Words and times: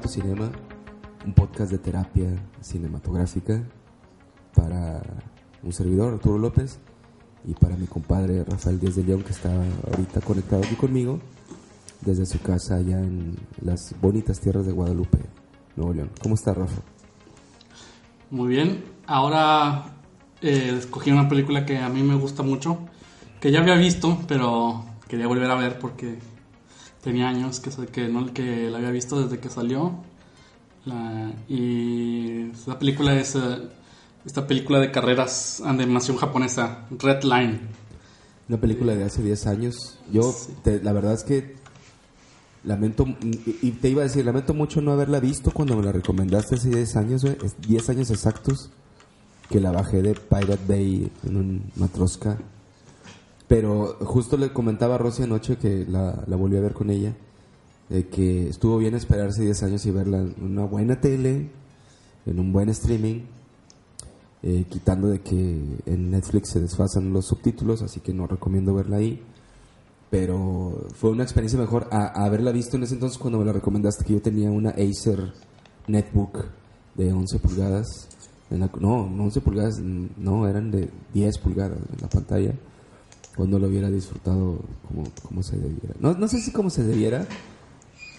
Harto 0.00 0.08
Cinema, 0.08 0.50
un 1.26 1.34
podcast 1.34 1.70
de 1.70 1.76
terapia 1.76 2.30
cinematográfica 2.62 3.62
para 4.54 5.02
un 5.62 5.74
servidor, 5.74 6.14
Arturo 6.14 6.38
López, 6.38 6.78
y 7.46 7.52
para 7.52 7.76
mi 7.76 7.86
compadre 7.86 8.42
Rafael 8.44 8.80
Díaz 8.80 8.96
de 8.96 9.04
León, 9.04 9.22
que 9.22 9.32
está 9.32 9.52
ahorita 9.90 10.22
conectado 10.22 10.62
aquí 10.64 10.74
conmigo 10.74 11.18
desde 12.00 12.24
su 12.24 12.40
casa 12.40 12.76
allá 12.76 12.98
en 12.98 13.36
las 13.60 13.94
bonitas 14.00 14.40
tierras 14.40 14.64
de 14.64 14.72
Guadalupe, 14.72 15.18
Nuevo 15.76 15.92
León. 15.92 16.10
¿Cómo 16.22 16.34
está, 16.34 16.54
Rafa? 16.54 16.80
Muy 18.30 18.48
bien, 18.48 18.82
ahora 19.06 19.84
eh, 20.40 20.76
escogí 20.78 21.10
una 21.10 21.28
película 21.28 21.66
que 21.66 21.76
a 21.76 21.90
mí 21.90 22.02
me 22.02 22.14
gusta 22.14 22.42
mucho, 22.42 22.78
que 23.38 23.52
ya 23.52 23.60
había 23.60 23.74
visto, 23.74 24.16
pero 24.26 24.82
quería 25.08 25.26
volver 25.26 25.50
a 25.50 25.56
ver 25.56 25.78
porque 25.78 26.18
tenía 27.02 27.28
años 27.28 27.60
que, 27.60 27.70
que, 27.86 28.08
no, 28.08 28.32
que 28.32 28.70
la 28.70 28.78
había 28.78 28.90
visto 28.90 29.20
desde 29.22 29.38
que 29.38 29.48
salió. 29.48 29.94
La- 30.84 31.32
y 31.48 32.50
la 32.66 32.78
película 32.78 33.14
es 33.14 33.34
eh, 33.36 33.68
esta 34.24 34.46
película 34.46 34.78
de 34.78 34.90
carreras 34.90 35.60
de 35.62 35.68
animación 35.70 36.16
japonesa, 36.16 36.86
Red 36.90 37.22
Line. 37.24 37.60
Una 38.48 38.58
película 38.60 38.94
de 38.94 39.04
hace 39.04 39.22
10 39.22 39.46
años. 39.46 39.98
Yo, 40.12 40.34
te- 40.64 40.82
la 40.82 40.92
verdad 40.92 41.14
es 41.14 41.22
que 41.24 41.56
lamento, 42.64 43.06
y 43.62 43.70
te 43.72 43.88
iba 43.88 44.02
a 44.02 44.04
decir, 44.04 44.24
lamento 44.24 44.54
mucho 44.54 44.80
no 44.80 44.92
haberla 44.92 45.20
visto 45.20 45.50
cuando 45.52 45.76
me 45.76 45.82
la 45.84 45.92
recomendaste 45.92 46.56
hace 46.56 46.68
10 46.70 46.96
años, 46.96 47.22
güey. 47.24 47.36
Es 47.44 47.60
10 47.60 47.88
años 47.90 48.10
exactos 48.10 48.70
que 49.48 49.60
la 49.60 49.70
bajé 49.72 50.02
de 50.02 50.14
Pirate 50.14 50.58
Bay 50.68 51.10
en 51.26 51.36
un 51.36 51.72
matrosca. 51.76 52.38
Pero 53.50 53.96
justo 54.02 54.36
le 54.36 54.52
comentaba 54.52 54.94
a 54.94 54.98
Rosy 54.98 55.24
anoche 55.24 55.56
que 55.56 55.84
la, 55.84 56.22
la 56.28 56.36
volví 56.36 56.56
a 56.56 56.60
ver 56.60 56.72
con 56.72 56.88
ella, 56.88 57.16
de 57.88 58.06
que 58.06 58.48
estuvo 58.48 58.78
bien 58.78 58.94
esperarse 58.94 59.42
10 59.42 59.64
años 59.64 59.84
y 59.86 59.90
verla 59.90 60.18
en 60.18 60.36
una 60.40 60.66
buena 60.66 61.00
tele, 61.00 61.50
en 62.26 62.38
un 62.38 62.52
buen 62.52 62.68
streaming, 62.68 63.22
eh, 64.44 64.66
quitando 64.68 65.08
de 65.08 65.18
que 65.20 65.64
en 65.84 66.12
Netflix 66.12 66.50
se 66.50 66.60
desfasan 66.60 67.12
los 67.12 67.26
subtítulos, 67.26 67.82
así 67.82 67.98
que 67.98 68.14
no 68.14 68.28
recomiendo 68.28 68.72
verla 68.72 68.98
ahí. 68.98 69.20
Pero 70.10 70.86
fue 70.94 71.10
una 71.10 71.24
experiencia 71.24 71.58
mejor 71.58 71.88
a, 71.90 72.24
haberla 72.24 72.52
visto 72.52 72.76
en 72.76 72.84
ese 72.84 72.94
entonces 72.94 73.18
cuando 73.18 73.40
me 73.40 73.44
la 73.44 73.52
recomendaste, 73.52 74.04
que 74.04 74.12
yo 74.12 74.22
tenía 74.22 74.52
una 74.52 74.70
Acer 74.70 75.32
Netbook 75.88 76.38
de 76.94 77.12
11 77.12 77.40
pulgadas. 77.40 78.08
En 78.48 78.60
la- 78.60 78.70
no, 78.78 79.10
no 79.10 79.24
11 79.24 79.40
pulgadas, 79.40 79.80
no, 79.80 80.46
eran 80.46 80.70
de 80.70 80.88
10 81.14 81.38
pulgadas 81.38 81.78
en 81.78 82.00
la 82.00 82.08
pantalla. 82.08 82.54
Cuando 83.36 83.58
lo 83.58 83.68
hubiera 83.68 83.90
disfrutado 83.90 84.58
como, 84.86 85.10
como 85.26 85.42
se 85.42 85.56
debiera. 85.56 85.94
No, 86.00 86.14
no 86.14 86.28
sé 86.28 86.40
si 86.40 86.50
como 86.50 86.68
se 86.70 86.82
debiera, 86.84 87.26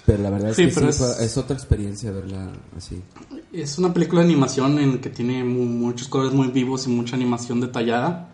pero 0.06 0.24
la 0.24 0.30
verdad 0.30 0.50
es 0.52 0.56
Sí, 0.56 0.66
que 0.66 0.72
sí, 0.72 0.86
es- 0.86 1.02
es 1.02 1.38
otra 1.38 1.56
experiencia 1.56 2.12
verla 2.12 2.50
así. 2.78 3.02
Es 3.54 3.78
una 3.78 3.94
película 3.94 4.22
de 4.22 4.28
animación 4.28 4.80
en 4.80 5.00
que 5.00 5.10
tiene 5.10 5.44
mu- 5.44 5.66
muchos 5.66 6.08
colores 6.08 6.34
muy 6.34 6.48
vivos 6.48 6.88
y 6.88 6.90
mucha 6.90 7.16
animación 7.16 7.60
detallada. 7.62 8.30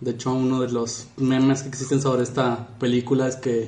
De 0.00 0.12
hecho, 0.12 0.32
uno 0.32 0.60
de 0.60 0.70
los 0.70 1.08
memes 1.16 1.62
que 1.62 1.68
existen 1.68 2.00
sobre 2.00 2.22
esta 2.22 2.68
película 2.78 3.26
es 3.26 3.34
que 3.36 3.66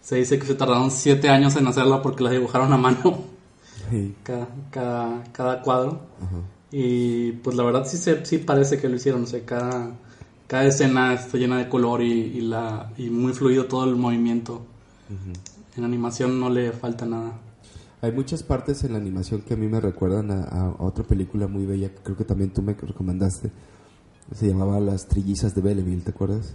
se 0.00 0.16
dice 0.16 0.38
que 0.38 0.46
se 0.46 0.54
tardaron 0.54 0.90
siete 0.92 1.28
años 1.28 1.56
en 1.56 1.66
hacerla 1.66 2.00
porque 2.00 2.22
la 2.22 2.30
dibujaron 2.30 2.72
a 2.72 2.76
mano, 2.76 3.24
Sí. 3.90 4.14
cada, 4.22 4.46
cada, 4.70 5.24
cada 5.32 5.62
cuadro. 5.62 6.00
Y 6.70 7.32
pues 7.32 7.56
la 7.56 7.64
verdad 7.64 7.84
sí, 7.86 7.96
se, 7.98 8.24
sí 8.24 8.38
parece 8.38 8.78
que 8.78 8.88
lo 8.88 8.96
hicieron. 8.96 9.24
O 9.24 9.26
sea, 9.26 9.44
cada, 9.44 9.90
cada 10.46 10.64
escena 10.64 11.14
está 11.14 11.38
llena 11.38 11.58
de 11.58 11.68
color 11.68 12.02
y, 12.02 12.12
y 12.12 12.40
la, 12.40 12.92
y 12.96 13.10
muy 13.10 13.32
fluido 13.32 13.66
todo 13.66 13.84
el 13.84 13.96
movimiento. 13.96 14.62
En 15.76 15.84
animación 15.84 16.40
no 16.40 16.50
le 16.50 16.72
falta 16.72 17.04
nada. 17.06 17.32
Hay 18.00 18.12
muchas 18.12 18.42
partes 18.42 18.84
en 18.84 18.92
la 18.92 18.98
animación 18.98 19.42
que 19.42 19.54
a 19.54 19.56
mí 19.56 19.66
me 19.66 19.80
recuerdan 19.80 20.30
a, 20.30 20.42
a 20.44 20.76
otra 20.78 21.04
película 21.04 21.46
muy 21.46 21.64
bella 21.64 21.88
que 21.88 22.02
creo 22.02 22.16
que 22.16 22.24
también 22.24 22.50
tú 22.50 22.62
me 22.62 22.74
recomendaste. 22.74 23.50
Se 24.34 24.46
llamaba 24.46 24.80
Las 24.80 25.06
Trillizas 25.06 25.54
de 25.54 25.62
Belleville, 25.62 26.02
¿te 26.02 26.10
acuerdas? 26.10 26.54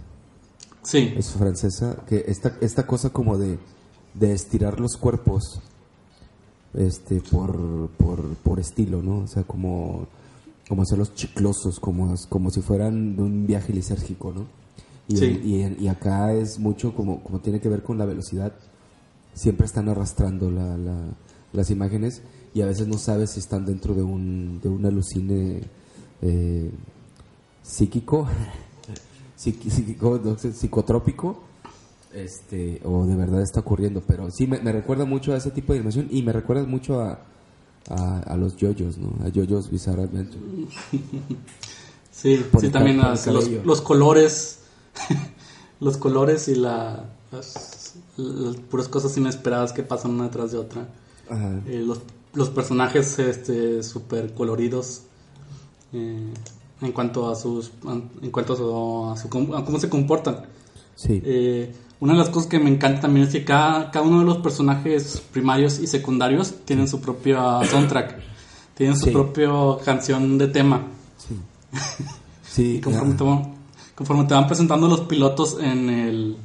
Sí, 0.82 1.12
Es 1.16 1.30
francesa. 1.32 1.96
Que 2.06 2.24
esta, 2.26 2.56
esta 2.60 2.86
cosa 2.86 3.10
como 3.10 3.36
de, 3.38 3.58
de 4.14 4.32
estirar 4.32 4.80
los 4.80 4.96
cuerpos 4.96 5.60
este 6.74 7.20
por, 7.20 7.88
por, 7.98 8.22
por 8.36 8.60
estilo, 8.60 9.02
¿no? 9.02 9.18
O 9.24 9.26
sea, 9.26 9.42
como, 9.42 10.06
como 10.70 10.82
hacerlos 10.82 11.12
chiclosos, 11.14 11.80
como, 11.80 12.14
como 12.30 12.50
si 12.50 12.62
fueran 12.62 13.16
de 13.16 13.22
un 13.24 13.46
viaje 13.46 13.72
lisérgico, 13.74 14.32
¿no? 14.32 14.46
Y, 15.08 15.16
Sí. 15.16 15.40
y, 15.78 15.84
y 15.84 15.88
acá 15.88 16.32
es 16.32 16.58
mucho 16.60 16.94
como, 16.94 17.22
como 17.24 17.40
tiene 17.40 17.60
que 17.60 17.68
ver 17.68 17.82
con 17.82 17.98
la 17.98 18.04
velocidad. 18.06 18.52
Siempre 19.34 19.66
están 19.66 19.88
arrastrando 19.88 20.48
la, 20.50 20.76
la- 20.78 21.10
las 21.52 21.70
imágenes 21.70 22.22
y 22.54 22.60
a 22.62 22.66
veces 22.66 22.86
no 22.86 22.96
sabes 22.98 23.32
si 23.32 23.40
están 23.40 23.66
dentro 23.66 23.94
de 23.94 24.02
un, 24.04 24.60
de 24.62 24.68
un 24.68 24.86
alucine 24.86 25.62
eh, 26.22 26.70
psíquico, 27.64 28.28
psíquico, 29.36 30.20
no 30.22 30.38
sé, 30.38 30.52
psicotrópico, 30.52 31.40
este, 32.14 32.80
o 32.84 33.06
de 33.06 33.16
verdad 33.16 33.42
está 33.42 33.58
ocurriendo. 33.60 34.02
Pero 34.06 34.30
sí, 34.30 34.46
me, 34.46 34.60
me 34.60 34.70
recuerda 34.72 35.04
mucho 35.04 35.32
a 35.32 35.36
ese 35.36 35.50
tipo 35.50 35.72
de 35.72 35.80
animación 35.80 36.06
y 36.10 36.22
me 36.22 36.32
recuerda 36.32 36.64
mucho 36.64 37.00
a, 37.00 37.18
a, 37.88 38.20
a 38.20 38.36
los 38.36 38.56
yoyos, 38.56 38.98
¿no? 38.98 39.12
A 39.24 39.28
yoyos 39.28 39.70
Bizarre 39.70 40.02
Adventure. 40.04 40.40
Sí, 42.12 42.44
Por 42.50 42.60
sí 42.60 42.66
el 42.66 42.72
también 42.72 43.00
el 43.00 43.32
los, 43.32 43.48
los 43.64 43.80
colores, 43.80 44.58
los 45.80 45.96
colores 45.96 46.48
y 46.48 46.54
la, 46.54 47.04
las, 47.32 47.94
las 48.16 48.56
puras 48.56 48.88
cosas 48.88 49.16
inesperadas 49.16 49.72
que 49.72 49.82
pasan 49.82 50.10
una 50.12 50.30
tras 50.30 50.52
de 50.52 50.58
otra. 50.58 50.88
Ajá. 51.30 51.60
Eh, 51.66 51.82
los, 51.86 52.00
los 52.34 52.50
personajes 52.50 53.18
este 53.18 53.82
súper 53.82 54.34
coloridos 54.34 55.02
eh, 55.94 56.32
en 56.82 56.92
cuanto 56.92 57.30
a 57.30 57.36
sus 57.36 57.70
en 58.20 58.30
cuanto 58.30 58.52
a, 58.52 58.56
su- 58.56 59.10
a 59.12 59.16
su 59.16 59.54
a 59.56 59.64
cómo 59.64 59.78
se 59.80 59.88
comportan. 59.88 60.44
Sí. 60.96 61.22
Eh, 61.24 61.72
una 62.00 62.14
de 62.14 62.18
las 62.18 62.30
cosas 62.30 62.48
que 62.48 62.58
me 62.58 62.70
encanta 62.70 63.02
también 63.02 63.26
es 63.26 63.32
que 63.32 63.44
cada, 63.44 63.90
cada 63.90 64.04
uno 64.06 64.20
de 64.20 64.24
los 64.24 64.38
personajes 64.38 65.22
primarios 65.32 65.78
y 65.78 65.86
secundarios 65.86 66.54
tienen 66.64 66.88
su 66.88 67.00
propia 67.00 67.60
soundtrack, 67.64 68.16
tienen 68.74 68.96
su 68.98 69.06
Sí. 69.06 69.10
propia 69.12 69.50
canción 69.84 70.38
de 70.38 70.48
tema. 70.48 70.82
Sí, 72.48 72.76
Y 72.76 72.80
conforme, 72.80 73.14
te 73.14 73.24
van, 73.24 73.54
conforme 73.94 74.24
te 74.24 74.34
van 74.34 74.46
presentando 74.46 74.88
los 74.88 75.00
pilotos 75.02 75.58
en 75.60 75.90
el 75.90 76.36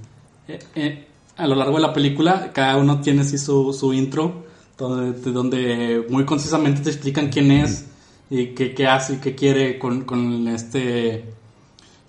eh, 0.47 0.59
eh, 0.75 1.07
a 1.37 1.47
lo 1.47 1.55
largo 1.55 1.75
de 1.77 1.81
la 1.81 1.93
película, 1.93 2.51
cada 2.53 2.77
uno 2.77 3.01
tiene 3.01 3.21
así 3.21 3.37
su, 3.37 3.73
su 3.73 3.93
intro, 3.93 4.43
donde, 4.77 5.19
de- 5.19 5.31
donde 5.31 6.05
muy 6.09 6.25
concisamente 6.25 6.81
te 6.81 6.89
explican 6.91 7.29
quién 7.29 7.51
es 7.51 7.85
y 8.29 8.47
qué, 8.47 8.73
qué 8.73 8.87
hace 8.87 9.15
y 9.15 9.17
qué 9.17 9.35
quiere 9.35 9.79
con, 9.79 10.03
con 10.03 10.47
este 10.47 11.25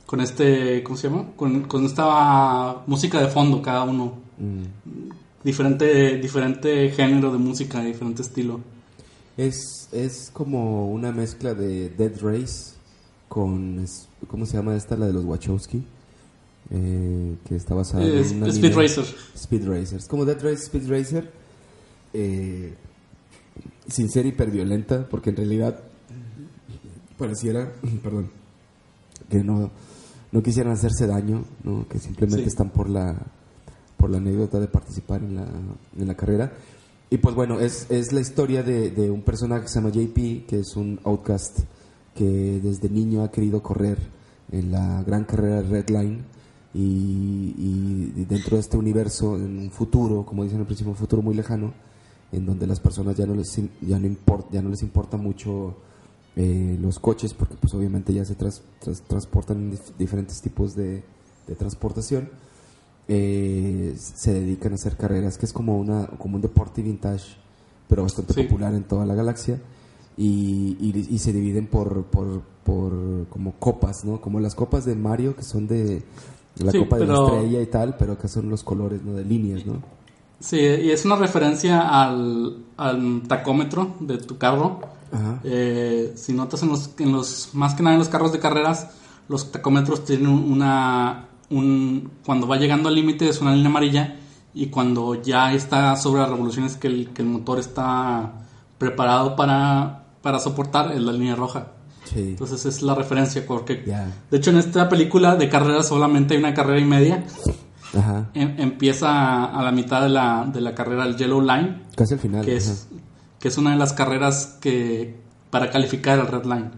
con 0.07 0.21
este 0.21 0.83
¿cómo 0.83 0.97
se 0.97 1.09
llama? 1.09 1.27
Con, 1.37 1.63
con 1.65 1.85
esta 1.85 2.83
música 2.87 3.21
de 3.21 3.29
fondo 3.29 3.61
cada 3.63 3.85
uno. 3.85 4.15
mm. 4.39 4.65
Diferente, 5.45 6.17
diferente 6.19 6.91
género 6.91 7.31
de 7.31 7.39
música, 7.39 7.81
diferente 7.83 8.23
estilo. 8.23 8.61
Es, 9.37 9.89
es 9.93 10.31
como 10.33 10.91
una 10.91 11.13
mezcla 11.13 11.55
de 11.55 11.91
Dead 11.91 12.13
Race 12.21 12.73
con, 13.29 13.85
¿cómo 14.27 14.45
se 14.47 14.57
llama 14.57 14.75
esta? 14.75 14.97
La 14.97 15.07
de 15.07 15.13
los 15.13 15.25
Wachowski. 15.25 15.85
Eh, 16.71 17.37
que 17.47 17.55
está 17.55 17.77
basada 17.77 18.03
Eh, 18.05 18.23
en 18.29 18.39
una 18.43 18.49
Speed 18.49 18.75
Racer. 18.75 19.05
Speed 19.37 19.69
Racer. 19.69 19.99
Es 19.99 20.09
como 20.09 20.25
Dead 20.25 20.43
Race, 20.43 20.65
Speed 20.65 20.89
Racer. 20.91 21.31
eh, 22.13 22.75
sin 23.89 24.11
ser 24.11 24.27
hiperviolenta, 24.27 25.09
porque 25.09 25.31
en 25.31 25.37
realidad 25.37 25.79
pareciera, 27.19 27.73
perdón, 28.03 28.31
que 29.31 29.45
no, 29.45 29.71
no 30.37 30.43
quisieran 30.43 30.75
hacerse 30.75 31.07
daño, 31.07 31.45
¿no? 31.65 31.89
que 31.89 31.99
simplemente 31.99 32.43
Sí. 32.45 32.49
están 32.49 32.69
por 32.69 32.91
la 32.91 33.17
por 33.97 34.11
la 34.11 34.19
anécdota 34.19 34.61
de 34.61 34.69
participar 34.69 35.23
en 35.23 35.37
la, 35.37 35.47
en 35.99 36.07
la 36.07 36.15
carrera. 36.15 36.53
Y 37.09 37.17
pues 37.17 37.35
bueno, 37.35 37.61
es, 37.61 37.87
es 37.91 38.13
la 38.13 38.21
historia 38.21 38.63
de, 38.63 38.91
de 38.91 39.11
un 39.11 39.23
personaje 39.23 39.63
que 39.63 39.69
se 39.69 39.81
llama 39.81 39.91
JP, 39.91 40.47
que 40.47 40.59
es 40.61 40.77
un 40.77 41.01
outcast 41.05 41.61
que 42.15 42.61
desde 42.63 42.91
niño 42.91 43.23
ha 43.25 43.31
querido 43.31 43.63
correr 43.63 43.97
en 44.53 44.71
la 44.71 45.03
gran 45.03 45.25
carrera 45.25 45.63
de 45.63 45.69
Red 45.69 45.89
Line 45.89 46.19
y, 46.75 47.55
y 47.57 48.25
dentro 48.29 48.57
de 48.57 48.61
este 48.61 48.77
universo, 48.77 49.37
en 49.37 49.59
un 49.59 49.71
futuro, 49.71 50.27
como 50.27 50.45
dicen 50.45 50.61
al 50.61 50.67
principio, 50.67 50.91
un 50.91 50.97
futuro 50.99 51.23
muy 51.23 51.35
lejano, 51.35 51.73
en 52.33 52.45
donde 52.45 52.67
las 52.67 52.81
personas 52.81 53.17
ya 53.17 53.25
no 53.25 53.35
les, 53.35 53.49
ya 53.81 53.99
no 53.99 54.07
import, 54.07 54.53
ya 54.53 54.61
no 54.61 54.69
les 54.69 54.83
importa 54.83 55.17
mucho 55.17 55.77
eh, 56.37 56.77
los 56.81 56.99
coches, 56.99 57.33
porque 57.35 57.55
pues 57.61 57.73
obviamente 57.75 58.13
ya 58.13 58.25
se 58.25 58.35
tras- 58.37 58.63
tras- 58.81 59.01
transportan 59.03 59.57
en 59.59 59.73
dif- 59.73 59.97
diferentes 59.99 60.41
tipos 60.43 60.75
de, 60.77 61.03
de 61.47 61.55
transportación, 61.55 62.29
eh, 63.09 63.95
se 63.99 64.35
dedican 64.35 64.73
a 64.73 64.75
hacer 64.75 64.97
carreras, 64.97 65.39
que 65.39 65.47
es 65.47 65.53
como, 65.53 65.79
una, 65.79 66.07
como 66.19 66.37
un 66.37 66.43
deporte 66.43 66.83
vintage, 66.83 67.37
pero 67.89 68.03
bastante 68.03 68.35
Sí. 68.35 68.43
popular 68.43 68.75
en 68.75 68.85
toda 68.85 69.07
la 69.07 69.15
galaxia. 69.15 69.61
Y, 70.19 70.77
y- 70.81 71.07
y 71.15 71.19
se 71.19 71.33
dividen 71.33 71.67
por, 71.67 72.05
por, 72.05 72.41
por 72.65 73.27
como 73.29 73.53
copas, 73.59 74.05
¿no? 74.05 74.21
Como 74.21 74.41
las 74.41 74.55
copas 74.55 74.85
de 74.87 74.95
Mario, 74.95 75.37
que 75.37 75.43
son 75.43 75.67
de 75.69 76.03
la 76.59 76.73
Sí, 76.73 76.79
copa 76.79 76.97
de 76.97 77.07
la 77.07 77.15
estrella 77.15 77.61
y 77.61 77.67
tal, 77.67 77.97
pero 77.99 78.13
acá 78.15 78.27
son 78.27 78.49
los 78.49 78.63
colores, 78.65 79.03
¿no? 79.03 79.13
De 79.13 79.25
líneas, 79.25 79.67
¿no? 79.67 79.83
Sí, 80.41 80.57
y 80.59 80.91
es 80.91 81.05
una 81.05 81.17
referencia 81.17 81.81
al, 82.03 82.65
al 82.79 83.23
tacómetro 83.29 83.95
de 84.01 84.17
tu 84.19 84.39
carro. 84.39 84.81
Ajá. 85.13 85.41
Eh, 85.45 86.13
si 86.17 86.33
notas 86.33 86.63
en 86.63 86.69
los, 86.71 86.91
en 86.99 87.13
los, 87.13 87.51
más 87.55 87.75
que 87.75 87.83
nada 87.83 87.95
en 87.95 87.99
los 88.01 88.09
carros 88.09 88.33
de 88.33 88.39
carreras, 88.39 88.89
los 89.29 89.51
tacómetros 89.53 90.05
tienen 90.05 90.29
un- 90.29 90.53
una, 90.53 91.29
un, 91.51 92.11
cuando 92.25 92.47
va 92.47 92.57
llegando 92.57 92.89
al 92.89 92.95
límite 92.95 93.29
es 93.29 93.41
una 93.41 93.53
línea 93.55 93.69
amarilla 93.71 94.17
y 94.55 94.67
cuando 94.67 95.21
ya 95.23 95.53
está 95.53 95.97
sobre 95.97 96.21
las 96.23 96.31
revoluciones 96.31 96.77
que 96.77 96.87
el, 96.89 97.11
que 97.11 97.23
el 97.23 97.29
motor 97.29 97.59
está 97.59 98.33
preparado 98.79 99.37
para, 99.37 100.05
para 100.23 100.39
soportar 100.39 100.93
es 100.93 101.01
la 101.03 101.13
línea 101.13 101.35
roja. 101.37 101.73
Sí. 102.05 102.21
Entonces 102.21 102.65
es 102.67 102.83
la 102.83 102.95
referencia 102.95 103.45
porque 103.47 103.75
de 104.31 104.37
hecho 104.37 104.51
en 104.51 104.59
esta 104.59 104.89
película 104.89 105.35
de 105.37 105.49
carreras 105.49 105.89
solamente 105.89 106.35
hay 106.35 106.41
una 106.41 106.55
carrera 106.55 106.79
y 106.81 106.85
media. 106.85 107.25
Ajá. 107.97 108.31
Em- 108.35 108.55
empieza 108.59 109.45
a 109.47 109.63
la 109.63 109.73
mitad 109.73 110.03
de 110.03 110.09
la, 110.11 110.45
de 110.53 110.61
la 110.61 110.75
carrera 110.75 111.05
el 111.05 111.17
Yellow 111.17 111.41
Line, 111.41 111.83
Casi 111.97 112.15
al 112.15 112.21
final. 112.21 112.45
que 112.45 112.57
es, 112.57 112.89
que 113.47 113.51
es 113.51 113.59
una 113.59 113.71
de 113.71 113.77
las 113.77 113.93
carreras 113.93 114.59
que 114.61 115.15
para 115.51 115.71
calificar 115.71 116.19
el 116.19 116.27
Red 116.27 116.47
Line. 116.47 116.71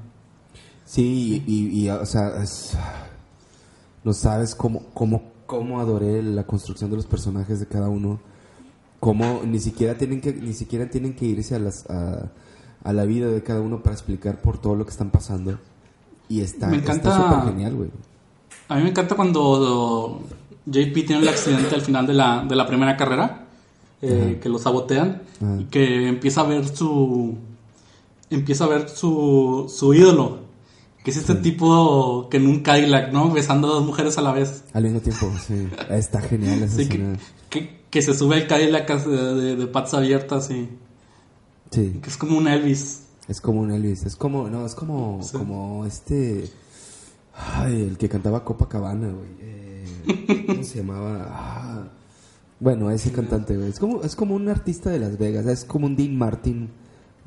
Sí, 0.85 1.43
y, 1.47 1.81
y, 1.81 1.89
o 1.89 2.05
sea, 2.05 2.43
es- 2.43 2.77
no 4.05 4.13
sabes 4.13 4.55
cómo, 4.55 4.83
cómo, 4.93 5.23
cómo 5.47 5.81
adoré 5.81 6.23
la 6.23 6.45
construcción 6.45 6.91
de 6.91 6.97
los 6.97 7.07
personajes 7.07 7.59
de 7.59 7.67
cada 7.67 7.89
uno. 7.89 8.21
Cómo 9.01 9.41
ni 9.47 9.61
siquiera 9.61 9.97
tienen 9.97 10.21
que, 10.21 10.35
ni 10.35 10.53
siquiera 10.53 10.91
tienen 10.91 11.15
que 11.17 11.25
irse 11.25 11.55
a 11.55 11.59
las, 11.59 11.89
a, 11.89 12.31
a 12.85 12.93
la 12.93 13.05
vida 13.07 13.29
de 13.29 13.43
cada 13.43 13.63
uno 13.63 13.83
para 13.83 13.95
explicar 13.95 14.43
por 14.43 14.59
todo 14.61 14.75
lo 14.75 14.85
que 14.85 14.91
están 14.91 15.09
pasando. 15.09 15.59
Y 16.29 16.43
está, 16.43 16.67
Me 16.67 16.77
está 16.77 16.93
encanta- 16.93 17.17
súper 17.17 17.51
genial, 17.55 17.75
güey. 17.77 17.91
A 18.69 18.77
mí 18.77 18.83
me 18.83 18.91
encanta 18.91 19.15
cuando 19.17 20.21
JP 20.67 20.93
tiene 21.07 21.23
el 21.23 21.29
accidente 21.29 21.75
al 21.75 21.81
final 21.81 22.07
de 22.07 22.13
la, 22.13 22.45
de 22.47 22.55
la 22.57 22.67
primera 22.67 22.95
carrera, 22.99 23.47
eh, 24.03 24.39
que 24.43 24.49
lo 24.49 24.59
sabotean, 24.59 25.23
Ajá. 25.43 25.61
y 25.61 25.65
que 25.65 26.09
empieza 26.09 26.43
a 26.43 26.45
ver 26.47 26.67
su 26.69 27.37
empieza 28.31 28.65
a 28.65 28.69
ver 28.69 28.89
su, 28.89 29.73
su 29.75 29.95
ídolo, 29.95 30.41
que 31.03 31.11
es 31.11 31.17
este 31.17 31.35
tipo 31.37 32.29
que 32.31 32.37
en 32.37 32.47
un 32.47 32.61
Cadillac, 32.61 33.13
¿no? 33.13 33.31
Besando 33.33 33.69
a 33.69 33.71
dos 33.77 33.87
mujeres 33.87 34.19
a 34.19 34.23
la 34.23 34.33
vez. 34.33 34.65
Al 34.75 34.85
mismo 34.85 35.01
tiempo, 35.01 35.31
sí. 35.47 35.67
Está 35.91 36.21
genial 36.21 36.63
esa 36.63 36.77
Sí, 36.77 36.89
que, 36.89 37.17
que, 37.49 37.81
que 37.89 38.03
se 38.03 38.13
sube 38.15 38.37
al 38.37 38.47
Cadillac 38.47 38.87
de, 39.07 39.35
de, 39.35 39.57
de 39.57 39.67
patas 39.67 39.95
abiertas 39.95 40.51
y 40.51 40.69
Sí. 41.71 41.99
que 42.03 42.09
es 42.11 42.17
como 42.17 42.37
un 42.39 42.49
Elvis. 42.49 43.05
Es 43.29 43.41
como 43.43 43.61
un 43.61 43.71
Elvis, 43.73 44.05
es 44.07 44.17
como, 44.17 44.49
no, 44.49 44.65
es 44.67 44.75
como, 44.75 45.21
Sí. 45.23 45.37
como 45.37 45.85
este, 45.87 46.51
ay, 47.35 47.83
el 47.83 47.97
que 47.99 48.09
cantaba 48.09 48.45
Copacabana, 48.45 49.09
güey. 49.09 49.29
Eh, 49.41 50.45
¿Cómo 50.47 50.63
se 50.65 50.79
llamaba? 50.79 51.27
Ah, 51.31 51.89
bueno, 52.61 52.91
ese 52.91 53.13
cantante, 53.13 53.57
güey. 53.57 53.69
Es 53.69 53.79
como, 53.79 54.03
es 54.03 54.17
como 54.17 54.35
un 54.35 54.49
artista 54.49 54.91
de 54.91 54.99
Las 54.99 55.17
Vegas, 55.19 55.47
es 55.47 55.65
como 55.65 55.87
un 55.87 55.97
Dean 55.97 56.17
Martin 56.17 56.69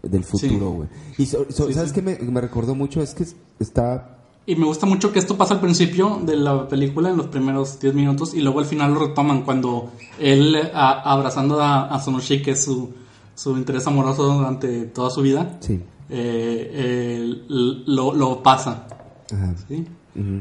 del 0.01 0.23
futuro, 0.23 0.71
güey. 0.71 0.89
Y 1.17 1.25
so- 1.25 1.45
so- 1.49 1.67
Sí, 1.67 1.73
¿sabes 1.73 1.89
sí. 1.91 1.95
qué 1.95 2.01
me, 2.01 2.17
me 2.19 2.41
recordó 2.41 2.75
mucho? 2.75 3.01
Es 3.01 3.13
que 3.13 3.23
es- 3.23 3.35
está, 3.59 4.17
Y 4.47 4.55
me 4.55 4.65
gusta 4.65 4.87
mucho 4.87 5.11
que 5.13 5.19
esto 5.19 5.37
pasa 5.37 5.53
al 5.53 5.59
principio 5.61 6.19
de 6.25 6.35
la 6.35 6.67
película, 6.67 7.11
en 7.11 7.17
los 7.17 7.27
primeros 7.27 7.79
10 7.79 7.93
minutos, 7.93 8.33
y 8.33 8.41
luego 8.41 8.59
al 8.59 8.65
final 8.65 8.91
lo 8.93 8.99
retoman 9.07 9.43
cuando 9.43 9.91
él 10.19 10.55
a- 10.73 11.01
abrazando 11.13 11.61
a, 11.61 11.85
a 11.93 11.99
Sonoshi, 11.99 12.41
que 12.41 12.51
es 12.51 12.63
su, 12.63 12.89
su 13.35 13.55
interés 13.55 13.85
amoroso 13.85 14.23
durante 14.33 14.85
toda 14.85 15.11
su 15.11 15.21
vida, 15.21 15.57
sí, 15.59 15.79
eh, 16.09 16.71
eh, 16.73 17.43
lo, 17.85 18.13
lo 18.13 18.41
pasa. 18.41 18.87
ajá. 19.31 19.53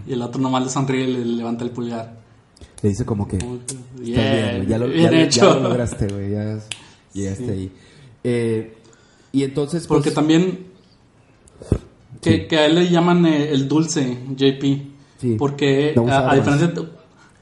Y 0.06 0.12
el 0.12 0.22
otro 0.22 0.40
nomás 0.40 0.64
le 0.64 0.70
sonríe 0.70 1.04
y 1.04 1.12
le 1.12 1.24
levanta 1.26 1.62
el 1.64 1.70
pulgar. 1.70 2.19
Le 2.82 2.88
dice 2.88 3.04
como 3.04 3.26
que, 3.28 3.36
Estás 3.36 3.76
bien, 4.00 4.66
ya 4.68 4.78
lo, 4.78 4.86
bien 4.88 5.02
ya 5.04 5.10
lo- 5.10 5.16
ya 5.16 5.22
hecho. 5.22 5.54
lo 5.54 5.60
lograste, 5.68 6.06
güey. 6.08 6.30
Ya 6.30 6.58
llegaste 7.12 7.44
Sí. 7.44 7.50
ahí. 7.50 7.72
Eh, 8.24 8.74
y 9.32 9.44
entonces, 9.44 9.86
Porque 9.86 10.04
pues, 10.10 10.14
también 10.14 10.66
que, 12.20 12.32
Sí. 12.42 12.46
que 12.48 12.56
a 12.58 12.66
él 12.66 12.74
le 12.76 12.88
llaman 12.90 13.24
eh, 13.26 13.50
el 13.50 13.68
dulce, 13.68 14.18
JP. 14.36 14.86
Sí. 15.20 15.36
Porque 15.38 15.92
No 15.96 16.06
a, 16.08 16.34
diferencia 16.34 16.68
de- 16.68 16.88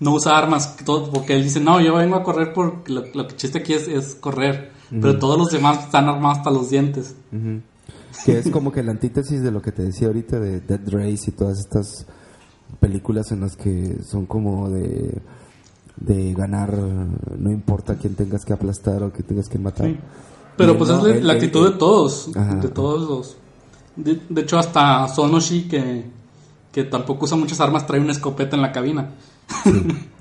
no 0.00 0.14
usa 0.14 0.36
armas, 0.36 0.76
todo, 0.84 1.10
porque 1.10 1.34
él 1.34 1.42
dice, 1.44 1.60
no, 1.60 1.80
yo 1.80 1.94
vengo 1.96 2.16
a 2.16 2.22
correr 2.22 2.52
porque 2.52 2.92
lo, 2.92 3.04
lo 3.14 3.26
que 3.28 3.36
chiste 3.36 3.58
aquí 3.58 3.72
es, 3.74 3.88
es 3.88 4.14
correr. 4.14 4.72
Pero 4.90 5.18
todos 5.18 5.36
los 5.38 5.50
demás 5.50 5.84
están 5.84 6.08
armados 6.08 6.38
hasta 6.38 6.50
los 6.50 6.70
dientes. 6.70 7.14
Que 8.24 8.38
es 8.38 8.48
como 8.50 8.72
que 8.72 8.82
la 8.82 8.92
antítesis 8.92 9.42
de 9.42 9.50
lo 9.50 9.60
que 9.60 9.70
te 9.70 9.82
decía 9.82 10.06
ahorita 10.06 10.40
de 10.40 10.60
Dead 10.60 10.80
Race 10.86 11.24
y 11.28 11.32
todas 11.32 11.58
estas 11.58 12.06
películas 12.80 13.32
en 13.32 13.40
las 13.40 13.56
que 13.56 13.98
son 14.04 14.26
como 14.26 14.70
de, 14.70 15.20
de 15.96 16.34
ganar, 16.34 16.76
no 16.76 17.50
importa 17.50 17.96
quién 17.96 18.14
tengas 18.14 18.44
que 18.44 18.52
aplastar 18.52 19.02
o 19.02 19.12
quién 19.12 19.26
tengas 19.26 19.48
que 19.48 19.58
matar. 19.58 19.86
Sí. 19.86 19.98
Pero 20.56 20.76
pues 20.76 20.90
no, 20.90 21.06
es 21.06 21.22
la, 21.22 21.34
actitud 21.34 21.70
de 21.70 21.78
todos, 21.78 22.30
Ajá. 22.34 22.56
de 22.56 22.68
todos 22.68 23.08
los... 23.08 23.36
De, 23.94 24.20
de 24.28 24.40
hecho, 24.42 24.58
hasta 24.58 25.06
Sonoshi, 25.08 25.68
que, 25.68 26.04
que 26.72 26.84
tampoco 26.84 27.26
usa 27.26 27.36
muchas 27.36 27.60
armas, 27.60 27.86
trae 27.86 28.00
una 28.00 28.12
escopeta 28.12 28.56
en 28.56 28.62
la 28.62 28.72
cabina. 28.72 29.10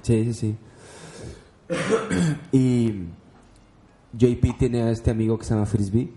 Sí, 0.03 0.23
sí, 0.23 0.33
sí. 0.33 0.55
Y 2.53 3.07
JP 4.13 4.57
tiene 4.57 4.83
a 4.83 4.91
este 4.91 5.11
amigo 5.11 5.37
que 5.37 5.43
se 5.43 5.53
llama 5.53 5.65
Frisbee, 5.65 6.13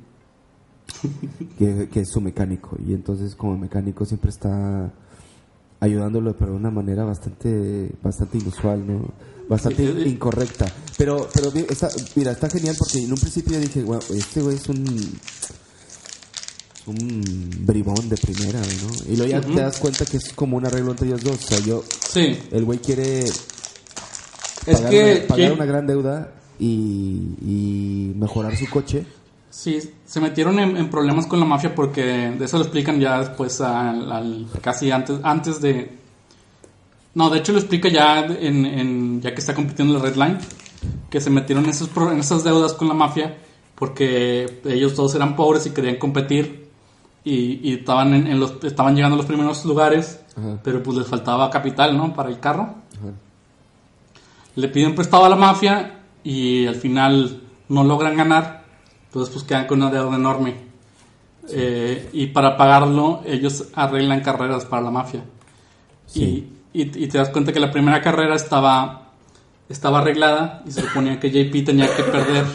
que, 1.59 1.89
que 1.89 2.01
es 2.01 2.11
su 2.11 2.21
mecánico. 2.21 2.77
Y 2.87 2.95
entonces 2.95 3.35
como 3.35 3.59
mecánico 3.59 4.05
siempre 4.05 4.31
está 4.31 4.93
ayudándolo, 5.81 6.37
pero 6.37 6.53
de 6.53 6.57
una 6.59 6.71
manera 6.71 7.05
bastante 7.05 7.91
bastante 8.03 8.39
inusual, 8.39 8.87
¿no? 8.87 9.13
Bastante 9.49 9.85
Sí, 9.87 9.93
sí, 9.97 10.03
sí. 10.05 10.09
incorrecta. 10.11 10.67
Pero, 10.97 11.29
pero 11.35 11.51
está, 11.69 11.89
mira, 12.15 12.33
está 12.33 12.49
genial 12.49 12.77
porque 12.79 12.99
en 12.99 13.11
un 13.13 13.19
principio 13.19 13.59
dije, 13.59 13.83
bueno, 13.83 14.03
este 14.15 14.41
güey 14.43 14.57
es 14.57 14.69
un 14.69 15.19
un 16.87 17.51
bribón 17.67 18.09
de 18.09 18.17
primera, 18.17 18.59
¿no? 18.61 19.13
Y 19.13 19.17
luego 19.17 19.31
ya 19.31 19.41
te 19.41 19.53
das 19.61 19.79
cuenta 19.79 20.05
que 20.07 20.17
es 20.17 20.33
como 20.33 20.57
un 20.57 20.67
arreglo 20.67 20.93
entre 20.93 21.09
ellos 21.09 21.23
dos. 21.23 21.37
O 21.45 21.49
sea, 21.49 21.59
yo, 21.61 21.85
Sí, 22.13 22.39
el 22.51 22.65
güey 22.65 22.79
quiere 22.79 23.21
es 23.25 23.43
pagar, 24.67 24.91
que... 24.91 25.15
una, 25.19 25.27
pagar 25.29 25.53
una 25.53 25.65
gran 25.67 25.87
deuda 25.87 26.33
y, 26.59 27.35
y 27.43 28.13
mejorar 28.17 28.57
su 28.57 28.69
coche. 28.69 29.07
Sí, 29.51 29.81
se 30.07 30.21
metieron 30.21 30.59
en, 30.61 30.77
en 30.77 30.89
problemas 30.91 31.27
con 31.27 31.41
la 31.41 31.45
mafia 31.47 31.75
porque 31.75 32.03
de 32.03 32.45
eso 32.45 32.57
lo 32.57 32.63
explican 32.65 33.01
ya 33.01 33.19
después, 33.19 33.61
al, 33.61 34.11
al- 34.11 34.47
casi 34.63 34.91
antes, 34.91 35.19
antes 35.25 35.61
de... 35.61 35.99
No, 37.15 37.29
de 37.31 37.39
hecho 37.39 37.53
lo 37.53 37.59
explica 37.59 37.89
ya 37.89 38.21
en, 38.21 38.65
en- 38.65 39.21
ya 39.21 39.35
que 39.35 39.41
está 39.41 39.55
compitiendo 39.55 39.95
en 39.97 40.01
la 40.03 40.09
Red 40.09 40.17
Line, 40.17 40.39
que 41.11 41.21
se 41.21 41.31
metieron 41.31 41.65
en, 41.65 41.71
esos, 41.71 41.91
en 42.13 42.19
esas 42.21 42.45
deudas 42.45 42.73
con 42.75 42.87
la 42.89 42.95
mafia 42.95 43.37
porque 43.75 44.61
ellos 44.67 44.95
todos 44.95 45.15
eran 45.15 45.35
pobres 45.37 45.67
y 45.67 45.71
querían 45.71 45.97
competir 45.97 46.69
y, 47.25 47.69
y 47.69 47.75
estaban, 47.75 48.15
en, 48.15 48.27
en 48.29 48.39
los, 48.39 48.63
estaban 48.63 48.95
llegando 48.95 49.15
a 49.15 49.17
los 49.19 49.27
primeros 49.27 49.65
lugares, 49.65 50.21
Ajá. 50.37 50.61
pero 50.63 50.83
pues 50.83 50.97
les 50.99 51.07
faltaba 51.09 51.51
capital, 51.51 51.97
¿no? 51.97 52.15
Para 52.15 52.29
el 52.29 52.39
carro 52.39 52.63
Ajá. 52.63 53.13
le 54.55 54.69
piden 54.69 54.95
prestado 54.95 55.25
a 55.25 55.29
la 55.29 55.37
mafia 55.37 55.99
y 56.23 56.67
al 56.67 56.75
final 56.77 57.41
no 57.69 57.83
logran 57.85 58.17
ganar, 58.17 58.60
entonces 59.11 59.33
pues 59.35 59.45
quedan 59.45 59.67
con 59.67 59.83
una 59.83 59.91
deuda 59.91 60.17
enorme. 60.17 60.55
Eh, 61.53 62.09
y 62.13 62.29
para 62.29 62.57
pagarlo 62.57 63.23
ellos 63.27 63.65
arreglan 63.75 64.21
carreras 64.21 64.65
para 64.65 64.83
la 64.83 64.91
mafia. 64.91 65.25
Sí. 66.07 66.49
Y, 66.73 66.83
y- 66.83 67.05
y 67.05 67.09
te 67.09 67.19
das 67.19 67.31
cuenta 67.31 67.53
que 67.53 67.59
la 67.61 67.73
primera 67.73 68.01
carrera 68.01 68.37
estaba, 68.37 69.11
estaba 69.69 69.99
arreglada 70.01 70.63
y 70.67 70.71
se 70.71 70.83
suponía 70.83 71.19
que 71.19 71.31
JP 71.31 71.65
tenía 71.65 71.89
que 71.95 72.03
perder, 72.05 72.47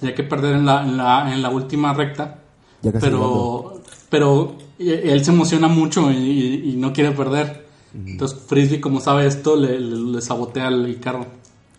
tenía 0.00 0.14
que 0.14 0.22
perder 0.22 0.54
en 0.54 0.64
la, 0.66 0.82
en 0.82 0.96
la, 0.96 1.32
en 1.34 1.42
la 1.42 1.50
última 1.50 1.92
recta, 1.92 2.38
Ya 2.82 2.92
pero, 2.92 3.82
pero 4.08 4.56
eh, 4.78 5.02
él 5.04 5.22
se 5.24 5.32
emociona 5.32 5.68
mucho 5.68 6.10
y, 6.10 6.62
y- 6.72 6.76
no 6.76 6.92
quiere 6.92 7.10
perder. 7.12 7.66
Entonces 7.94 8.38
Frisbee, 8.46 8.80
como 8.80 9.00
sabe 9.00 9.26
esto, 9.26 9.56
le, 9.56 9.78
le- 9.80 10.12
le 10.12 10.20
sabotea 10.22 10.68
el 10.68 10.98
carro. 11.00 11.26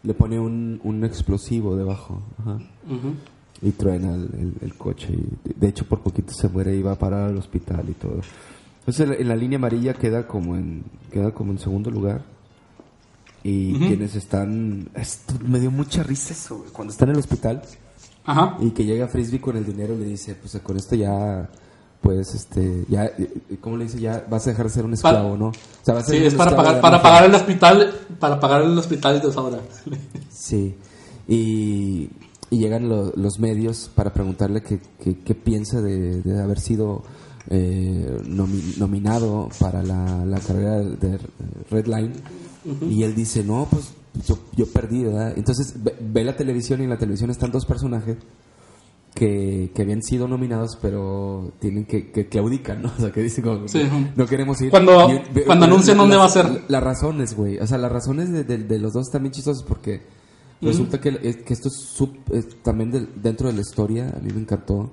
le 0.03 0.13
pone 0.13 0.39
un, 0.39 0.79
un 0.83 1.03
explosivo 1.03 1.75
debajo. 1.75 2.21
Ajá. 2.39 2.55
Ujú. 2.87 3.13
Y 3.61 3.71
truena 3.71 4.13
el, 4.15 4.23
el- 4.39 4.53
el 4.61 4.73
coche. 4.75 5.09
Y 5.13 5.53
de 5.59 5.67
hecho, 5.67 5.85
por 5.85 5.99
poquito 6.01 6.31
se 6.33 6.47
muere 6.47 6.75
y 6.75 6.81
va 6.81 6.93
a 6.93 6.97
parar 6.99 7.29
al 7.29 7.37
hospital 7.37 7.83
y 7.89 7.93
todo. 7.93 8.21
Entonces, 8.79 9.19
en 9.19 9.27
la- 9.27 9.35
línea 9.35 9.57
amarilla 9.57 9.93
queda 9.93 10.25
como 10.27 10.55
en, 10.55 10.83
queda 11.11 11.31
como 11.31 11.51
en 11.51 11.59
segundo 11.59 11.91
lugar. 11.91 12.21
Y 13.43 13.75
Ujú. 13.75 13.87
quienes 13.87 14.15
están. 14.15 14.89
Esto 14.95 15.33
me 15.45 15.59
dio 15.59 15.71
mucha 15.71 16.03
risa 16.03 16.33
eso. 16.33 16.65
Cuando 16.73 16.91
está 16.91 17.05
en 17.05 17.11
el 17.11 17.17
hospital 17.19 17.61
Ajá. 18.25 18.57
y 18.59 18.71
que 18.71 18.83
llega 18.85 19.07
Frisbee 19.07 19.39
con 19.39 19.55
el 19.57 19.65
dinero 19.65 19.95
le 19.97 20.05
dice: 20.05 20.35
Pues 20.35 20.57
con 20.61 20.75
esto 20.77 20.95
ya. 20.95 21.49
Pues 22.01 22.33
este. 22.35 22.85
Ya. 22.89 23.11
¿Cómo 23.61 23.77
le 23.77 23.85
dice? 23.85 23.99
Ya 23.99 24.25
vas 24.29 24.45
a 24.47 24.51
dejar 24.51 24.65
de 24.67 24.71
ser 24.73 24.85
un 24.85 24.91
Para- 24.91 25.17
esclavo, 25.19 25.37
¿no? 25.37 25.47
O 25.47 25.53
sea, 25.83 25.93
vas 25.95 26.03
a 26.07 26.11
Sí, 26.11 26.17
es 26.17 26.33
para 26.35 26.53
pagar, 26.55 26.81
para 26.81 27.01
pagar 27.01 27.25
el 27.25 27.35
hospital, 27.35 27.93
para 28.19 28.39
pagar 28.39 28.61
el 28.63 28.77
hospital 28.77 29.21
de 29.21 29.27
ahora. 29.35 29.59
Sí, 30.29 30.75
y, 31.27 32.09
y 32.49 32.57
llegan 32.57 32.89
lo- 32.89 33.11
los 33.15 33.39
medios 33.39 33.89
para 33.95 34.11
preguntarle 34.13 34.61
qué, 34.61 35.35
piensa 35.35 35.81
de, 35.81 36.21
de 36.21 36.41
haber 36.41 36.59
sido 36.59 37.03
eh, 37.49 38.17
nomi- 38.25 38.77
nominado 38.77 39.49
para 39.59 39.83
la, 39.83 40.25
la 40.25 40.39
carrera 40.39 40.79
de 40.79 41.19
Red 41.69 41.87
Line. 41.87 42.11
Y 42.89 43.03
él 43.03 43.15
dice, 43.15 43.43
no, 43.43 43.67
pues 43.69 43.93
yo, 44.27 44.37
yo 44.55 44.65
perdí, 44.67 45.03
¿verdad? 45.03 45.33
Entonces 45.37 45.75
ve, 45.83 45.95
ve 45.99 46.23
la 46.23 46.35
televisión 46.35 46.81
y 46.81 46.83
en 46.83 46.89
la 46.89 46.97
televisión 46.97 47.29
están 47.29 47.51
dos 47.51 47.65
personajes 47.65 48.17
que, 49.15 49.71
que 49.73 49.81
habían 49.81 50.03
sido 50.03 50.27
nominados, 50.27 50.77
pero 50.81 51.51
tienen 51.59 51.85
que, 51.85 52.11
que 52.11 52.27
claudican, 52.27 52.81
¿no? 52.83 52.91
O 52.97 53.01
sea, 53.01 53.11
que 53.11 53.21
dicen 53.21 53.43
como, 53.43 53.67
Sí. 53.67 53.81
no 54.15 54.25
queremos 54.25 54.61
ir. 54.61 54.69
Cuando- 54.69 55.09
Y- 55.11 55.41
cuando 55.45 55.65
anuncian 55.65 55.97
dónde 55.97 56.15
va 56.17 56.25
a 56.25 56.29
ser. 56.29 56.63
Las 56.67 56.83
razones, 56.83 57.35
güey. 57.35 57.57
O 57.59 57.67
sea, 57.67 57.77
las 57.77 57.91
razones 57.91 58.31
de, 58.31 58.43
de- 58.43 58.57
de 58.59 58.79
los 58.79 58.93
dos 58.93 59.07
están 59.07 59.23
bien 59.23 59.31
chistosas 59.33 59.63
porque 59.63 60.01
resulta 60.61 60.99
que, 60.99 61.19
es- 61.21 61.37
que 61.37 61.53
esto 61.53 61.67
es, 61.69 61.75
sub- 61.75 62.17
es 62.31 62.61
también 62.63 62.91
del- 62.91 63.09
dentro 63.21 63.47
de 63.47 63.53
la 63.53 63.61
historia, 63.61 64.09
a 64.15 64.19
mí 64.19 64.31
me 64.33 64.41
encantó 64.41 64.91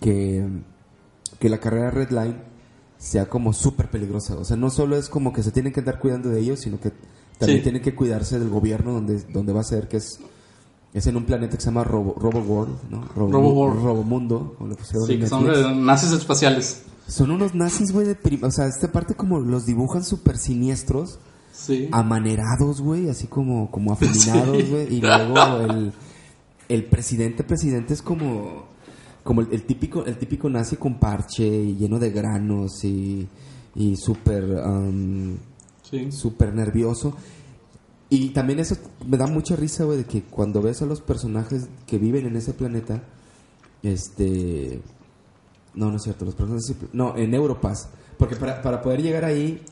que, 0.00 0.46
que 1.38 1.48
la 1.48 1.58
carrera 1.58 1.90
Red 1.90 2.10
Line 2.10 2.36
sea 2.98 3.28
como 3.28 3.52
súper 3.52 3.90
peligrosa. 3.90 4.36
O 4.36 4.44
sea, 4.44 4.56
no 4.56 4.70
solo 4.70 4.96
es 4.96 5.08
como 5.08 5.32
que 5.32 5.42
se 5.42 5.50
tienen 5.50 5.72
que 5.72 5.80
andar 5.80 5.98
cuidando 5.98 6.28
de 6.30 6.40
ellos, 6.40 6.60
sino 6.60 6.78
que 6.80 6.92
también 7.38 7.58
Sí. 7.60 7.62
tienen 7.64 7.82
que 7.82 7.94
cuidarse 7.94 8.38
del 8.38 8.48
gobierno 8.48 8.92
donde, 8.92 9.20
donde 9.32 9.52
va 9.52 9.60
a 9.60 9.64
ser, 9.64 9.88
que 9.88 9.96
es, 9.96 10.18
es 10.94 11.06
en 11.06 11.16
un 11.16 11.24
planeta 11.24 11.56
que 11.56 11.62
se 11.62 11.66
llama 11.70 11.84
Robo, 11.84 12.14
Robo 12.18 12.40
World, 12.40 12.76
¿no? 12.90 13.04
Robo, 13.16 13.32
Robo 13.32 13.52
World. 13.52 13.82
Robomundo, 13.82 14.54
como 14.58 14.70
le 14.70 14.76
pusieron 14.76 15.06
Sí, 15.06 15.18
que 15.18 15.26
son 15.26 15.44
de 15.44 15.74
nazis 15.74 16.12
espaciales. 16.12 16.82
Son 17.08 17.30
unos 17.30 17.54
nazis, 17.54 17.90
güey, 17.92 18.06
de 18.06 18.16
O 18.46 18.50
sea, 18.52 18.66
esta 18.66 18.90
parte 18.92 19.14
como 19.14 19.40
los 19.40 19.66
dibujan 19.66 20.04
súper 20.04 20.38
siniestros, 20.38 21.18
Sí. 21.52 21.88
amanerados, 21.92 22.80
güey, 22.80 23.08
así 23.08 23.26
como, 23.28 23.70
como 23.70 23.92
afeminados, 23.92 24.68
güey. 24.70 24.94
Y 24.96 25.00
luego 25.00 25.36
el, 25.70 25.92
el 26.68 26.84
presidente, 26.86 27.44
presidente 27.44 27.94
es 27.94 28.02
como, 28.02 28.64
como 29.22 29.42
el, 29.42 29.48
el 29.52 29.62
típico, 29.64 30.04
el 30.04 30.16
típico 30.18 30.48
nazi 30.50 30.76
con 30.76 30.98
parche 30.98 31.46
y 31.46 31.76
lleno 31.76 31.98
de 31.98 32.10
granos 32.10 32.82
y, 32.84 33.28
y 33.74 33.96
súper, 33.96 34.44
um, 34.44 35.36
Sí. 35.82 36.10
súper 36.10 36.54
nervioso. 36.54 37.14
Y 38.08 38.30
también 38.30 38.58
eso 38.60 38.76
me 39.06 39.16
da 39.18 39.26
mucha 39.26 39.56
risa, 39.56 39.84
güey, 39.84 39.98
de 39.98 40.04
que 40.04 40.22
cuando 40.22 40.60
ves 40.62 40.80
a 40.82 40.86
los 40.86 41.00
personajes 41.00 41.68
que 41.86 41.98
viven 41.98 42.26
en 42.26 42.36
ese 42.36 42.52
planeta, 42.54 43.02
este... 43.82 44.80
No, 45.74 45.90
no 45.90 45.96
es 45.96 46.02
cierto, 46.02 46.24
los 46.26 46.34
personajes... 46.34 46.74
No, 46.92 47.16
en 47.16 47.32
Europass. 47.34 47.88
Porque 48.18 48.36
para, 48.36 48.60
para 48.62 48.82
poder 48.82 49.02
llegar 49.02 49.24
ahí, 49.24 49.62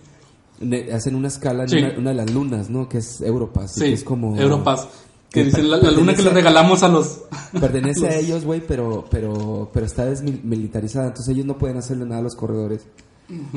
hacen 0.92 1.14
una 1.14 1.28
escala 1.28 1.64
en 1.64 1.68
Sí. 1.68 1.78
una, 1.78 1.98
una 1.98 2.10
de 2.10 2.16
las 2.16 2.30
lunas, 2.32 2.70
¿no? 2.70 2.88
Que 2.88 2.98
es 2.98 3.20
Europass. 3.20 3.72
Sí, 3.74 3.80
que 3.80 3.92
es 3.94 4.04
como... 4.04 4.36
Europass. 4.38 4.88
Que 5.30 5.40
que 5.40 5.44
dicen 5.46 5.70
la, 5.70 5.78
luna 5.92 6.14
que 6.14 6.22
le 6.22 6.30
regalamos 6.30 6.82
a 6.82 6.88
los... 6.88 7.22
Pertenece 7.60 8.08
a 8.08 8.16
ellos, 8.18 8.44
güey, 8.44 8.60
pero, 8.66 9.04
pero, 9.10 9.70
pero 9.72 9.86
está 9.86 10.04
desmilitarizada. 10.06 11.06
Entonces 11.08 11.32
ellos 11.34 11.46
no 11.46 11.56
pueden 11.56 11.76
hacerle 11.76 12.04
nada 12.04 12.20
a 12.20 12.24
los 12.24 12.34
corredores. 12.34 12.86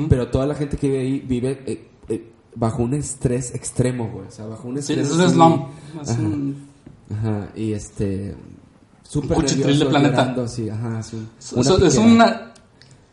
Pero 0.08 0.28
toda 0.28 0.46
la 0.46 0.54
gente 0.54 0.76
que 0.76 0.86
vive 0.88 1.00
ahí 1.00 1.18
vive 1.18 1.62
eh, 1.66 1.88
eh, 2.08 2.30
bajo 2.54 2.82
un 2.84 2.94
estrés 2.94 3.52
extremo, 3.56 4.08
güey. 4.08 4.28
O 4.28 4.30
sea, 4.30 4.46
bajo 4.46 4.68
un 4.68 4.74
Sí, 4.80 4.92
estrés... 4.92 5.08
eso 5.10 5.24
es 5.24 5.32
slum. 5.32 5.64
Ajá. 6.00 6.12
un- 6.20 6.68
Ajá, 7.12 7.48
y 7.56 7.72
este... 7.72 8.34
Súper 9.02 9.36
cuchitril 9.36 9.60
nervioso, 9.66 9.84
de 9.84 9.90
planeta. 9.90 10.16
llorando, 10.16 10.48
sí, 10.48 10.68
ajá, 10.70 11.02
sí. 11.02 11.26
Es, 11.38 11.98
una, 11.98 12.52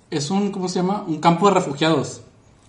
es 0.09 0.31
un, 0.31 0.51
¿cómo 0.51 0.69
se 0.69 0.75
llama? 0.79 1.03
Un 1.07 1.19
campo 1.19 1.47
de 1.49 1.55
refugiados. 1.55 2.21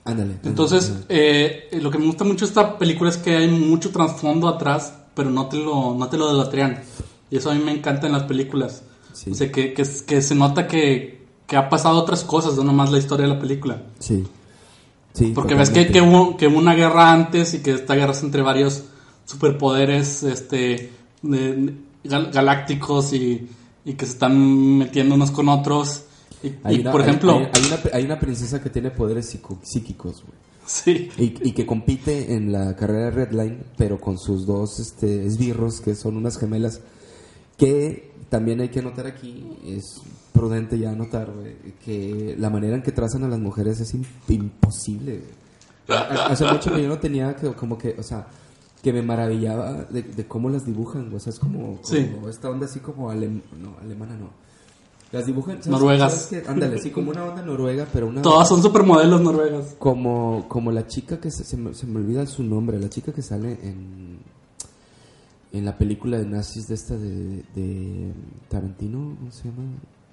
Ándale. 0.04 0.38
Entonces, 0.44 0.92
eh, 1.08 1.68
lo 1.80 1.90
que 1.90 1.98
me 1.98 2.06
gusta 2.06 2.24
mucho 2.24 2.44
de 2.44 2.48
esta 2.50 2.78
película 2.78 3.10
es 3.10 3.16
que 3.18 3.36
hay 3.36 3.48
mucho 3.48 3.90
trasfondo 3.90 4.48
atrás, 4.48 4.94
pero 5.14 5.30
no 5.30 5.46
te 5.46 5.56
lo, 5.58 5.94
no 5.94 6.08
te 6.08 6.16
lo 6.16 6.28
delatrean. 6.32 6.82
Y 7.30 7.36
eso 7.36 7.50
a 7.50 7.54
mí 7.54 7.62
me 7.64 7.72
encanta 7.72 8.06
en 8.08 8.12
las 8.12 8.24
películas. 8.24 8.82
Sí. 9.12 9.30
O 9.30 9.34
sea, 9.34 9.52
que, 9.52 9.72
que, 9.74 9.84
que 10.06 10.22
se 10.22 10.34
nota 10.34 10.66
que, 10.66 11.22
que 11.46 11.56
ha 11.56 11.68
pasado 11.68 11.98
otras 11.98 12.24
cosas, 12.24 12.56
no 12.56 12.64
nomás 12.64 12.90
la 12.90 12.98
historia 12.98 13.26
de 13.28 13.34
la 13.34 13.38
película. 13.40 13.82
Sí. 14.00 14.24
Sí, 15.14 15.32
Porque 15.34 15.54
ves 15.54 15.68
que, 15.70 15.88
que, 15.88 16.00
hubo, 16.00 16.36
que 16.38 16.48
hubo 16.48 16.58
una 16.58 16.74
guerra 16.74 17.12
antes 17.12 17.52
y 17.54 17.58
que 17.62 17.72
esta 17.72 17.94
guerra 17.94 18.12
es 18.12 18.22
entre 18.22 18.40
varios 18.42 18.84
superpoderes 19.26 20.22
este, 20.22 20.90
de- 21.22 21.74
gal- 22.04 22.30
galácticos 22.32 23.12
y, 23.12 23.46
y 23.84 23.92
que 23.94 24.06
se 24.06 24.12
están 24.12 24.78
metiendo 24.78 25.14
unos 25.14 25.30
con 25.30 25.48
otros. 25.48 26.04
Y, 26.42 26.54
Hay 26.64 26.76
y, 26.76 26.80
una- 26.80 26.92
por 26.92 27.00
hay- 27.02 27.08
ejemplo, 27.08 27.32
Hay, 27.38 27.48
hay 27.52 27.66
una, 27.66 27.80
hay 27.92 28.04
una 28.04 28.18
princesa 28.20 28.60
que 28.62 28.70
tiene 28.70 28.90
poderes 28.90 29.26
psico- 29.32 29.58
psíquicos, 29.62 30.22
güey. 30.22 30.36
sí, 30.66 31.08
Y, 31.18 31.48
y 31.48 31.52
que 31.52 31.64
compite 31.66 32.34
en 32.34 32.50
la 32.52 32.74
carrera 32.76 33.04
de 33.06 33.10
Red 33.12 33.30
Line, 33.32 33.58
pero 33.76 34.00
con 34.00 34.18
sus 34.18 34.46
dos 34.46 34.78
este, 34.80 35.26
esbirros, 35.26 35.80
que 35.80 35.94
son 35.94 36.16
unas 36.16 36.38
gemelas, 36.38 36.80
que 37.56 38.10
también 38.28 38.60
hay 38.60 38.70
que 38.70 38.80
anotar 38.80 39.06
aquí, 39.06 39.46
es 39.66 40.00
prudente 40.32 40.78
ya 40.78 40.90
anotar, 40.92 41.30
güey, 41.30 41.54
que 41.84 42.34
la 42.38 42.48
manera 42.50 42.74
en 42.76 42.82
que 42.82 42.90
trazan 42.92 43.24
a 43.24 43.28
las 43.28 43.38
mujeres 43.38 43.80
es 43.80 43.94
im- 43.94 44.06
imposible, 44.28 45.20
Hace 45.88 46.46
mucho 46.46 46.72
que 46.72 46.80
yo 46.82 46.88
no 46.88 46.98
tenía 46.98 47.34
que, 47.36 47.48
como 47.54 47.76
que, 47.76 47.94
o 47.98 48.02
sea, 48.02 48.26
que 48.82 48.92
me 48.92 49.02
maravillaba 49.02 49.84
de, 49.90 50.02
de 50.02 50.26
cómo 50.26 50.48
las 50.48 50.64
dibujan, 50.64 51.12
o 51.12 51.18
sea, 51.20 51.32
es 51.32 51.38
como, 51.38 51.76
como 51.82 51.84
Sí. 51.84 52.10
esta 52.30 52.48
onda 52.50 52.66
así 52.66 52.80
como 52.80 53.10
alem- 53.12 53.42
no, 53.60 53.76
alemana, 53.82 54.16
no. 54.16 54.30
Las 55.12 55.26
dibujan, 55.26 55.56
¿sabes- 55.62 55.68
Noruegas. 55.68 56.28
sabes? 56.30 56.48
Ándale, 56.48 56.78
sí, 56.80 56.90
como 56.90 57.10
una 57.10 57.24
onda 57.24 57.42
noruega, 57.42 57.86
pero 57.92 58.06
una... 58.08 58.22
todas 58.22 58.48
son 58.48 58.62
supermodelos 58.62 59.20
noruegas. 59.20 59.76
Como, 59.78 60.46
como 60.48 60.72
la 60.72 60.86
chica 60.86 61.20
que 61.20 61.30
se, 61.30 61.44
se 61.44 61.56
me, 61.58 61.74
se 61.74 61.86
me 61.86 61.98
olvida 62.00 62.24
su 62.26 62.42
nombre, 62.42 62.78
la 62.80 62.88
chica 62.88 63.12
que 63.12 63.20
sale 63.22 63.58
en, 63.62 64.18
en 65.52 65.64
la 65.66 65.76
película 65.76 66.18
de 66.18 66.24
nazis 66.26 66.66
de 66.68 66.74
esta 66.74 66.96
de, 66.96 67.42
de 67.54 68.12
Tarantino, 68.48 69.14
¿cómo 69.18 69.30
se 69.30 69.44
llama? 69.44 69.62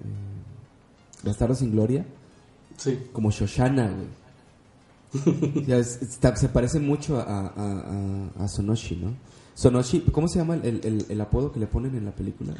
Eh, 0.02 1.24
Bastardo 1.24 1.54
sin 1.54 1.72
Gloria, 1.72 2.04
Sí. 2.76 2.98
como 3.12 3.30
Shoshana, 3.30 3.90
güey. 3.90 4.20
O 5.62 5.64
sea, 5.64 5.78
es- 5.78 6.02
está- 6.02 6.36
se 6.36 6.48
parece 6.50 6.78
mucho 6.78 7.18
a, 7.18 7.22
a, 7.22 7.50
a, 7.56 8.44
a 8.44 8.48
Sonoshi, 8.48 8.96
¿no? 8.96 9.12
Sonoshi, 9.54 10.00
¿cómo 10.12 10.28
se 10.28 10.38
llama 10.38 10.54
el, 10.56 10.80
el, 10.84 11.06
el 11.08 11.20
apodo 11.20 11.50
que 11.52 11.58
le 11.60 11.66
ponen 11.66 11.94
en 11.96 12.04
la 12.04 12.12
película? 12.12 12.54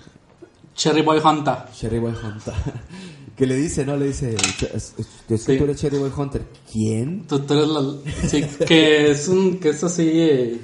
Cherry 0.74 1.02
Boy 1.02 1.20
Hunter. 1.24 1.54
Cherry 1.74 1.98
Boy 1.98 2.12
Hunter. 2.12 2.54
que 3.36 3.46
le 3.46 3.56
dice, 3.56 3.84
¿no? 3.84 3.96
Le 3.96 4.06
dice, 4.08 4.34
es, 4.34 4.62
es- 4.62 4.94
es 4.98 5.06
que 5.28 5.38
Sí. 5.38 5.58
tú 5.58 5.64
eres 5.64 5.76
Cherry 5.78 5.98
Boy 5.98 6.10
Hunter. 6.16 6.42
¿Quién? 6.70 7.26
Tú, 7.26 7.40
tú 7.40 7.54
eres 7.54 7.68
la- 7.68 8.28
sí, 8.28 8.44
que 8.66 9.10
es 9.10 9.28
un 9.28 9.58
que 9.58 9.70
es 9.70 9.82
así 9.84 10.08
eh, 10.12 10.60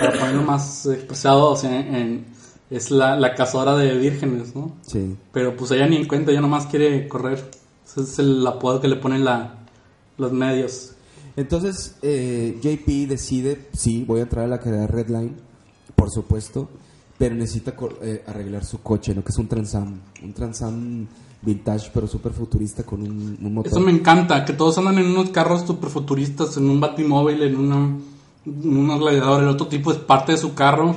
para 0.00 0.18
ponerlo 0.18 0.42
más 0.42 0.86
expresado, 0.86 1.50
o 1.50 1.56
sea, 1.56 1.78
en- 1.78 2.26
es 2.70 2.90
la, 2.90 3.16
la 3.18 3.34
cazadora 3.34 3.76
de 3.76 3.96
vírgenes, 3.96 4.54
¿no? 4.54 4.76
Sí. 4.86 5.16
Pero 5.32 5.56
pues 5.56 5.70
ella 5.70 5.86
ni 5.86 5.96
en 5.96 6.06
cuenta, 6.06 6.30
ella 6.30 6.40
nomás 6.42 6.66
quiere 6.66 7.08
correr. 7.08 7.42
Ese 7.86 8.02
es 8.02 8.18
el 8.18 8.46
apodo 8.46 8.80
que 8.80 8.88
le 8.88 8.96
ponen 8.96 9.24
la, 9.24 9.54
los 10.18 10.32
medios. 10.32 10.92
Entonces, 11.36 11.96
eh, 12.02 12.58
JP 12.60 13.06
decide, 13.08 13.68
sí, 13.72 14.04
voy 14.06 14.20
a 14.20 14.24
entrar 14.24 14.44
a 14.44 14.48
la 14.48 14.58
carrera 14.58 14.86
Red 14.86 15.08
Line, 15.08 15.32
por 15.96 16.10
supuesto, 16.10 16.68
pero 17.18 17.34
necesita 17.34 17.74
eh, 18.00 18.22
arreglar 18.26 18.64
su 18.64 18.80
coche, 18.80 19.12
¿no? 19.14 19.24
Que 19.24 19.30
es 19.30 19.38
un 19.38 19.48
Transam, 19.48 20.00
un 20.22 20.32
Transam 20.32 21.06
vintage, 21.42 21.90
pero 21.92 22.06
súper 22.06 22.32
futurista 22.32 22.84
con 22.84 23.02
un, 23.02 23.38
un 23.42 23.54
motor. 23.54 23.72
Eso 23.72 23.80
me 23.80 23.90
encanta, 23.90 24.44
que 24.44 24.52
todos 24.52 24.78
andan 24.78 24.98
en 24.98 25.06
unos 25.06 25.30
carros 25.30 25.66
super 25.66 25.90
futuristas, 25.90 26.56
en 26.56 26.70
un 26.70 26.80
batimóvil, 26.80 27.42
en 27.42 27.56
una, 27.56 27.76
en 28.46 28.76
un 28.76 28.98
gladiador, 28.98 29.42
el 29.42 29.48
otro 29.48 29.66
tipo 29.66 29.90
es 29.90 29.98
parte 29.98 30.32
de 30.32 30.38
su 30.38 30.54
carro. 30.54 30.94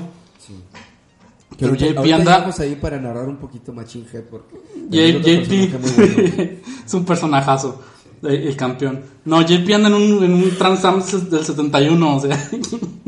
Que 1.57 1.67
Pero 1.67 1.75
JP 1.75 2.13
anda- 2.13 2.49
ahí 2.59 2.75
para 2.75 2.99
narrar 2.99 3.27
un 3.27 3.37
poquito 3.37 3.73
Machine 3.73 4.05
Head, 4.11 4.23
porque... 4.23 4.55
JP 4.89 5.79
bueno. 5.79 6.51
es 6.85 6.93
un 6.93 7.05
personajazo, 7.05 7.81
el, 8.23 8.47
el 8.47 8.55
campeón. 8.55 9.01
No, 9.25 9.41
JP 9.41 9.69
anda 9.73 9.89
en 9.89 9.93
un, 9.93 10.23
en 10.23 10.33
un 10.33 10.57
Trans 10.57 10.83
Am 10.85 11.03
del 11.03 11.45
71, 11.45 12.15
o 12.15 12.19
sea, 12.19 12.49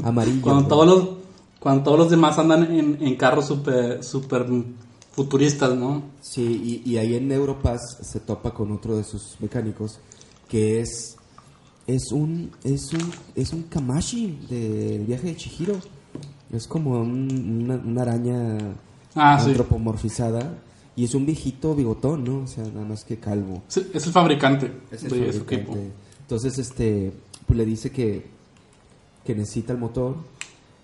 Amarillo. 0.04 0.42
cuando 0.42 0.68
todos 0.68 0.86
los, 0.88 1.23
cuando 1.64 1.84
todos 1.84 1.98
los 1.98 2.10
demás 2.10 2.38
andan 2.38 2.64
en, 2.76 2.98
en 3.02 3.16
carros 3.16 3.48
super, 3.48 4.04
super 4.04 4.46
futuristas, 5.14 5.74
¿no? 5.76 6.04
Sí, 6.22 6.82
y, 6.86 6.92
y 6.92 6.98
ahí 6.98 7.16
en 7.16 7.32
Europass 7.32 8.00
se 8.02 8.20
topa 8.20 8.54
con 8.54 8.72
otro 8.74 8.98
de 8.98 9.04
sus 9.06 9.38
mecánicos, 9.40 10.00
que 10.50 10.82
es 10.82 11.16
es 11.88 12.12
un 12.12 12.52
es 12.64 12.92
un 12.94 13.12
es 13.36 13.54
un 13.54 13.64
Kamashi 13.64 14.40
del 14.50 15.06
viaje 15.06 15.28
de 15.28 15.36
Chihiro. 15.38 15.76
Es 16.52 16.68
como 16.68 17.00
un- 17.00 17.62
una, 17.64 17.76
una 17.78 18.02
araña 18.02 18.58
Ah, 19.16 19.40
sí. 19.40 19.50
antropomorfizada. 19.50 20.58
Y 20.96 21.06
es 21.06 21.16
un 21.16 21.26
viejito 21.26 21.74
bigotón, 21.76 22.24
¿no? 22.24 22.44
O 22.44 22.48
sea, 22.48 22.64
nada 22.66 22.86
más 22.86 23.04
que 23.04 23.18
calvo. 23.18 23.64
Sí, 23.68 23.88
Es 23.94 24.06
el 24.06 24.12
fabricante 24.12 24.72
Es 24.92 25.04
el 25.04 25.10
de 25.10 25.34
su 25.34 25.40
fabricante. 25.40 25.56
equipo. 25.56 25.78
Entonces, 26.22 26.60
este, 26.60 27.12
pues 27.48 27.58
le 27.58 27.66
dice 27.66 27.90
que, 27.92 28.26
que 29.26 29.34
necesita 29.34 29.74
el 29.74 29.80
motor 29.80 30.16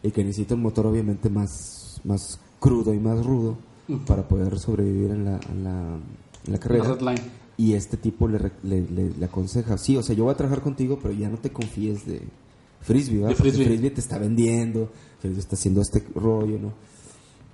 y 0.03 0.11
que 0.11 0.23
necesita 0.23 0.55
un 0.55 0.61
motor 0.61 0.85
obviamente 0.87 1.29
más, 1.29 2.01
más 2.03 2.39
crudo 2.59 2.93
y 2.93 2.99
más 2.99 3.25
rudo 3.25 3.57
para 4.05 4.27
poder 4.27 4.59
sobrevivir 4.59 5.11
en 5.11 5.25
la, 5.25 5.39
en 5.51 5.63
la, 5.63 5.97
en 6.45 6.51
la 6.53 6.57
carrera. 6.59 6.95
La. 7.01 7.15
Y 7.57 7.73
este 7.73 7.97
tipo 7.97 8.27
le, 8.27 8.39
le, 8.63 8.81
le- 8.89 9.09
le 9.11 9.25
aconseja, 9.25 9.77
sí, 9.77 9.97
o 9.97 10.03
sea, 10.03 10.15
yo 10.15 10.23
voy 10.23 10.33
a 10.33 10.37
trabajar 10.37 10.61
contigo, 10.63 10.97
pero 11.01 11.13
ya 11.13 11.27
no 11.29 11.37
te 11.37 11.49
confíes 11.51 12.05
de 12.05 12.21
Frisbee, 12.81 13.15
¿verdad? 13.17 13.29
De 13.29 13.35
Porque 13.35 13.51
Frisbee. 13.51 13.65
Frisbee 13.67 13.89
te 13.91 13.99
está 13.99 14.17
vendiendo, 14.17 14.89
Frisbee 15.19 15.39
está 15.39 15.55
haciendo 15.57 15.81
este 15.81 16.01
rollo, 16.15 16.57
¿no? 16.59 16.71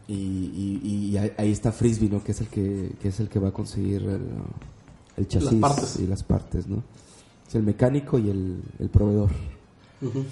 Y, 0.08 0.14
y, 0.14 1.10
y 1.14 1.18
ahí 1.18 1.52
está 1.52 1.72
Frisbee, 1.72 2.10
¿no? 2.10 2.24
Que 2.24 2.34
es 2.34 2.42
el 2.42 2.48
que, 2.48 2.92
que 3.02 3.08
es 3.08 3.20
el 3.20 3.30
que 3.30 3.40
va 3.40 3.48
a 3.48 3.52
conseguir 3.52 4.04
el, 4.04 4.22
el 5.18 5.28
chasis 5.28 5.98
y 6.00 6.06
las 6.06 6.22
partes, 6.24 6.68
¿no? 6.68 6.84
Es 7.48 7.56
el 7.56 7.64
mecánico 7.64 8.20
y 8.20 8.30
el, 8.30 8.62
el 8.78 8.90
proveedor. 8.90 9.32
Ujú. 10.04 10.24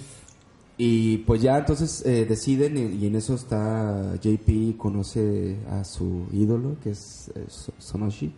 Y 0.76 1.18
pues 1.18 1.40
ya 1.40 1.56
entonces 1.58 2.02
eh, 2.04 2.26
deciden 2.28 2.76
y, 2.76 2.96
y 3.04 3.06
en 3.06 3.14
eso 3.14 3.34
está 3.34 4.14
JP 4.20 4.76
conoce 4.76 5.56
a 5.70 5.84
su 5.84 6.26
ídolo 6.32 6.76
que 6.82 6.90
es 6.90 7.30
eh, 7.36 7.44
So- 7.48 7.72
Sonoshi 7.78 8.32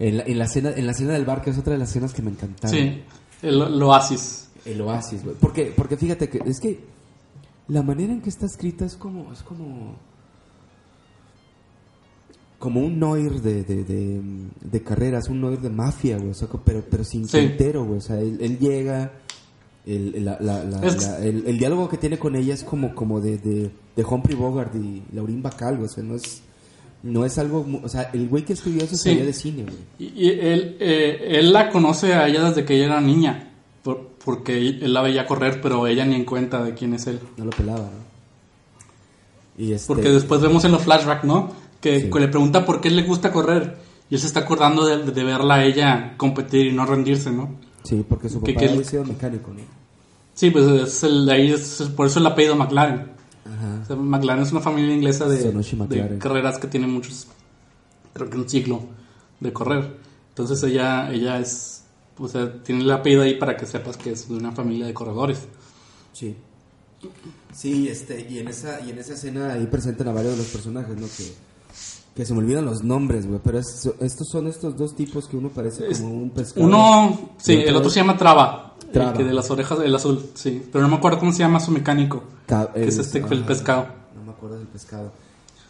en 0.00 0.16
la, 0.16 0.22
en 0.24 0.38
la 0.38 0.44
escena 0.46 0.70
en 0.72 0.86
la 0.86 0.92
escena 0.92 1.12
del 1.12 1.24
bar 1.24 1.40
que 1.40 1.50
es 1.50 1.58
otra 1.58 1.74
de 1.74 1.78
las 1.78 1.90
escenas 1.90 2.12
que 2.12 2.22
me 2.22 2.30
encantaron 2.32 2.76
Sí, 2.76 3.00
el, 3.42 3.62
el 3.62 3.82
oasis. 3.82 4.48
el 4.64 4.80
oasis 4.80 5.22
güey. 5.22 5.36
porque 5.40 5.72
porque 5.76 5.96
fíjate 5.96 6.28
que 6.28 6.40
es 6.44 6.58
que 6.58 6.80
la 7.68 7.82
manera 7.84 8.12
en 8.12 8.22
que 8.22 8.30
está 8.30 8.46
escrita 8.46 8.84
es 8.84 8.96
como 8.96 9.32
es 9.32 9.42
como 9.42 9.94
como 12.58 12.80
un 12.80 12.98
noir 12.98 13.40
de, 13.40 13.62
de, 13.62 13.84
de, 13.84 14.20
de 14.62 14.82
carreras, 14.82 15.28
un 15.28 15.40
noir 15.40 15.60
de 15.60 15.70
mafia, 15.70 16.16
güey, 16.18 16.30
o 16.30 16.34
sea, 16.34 16.48
co- 16.48 16.60
pero, 16.64 16.84
pero 16.90 17.04
sin 17.04 17.28
Sí. 17.28 17.38
entero, 17.38 17.84
güey, 17.84 17.98
o 17.98 18.00
sea, 18.00 18.18
él, 18.18 18.36
él 18.40 18.58
llega, 18.58 19.12
el, 19.86 20.24
la- 20.24 20.38
la- 20.40 20.64
la- 20.64 21.18
el, 21.22 21.44
el 21.46 21.58
diálogo 21.58 21.88
que 21.88 21.96
tiene 21.96 22.18
con 22.18 22.36
ella 22.36 22.54
es 22.54 22.62
como, 22.64 22.94
como 22.94 23.20
de, 23.20 23.38
de, 23.38 23.70
de 23.96 24.04
Humphrey 24.04 24.36
Bogart 24.36 24.74
y 24.74 25.02
Laurín 25.14 25.42
Bacal, 25.42 25.76
güey, 25.76 25.86
o 25.88 25.92
sea, 25.92 26.04
no 26.04 26.14
es, 26.14 26.42
no 27.02 27.24
es 27.24 27.38
algo, 27.38 27.66
o 27.82 27.88
sea, 27.88 28.10
el 28.12 28.28
güey 28.28 28.44
que 28.44 28.52
escribió 28.52 28.84
eso 28.84 28.96
Sí. 28.96 29.14
de 29.14 29.32
cine, 29.32 29.62
güey. 29.64 29.76
Y, 29.98 30.26
y 30.26 30.28
él, 30.30 30.76
eh, 30.80 31.38
él 31.38 31.52
la 31.52 31.70
conoce 31.70 32.12
a 32.14 32.26
ella 32.28 32.44
desde 32.48 32.64
que 32.64 32.74
ella 32.76 32.86
era 32.86 33.00
niña, 33.00 33.52
por- 33.82 34.08
porque 34.24 34.58
él 34.58 34.92
la 34.92 35.00
veía 35.02 35.26
correr, 35.26 35.60
pero 35.62 35.86
ella 35.86 36.04
ni 36.04 36.16
en 36.16 36.24
cuenta 36.24 36.62
de 36.62 36.74
quién 36.74 36.92
es 36.94 37.06
él. 37.06 37.18
no 37.36 37.44
lo 37.46 37.50
pelaba, 37.50 37.84
¿no? 37.84 38.08
Y 39.64 39.72
este, 39.72 39.88
Porque 39.88 40.08
después 40.10 40.40
vemos 40.40 40.64
en 40.64 40.72
los 40.72 40.82
flashbacks, 40.82 41.24
¿no? 41.24 41.50
Que, 41.80 42.00
Sí. 42.02 42.10
que 42.10 42.20
le 42.20 42.28
pregunta 42.28 42.64
por 42.64 42.80
qué 42.80 42.90
le 42.90 43.02
gusta 43.02 43.32
correr. 43.32 43.76
Y 44.10 44.14
él 44.14 44.20
se 44.20 44.26
está 44.26 44.40
acordando 44.40 44.86
de, 44.86 45.10
de 45.10 45.24
verla 45.24 45.56
a 45.56 45.64
ella 45.64 46.14
competir 46.16 46.66
y 46.66 46.72
no 46.72 46.86
rendirse, 46.86 47.30
¿no? 47.30 47.50
Sí, 47.84 48.04
porque 48.08 48.28
su 48.28 48.42
que- 48.42 48.52
papá 48.52 48.66
que- 48.66 48.72
había 48.72 48.84
sido 48.84 49.04
mecánico, 49.04 49.50
¿no? 49.52 49.60
Sí, 50.34 50.50
pues 50.50 50.66
es 50.66 51.02
el, 51.02 51.26
de 51.26 51.32
ahí 51.32 51.50
es, 51.52 51.82
por 51.96 52.06
eso 52.06 52.20
el 52.20 52.26
apellido 52.26 52.54
McLaren. 52.56 53.10
Ajá. 53.44 53.80
O 53.82 53.86
sea, 53.86 53.96
McLaren 53.96 54.42
es 54.42 54.52
una 54.52 54.60
familia 54.60 54.94
inglesa 54.94 55.26
de, 55.28 55.52
de 55.52 56.18
carreras 56.18 56.58
que 56.58 56.68
tiene 56.68 56.86
muchos, 56.86 57.26
creo 58.12 58.30
que 58.30 58.36
un 58.36 58.48
siglo 58.48 58.82
de 59.40 59.52
correr. 59.52 59.96
Entonces 60.30 60.62
ella, 60.62 61.10
ella 61.10 61.38
es, 61.40 61.82
o 62.18 62.28
sea, 62.28 62.62
tiene 62.62 62.82
el 62.82 62.90
apellido 62.92 63.22
ahí 63.22 63.34
para 63.36 63.56
que 63.56 63.66
sepas 63.66 63.96
que 63.96 64.10
es 64.12 64.28
de 64.28 64.36
una 64.36 64.52
familia 64.52 64.86
de 64.86 64.94
corredores. 64.94 65.40
Sí. 66.12 66.36
Sí, 67.52 67.88
este, 67.88 68.26
y 68.28 68.38
en 68.38 68.48
esa, 68.48 68.80
y 68.80 68.90
en 68.90 68.98
esa 68.98 69.14
escena 69.14 69.52
ahí 69.52 69.66
presentan 69.66 70.08
a 70.08 70.12
varios 70.12 70.32
de 70.32 70.38
los 70.38 70.46
personajes, 70.48 70.96
¿no? 70.96 71.06
Que, 71.06 71.32
que 72.18 72.26
se 72.26 72.34
me 72.34 72.40
olvidan 72.40 72.64
los 72.64 72.82
nombres, 72.82 73.28
güey, 73.28 73.38
pero 73.44 73.60
es- 73.60 73.88
estos 74.00 74.26
son 74.28 74.48
estos 74.48 74.76
dos 74.76 74.96
tipos 74.96 75.28
que 75.28 75.36
uno 75.36 75.50
parece 75.50 75.86
como 76.00 76.14
un 76.14 76.30
pescado. 76.30 76.66
Uno, 76.66 77.16
sí, 77.36 77.54
el 77.54 77.76
otro 77.76 77.88
se 77.90 78.00
llama 78.00 78.16
Traba, 78.16 78.74
Traba. 78.92 79.12
el 79.12 79.16
que 79.16 79.22
de 79.22 79.32
las 79.32 79.48
orejas, 79.52 79.78
el 79.84 79.94
azul, 79.94 80.28
sí, 80.34 80.68
pero 80.72 80.82
no 80.82 80.88
me 80.90 80.96
acuerdo 80.96 81.20
cómo 81.20 81.30
se 81.30 81.38
llama 81.38 81.60
su 81.60 81.70
mecánico, 81.70 82.24
que 82.74 82.84
es 82.88 82.98
este, 82.98 83.18
el 83.18 83.42
ah, 83.44 83.46
pescado. 83.46 83.86
No 84.16 84.24
me 84.24 84.32
acuerdo 84.32 84.58
del 84.58 84.66
pescado. 84.66 85.12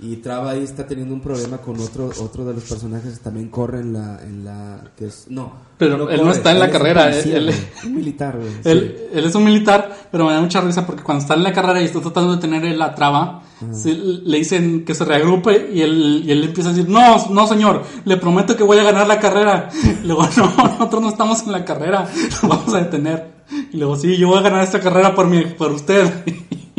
Y 0.00 0.16
Traba 0.16 0.52
ahí 0.52 0.62
está 0.62 0.86
teniendo 0.86 1.12
un 1.12 1.20
problema 1.20 1.58
con 1.58 1.78
otro 1.80 2.10
otro 2.20 2.44
de 2.44 2.54
los 2.54 2.62
personajes 2.64 3.18
que 3.18 3.24
también 3.24 3.48
corre 3.48 3.80
en 3.80 3.92
la 3.92 4.22
en 4.22 4.44
la 4.44 4.80
que 4.96 5.06
es 5.06 5.26
no. 5.28 5.52
Pero 5.76 6.08
él 6.08 6.20
no 6.24 6.30
está 6.30 6.52
en 6.52 6.60
la 6.60 6.66
es 6.66 6.72
un 6.72 6.78
carrera, 6.78 7.16
él- 7.16 7.44
güey, 7.46 7.56
un 7.86 7.94
militar, 7.96 8.36
güey. 8.36 8.48
sí. 8.62 8.68
Él, 8.68 8.96
él 9.12 9.24
es 9.24 9.34
un 9.34 9.44
militar, 9.44 9.96
pero 10.10 10.26
me 10.26 10.32
da 10.32 10.40
mucha 10.40 10.60
risa 10.60 10.86
porque 10.86 11.02
cuando 11.02 11.22
está 11.22 11.34
en 11.34 11.42
la 11.42 11.52
carrera 11.52 11.80
y 11.80 11.84
está 11.86 12.00
tratando 12.00 12.36
de 12.36 12.40
tener 12.40 12.64
la 12.76 12.94
traba, 12.94 13.42
le 13.74 14.38
dicen 14.38 14.84
que 14.84 14.94
se 14.94 15.04
reagrupe 15.04 15.70
y 15.72 15.80
él, 15.82 16.22
y 16.24 16.30
él 16.30 16.44
empieza 16.44 16.70
a 16.70 16.72
decir, 16.72 16.88
no, 16.88 17.28
no 17.30 17.46
señor, 17.48 17.82
le 18.04 18.16
prometo 18.16 18.56
que 18.56 18.62
voy 18.62 18.78
a 18.78 18.84
ganar 18.84 19.06
la 19.08 19.18
carrera. 19.18 19.68
Y 20.02 20.04
luego, 20.06 20.28
no, 20.36 20.46
nosotros 20.56 21.02
no 21.02 21.08
estamos 21.08 21.42
en 21.42 21.52
la 21.52 21.64
carrera, 21.64 22.06
lo 22.42 22.48
vamos 22.48 22.72
a 22.74 22.78
detener. 22.78 23.38
Y 23.72 23.78
luego, 23.78 23.96
sí, 23.96 24.16
yo 24.16 24.28
voy 24.28 24.38
a 24.38 24.42
ganar 24.42 24.62
esta 24.62 24.78
carrera 24.80 25.14
por, 25.14 25.26
mi, 25.26 25.44
por 25.44 25.72
usted. 25.72 26.08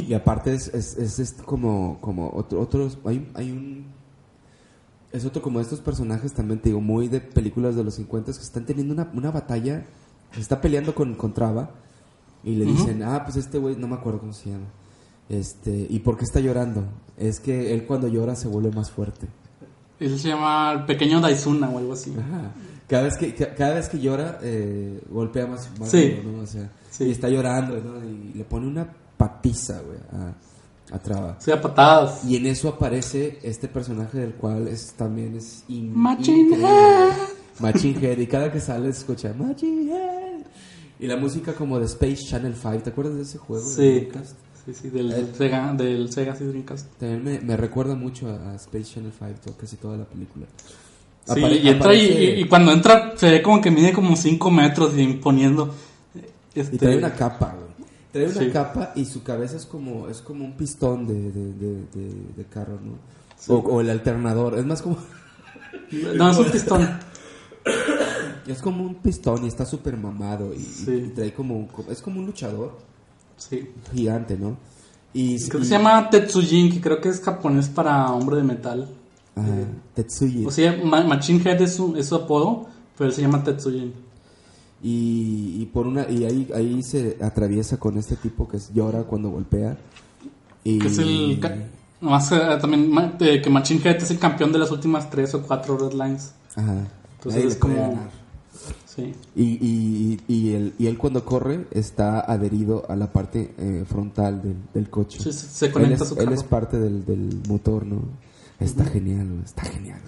Y 0.09 0.13
aparte 0.15 0.53
es, 0.55 0.69
es, 0.73 0.97
es, 0.97 1.19
es 1.19 1.33
como, 1.33 1.99
como 2.01 2.31
otro, 2.33 2.59
otros, 2.59 2.97
hay, 3.05 3.29
hay 3.35 3.51
un, 3.51 3.85
es 5.11 5.23
otro 5.23 5.41
como 5.41 5.59
estos 5.59 5.81
personajes 5.81 6.33
también, 6.33 6.59
te 6.59 6.69
digo, 6.69 6.81
muy 6.81 7.07
de 7.07 7.19
películas 7.21 7.75
de 7.75 7.83
los 7.83 7.93
50 7.93 8.31
que 8.31 8.39
están 8.39 8.65
teniendo 8.65 8.93
una, 8.93 9.09
una 9.13 9.29
batalla, 9.29 9.85
se 10.33 10.39
está 10.41 10.61
peleando 10.61 10.95
con, 10.95 11.13
con 11.13 11.33
Traba 11.33 11.69
y 12.43 12.55
le 12.55 12.65
Ujú. 12.65 12.73
dicen, 12.75 13.03
ah, 13.03 13.23
pues 13.23 13.35
este 13.37 13.59
güey, 13.59 13.75
no 13.75 13.87
me 13.87 13.95
acuerdo 13.95 14.19
cómo 14.19 14.33
se 14.33 14.49
llama, 14.49 14.65
este, 15.29 15.85
¿y 15.89 15.99
por 15.99 16.17
qué 16.17 16.25
está 16.25 16.39
llorando? 16.39 16.85
Es 17.15 17.39
que 17.39 17.71
él 17.73 17.85
cuando 17.85 18.07
llora 18.07 18.35
se 18.35 18.47
vuelve 18.47 18.71
más 18.71 18.89
fuerte. 18.89 19.27
Él 19.99 20.17
se 20.17 20.29
llama 20.29 20.71
el 20.71 20.85
pequeño 20.85 21.21
Daizuna 21.21 21.69
o 21.69 21.77
algo 21.77 21.93
así. 21.93 22.15
Ajá. 22.17 22.51
Cada 22.87 23.03
vez 23.03 23.15
que, 23.17 23.35
ca- 23.35 23.53
cada 23.53 23.75
vez 23.75 23.89
que 23.89 23.99
llora, 23.99 24.39
eh, 24.41 25.01
golpea 25.11 25.45
más, 25.45 25.69
más 25.79 25.89
Sí. 25.91 26.15
¿no? 26.23 26.41
O 26.41 26.47
sea, 26.47 26.71
Sí. 26.89 27.03
y 27.03 27.11
está 27.11 27.29
llorando, 27.29 27.75
¿no? 27.79 28.03
Y 28.03 28.33
le 28.37 28.43
pone 28.45 28.65
una 28.65 28.87
patiza, 29.19 29.81
güey, 29.81 29.99
a, 30.13 30.95
a 30.95 30.99
Traba. 30.99 31.35
O 31.37 31.41
sea, 31.41 31.61
patadas. 31.61 32.23
Y 32.25 32.37
en 32.37 32.45
eso 32.45 32.69
aparece 32.69 33.37
este 33.43 33.67
personaje 33.67 34.17
del 34.17 34.33
cual 34.33 34.67
es 34.69 34.93
también 34.93 35.35
es 35.35 35.63
in- 35.67 35.93
Machine 35.95 36.39
increíble. 36.39 36.65
Head. 36.67 37.11
Machine 37.59 37.99
Head. 38.07 38.17
Y 38.19 38.27
cada 38.27 38.49
que 38.51 38.61
sale 38.61 38.91
se 38.93 38.99
escucha 38.99 39.33
Machine 39.37 39.91
Head. 39.91 40.45
Y 40.99 41.07
la 41.07 41.17
música 41.17 41.53
como 41.53 41.77
de 41.79 41.85
Space 41.85 42.25
Channel 42.25 42.55
5. 42.55 42.79
¿Te 42.79 42.89
acuerdas 42.91 43.15
de 43.15 43.21
ese 43.23 43.37
juego? 43.37 43.63
Sí, 43.65 44.07
sí, 44.65 44.73
sí, 44.73 44.89
del, 44.89 45.11
Eh. 45.11 45.27
Sega, 45.37 45.73
del 45.73 46.11
Sega 46.11 46.35
sí, 46.35 46.45
Dreamcast. 46.45 46.87
También 46.97 47.23
me, 47.23 47.39
me 47.41 47.57
recuerda 47.57 47.95
mucho 47.95 48.27
a, 48.29 48.51
a 48.51 48.55
Space 48.55 48.85
Channel 48.95 49.11
5, 49.17 49.31
to- 49.45 49.57
casi 49.57 49.75
toda 49.75 49.97
la 49.97 50.05
película. 50.05 50.45
Sí, 51.25 51.39
Apare- 51.41 51.61
y 51.61 51.67
entra 51.69 51.93
y- 51.93 52.07
aparece- 52.07 52.37
y, 52.37 52.41
y 52.41 52.47
cuando 52.47 52.71
entra 52.71 53.13
se 53.15 53.29
ve 53.29 53.41
como 53.41 53.61
que 53.61 53.69
mide 53.69 53.91
como 53.93 54.15
5 54.15 54.49
metros 54.49 54.97
y 54.97 55.01
imponiendo. 55.01 55.73
Este, 56.55 56.75
Y 56.75 56.79
trae 56.79 56.97
una 56.97 57.13
capa, 57.13 57.53
güey. 57.55 57.58
Trae 58.11 58.25
una 58.25 58.39
Sí. 58.39 58.49
capa 58.49 58.91
y 58.95 59.05
su 59.05 59.21
cabeza 59.23 59.55
es 59.57 59.65
como 59.65 60.07
es 60.09 60.21
como 60.21 60.43
un 60.45 60.53
pistón 60.53 61.05
de, 61.07 61.31
de, 61.31 61.53
de, 62.35 62.45
carro, 62.49 62.79
¿no? 62.83 63.53
O, 63.53 63.57
o 63.59 63.81
el 63.81 63.89
alternador. 63.89 64.57
Es 64.57 64.65
más 64.65 64.81
como... 64.81 64.97
No, 66.15 66.31
es 66.31 66.37
un 66.37 66.45
pistón. 66.51 66.89
Es 68.47 68.61
como 68.61 68.83
un 68.83 68.95
pistón 68.95 69.43
y 69.45 69.47
está 69.47 69.65
súper 69.65 69.95
mamado 69.97 70.53
y, 70.53 70.59
Sí. 70.59 70.91
y 70.91 71.09
trae 71.09 71.33
como, 71.33 71.67
es 71.89 72.01
como 72.01 72.19
un 72.19 72.25
luchador 72.25 72.77
Sí. 73.37 73.69
gigante, 73.93 74.37
¿no? 74.37 74.57
Y 75.13 75.37
Creo 75.47 75.61
que 75.61 75.65
se 75.67 75.71
llama 75.71 76.09
Tetsujin, 76.09 76.71
que 76.71 76.81
creo 76.81 76.99
que 77.01 77.09
es 77.09 77.21
japonés 77.21 77.67
para 77.69 78.11
hombre 78.11 78.37
de 78.37 78.43
metal. 78.43 78.87
Ajá, 79.35 79.47
Tetsuya. 79.95 80.47
O 80.47 80.51
sea, 80.51 80.77
Ma- 80.83 81.03
Machine 81.03 81.41
Head 81.43 81.61
es 81.61 81.75
su, 81.75 81.95
es 81.95 82.07
su 82.07 82.15
apodo, 82.15 82.67
pero 82.97 83.09
él 83.09 83.15
se 83.15 83.21
llama 83.21 83.43
Tetsujin. 83.43 83.93
Y, 84.81 85.57
y 85.61 85.65
por 85.73 85.87
una 85.87 86.09
y 86.09 86.23
ahí 86.25 86.49
ahí 86.55 86.81
se 86.83 87.17
atraviesa 87.21 87.77
con 87.77 87.97
este 87.97 88.15
tipo 88.15 88.47
que 88.47 88.57
es- 88.57 88.73
llora 88.73 89.03
cuando 89.03 89.29
golpea. 89.29 89.77
Y 90.63 90.79
Que 90.79 90.87
es 90.87 90.97
el. 90.99 91.39
Nomás 92.01 92.31
eh, 92.31 92.39
también 92.61 92.93
eh, 93.19 93.41
que 93.41 93.49
Machine 93.49 93.81
Head 93.83 93.97
es 93.97 94.11
el 94.11 94.19
campeón 94.19 94.51
de 94.53 94.59
las 94.59 94.71
últimas 94.71 95.09
3 95.09 95.33
o 95.35 95.41
4 95.41 95.77
Red 95.77 95.93
Lines. 95.93 96.33
Ajá. 96.55 96.87
Entonces 97.17 97.41
Nadie 97.43 97.47
es 97.53 97.55
como-. 97.57 97.99
Sí. 98.85 99.13
Y, 99.35 99.43
y, 99.43 100.19
y, 100.27 100.53
él, 100.53 100.73
y 100.77 100.87
él 100.87 100.97
cuando 100.97 101.23
corre 101.23 101.65
está 101.71 102.19
adherido 102.21 102.85
a 102.89 102.95
la 102.95 103.11
parte 103.11 103.53
eh, 103.57 103.83
frontal 103.87 104.41
del, 104.41 104.55
del 104.73 104.89
coche. 104.89 105.19
Sí, 105.21 105.31
se- 105.33 105.47
se 105.47 105.65
él, 105.67 105.71
conecta 105.73 105.95
es, 105.95 106.01
a 106.01 106.05
su 106.05 106.13
él 106.15 106.25
carro. 106.25 106.35
es 106.35 106.43
parte 106.43 106.77
del, 106.79 107.05
del 107.05 107.41
motor, 107.47 107.85
¿no? 107.85 108.01
Está 108.59 108.83
genial, 108.85 109.27
güey, 109.29 109.43
está 109.45 109.63
genial. 109.63 110.01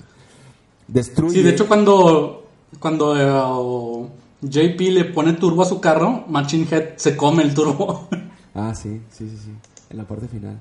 Destruye. 0.88 1.36
Sí, 1.36 1.42
de 1.44 1.52
hecho 1.52 1.68
cuando, 1.68 2.46
cuando 2.80 3.16
eh, 3.18 3.30
JP 4.42 4.80
le 4.92 5.06
pone 5.06 5.34
turbo 5.34 5.62
a 5.62 5.66
su 5.66 5.80
carro, 5.80 6.26
Machine 6.28 6.68
Head 6.70 6.98
se 6.98 7.16
come 7.18 7.44
el 7.44 7.54
turbo. 7.54 8.08
Ah, 8.54 8.76
sí, 8.76 9.00
sí, 9.10 9.30
sí, 9.30 9.38
sí. 9.46 9.52
En 9.90 9.98
la 9.98 10.06
parte 10.06 10.28
final. 10.28 10.60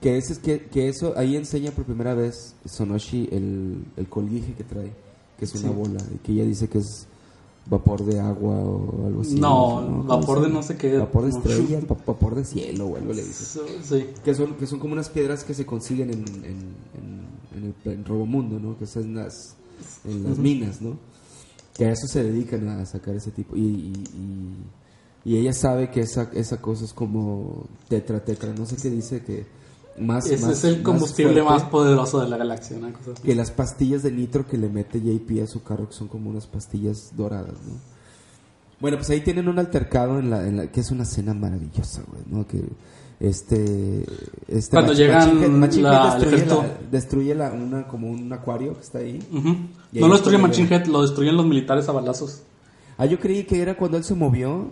Que, 0.00 0.16
ese 0.16 0.34
es 0.34 0.38
que, 0.38 0.60
que 0.66 0.88
eso, 0.88 1.12
ahí 1.16 1.34
enseña 1.34 1.72
por 1.72 1.84
primera 1.84 2.14
vez 2.14 2.54
Sonoshi 2.64 3.28
el, 3.32 3.84
el 3.96 4.08
colguije 4.08 4.52
que 4.54 4.62
trae, 4.62 4.92
que 5.36 5.44
es 5.44 5.54
una 5.56 5.70
Sí. 5.70 5.74
bola, 5.74 6.00
y 6.14 6.18
que 6.18 6.30
ella 6.30 6.44
dice 6.44 6.68
que 6.68 6.78
es 6.78 7.08
vapor 7.66 8.04
de 8.04 8.20
agua 8.20 8.54
o 8.60 9.06
algo 9.08 9.22
así. 9.22 9.34
No, 9.40 10.04
vapor 10.06 10.36
¿Cómo 10.36 10.46
de 10.46 10.52
no 10.52 10.62
sé 10.62 10.76
qué. 10.76 10.96
Vapor 10.98 11.24
de 11.24 11.30
No. 11.32 11.38
estrella, 11.38 11.80
va- 11.90 11.96
vapor 12.06 12.34
de 12.36 12.44
cielo 12.44 12.86
o 12.86 12.96
algo 12.96 13.12
le 13.12 13.24
dicen. 13.24 13.62
Sí. 13.82 14.06
Que 14.24 14.34
son, 14.36 14.54
que 14.54 14.66
son 14.68 14.78
como 14.78 14.92
unas 14.92 15.08
piedras 15.08 15.42
que 15.42 15.54
se 15.54 15.66
consiguen 15.66 16.10
en, 16.10 16.20
en, 16.20 16.44
en, 16.44 17.24
en 17.56 17.74
el 17.86 17.92
en 17.92 18.04
Robomundo, 18.04 18.60
¿no? 18.60 18.78
Que 18.78 18.86
son 18.86 19.02
en 19.02 19.14
las, 19.16 19.56
en 20.04 20.22
las 20.22 20.38
minas, 20.38 20.80
¿no? 20.80 20.96
Que 21.74 21.86
a 21.86 21.92
eso 21.92 22.06
se 22.06 22.22
dedican 22.22 22.68
a 22.68 22.86
sacar 22.86 23.14
ese 23.16 23.30
tipo. 23.32 23.56
Y, 23.56 23.60
y, 23.60 24.04
y, 25.24 25.32
y 25.32 25.36
ella 25.38 25.52
sabe 25.52 25.90
que 25.90 26.00
esa, 26.00 26.30
esa 26.34 26.60
cosa 26.60 26.84
es 26.84 26.92
como 26.92 27.66
tetra, 27.88 28.24
tetra, 28.24 28.52
no 28.54 28.64
sé 28.64 28.76
qué 28.76 28.90
dice, 28.90 29.22
que 29.22 29.44
más... 29.98 30.26
Ese 30.26 30.46
más- 30.46 30.58
es 30.58 30.64
el 30.64 30.82
combustible 30.82 31.42
más 31.42 31.64
poderoso 31.64 32.20
de 32.20 32.28
la 32.28 32.36
galaxia, 32.36 32.76
una 32.76 32.92
cosa 32.92 33.12
así. 33.12 33.22
Que 33.22 33.34
las 33.34 33.50
pastillas 33.50 34.02
de 34.02 34.12
nitro 34.12 34.46
que 34.46 34.56
le 34.56 34.68
mete 34.68 35.00
JP 35.00 35.42
a 35.42 35.46
su 35.46 35.62
carro, 35.62 35.88
que 35.88 35.94
son 35.94 36.08
como 36.08 36.30
unas 36.30 36.46
pastillas 36.46 37.10
doradas, 37.16 37.54
¿no? 37.66 37.74
Bueno, 38.80 38.98
pues 38.98 39.08
ahí 39.10 39.20
tienen 39.22 39.48
un 39.48 39.58
altercado 39.58 40.18
en 40.18 40.30
la, 40.30 40.46
en 40.46 40.56
la 40.58 40.66
que 40.70 40.80
es 40.80 40.90
una 40.90 41.04
escena 41.04 41.32
maravillosa, 41.34 42.02
güey, 42.06 42.22
¿no? 42.26 42.46
Que 42.46 42.62
este, 43.28 44.04
este 44.48 44.70
Cuando 44.70 44.92
llegan 44.92 45.58
Machine 45.60 45.88
Head- 45.88 45.92
la- 45.92 46.14
el 46.16 46.30
destruye, 46.30 46.46
la- 46.46 46.78
destruye 46.90 47.34
la- 47.34 47.52
una, 47.52 47.86
como 47.86 48.10
un 48.10 48.32
acuario 48.32 48.74
que 48.74 48.80
está 48.80 48.98
ahí. 48.98 49.18
Y 49.32 49.36
No 49.36 49.50
ahí 49.50 50.00
lo 50.00 50.06
es 50.06 50.12
destruye 50.12 50.38
Machine 50.38 50.68
Head, 50.74 50.86
lo 50.86 51.02
destruyen 51.02 51.36
los 51.36 51.46
militares 51.46 51.88
a 51.88 51.92
balazos. 51.92 52.42
Ah, 52.98 53.06
yo 53.06 53.18
creí 53.18 53.44
que 53.44 53.60
era 53.60 53.76
cuando 53.76 53.96
él 53.96 54.04
se 54.04 54.14
movió. 54.14 54.70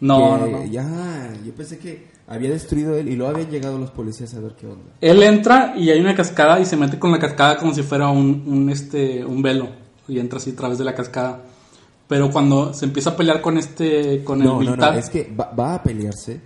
No, 0.00 0.38
no, 0.38 0.46
no. 0.46 0.64
Ya, 0.66 1.32
yo 1.44 1.54
pensé 1.54 1.78
que 1.78 2.08
había 2.26 2.50
destruido 2.50 2.96
él 2.96 3.08
y 3.08 3.16
luego 3.16 3.32
habían 3.34 3.50
llegado 3.50 3.78
los 3.78 3.90
policías 3.90 4.34
a 4.34 4.40
ver 4.40 4.52
qué 4.58 4.66
onda. 4.66 4.92
Él 5.00 5.22
entra 5.22 5.74
y 5.76 5.90
hay 5.90 6.00
una 6.00 6.14
cascada 6.14 6.60
y 6.60 6.64
se 6.66 6.76
mete 6.76 6.98
con 6.98 7.10
la 7.12 7.18
cascada 7.18 7.58
como 7.58 7.72
si 7.74 7.82
fuera 7.82 8.08
un, 8.08 8.42
un, 8.46 8.70
este, 8.70 9.24
un 9.24 9.40
velo. 9.42 9.68
Y 10.08 10.18
entra 10.18 10.38
así 10.38 10.50
a 10.50 10.56
través 10.56 10.78
de 10.78 10.84
la 10.84 10.94
cascada. 10.94 11.42
Pero 12.06 12.30
cuando 12.30 12.74
se 12.74 12.84
empieza 12.84 13.10
a 13.10 13.16
pelear 13.16 13.40
con 13.40 13.56
este, 13.56 14.22
con 14.24 14.40
el 14.40 14.46
No, 14.46 14.54
no, 14.54 14.60
militar. 14.60 14.92
no, 14.92 14.98
es 14.98 15.08
que 15.08 15.32
va, 15.38 15.50
va 15.58 15.74
a 15.76 15.82
pelearse 15.82 16.38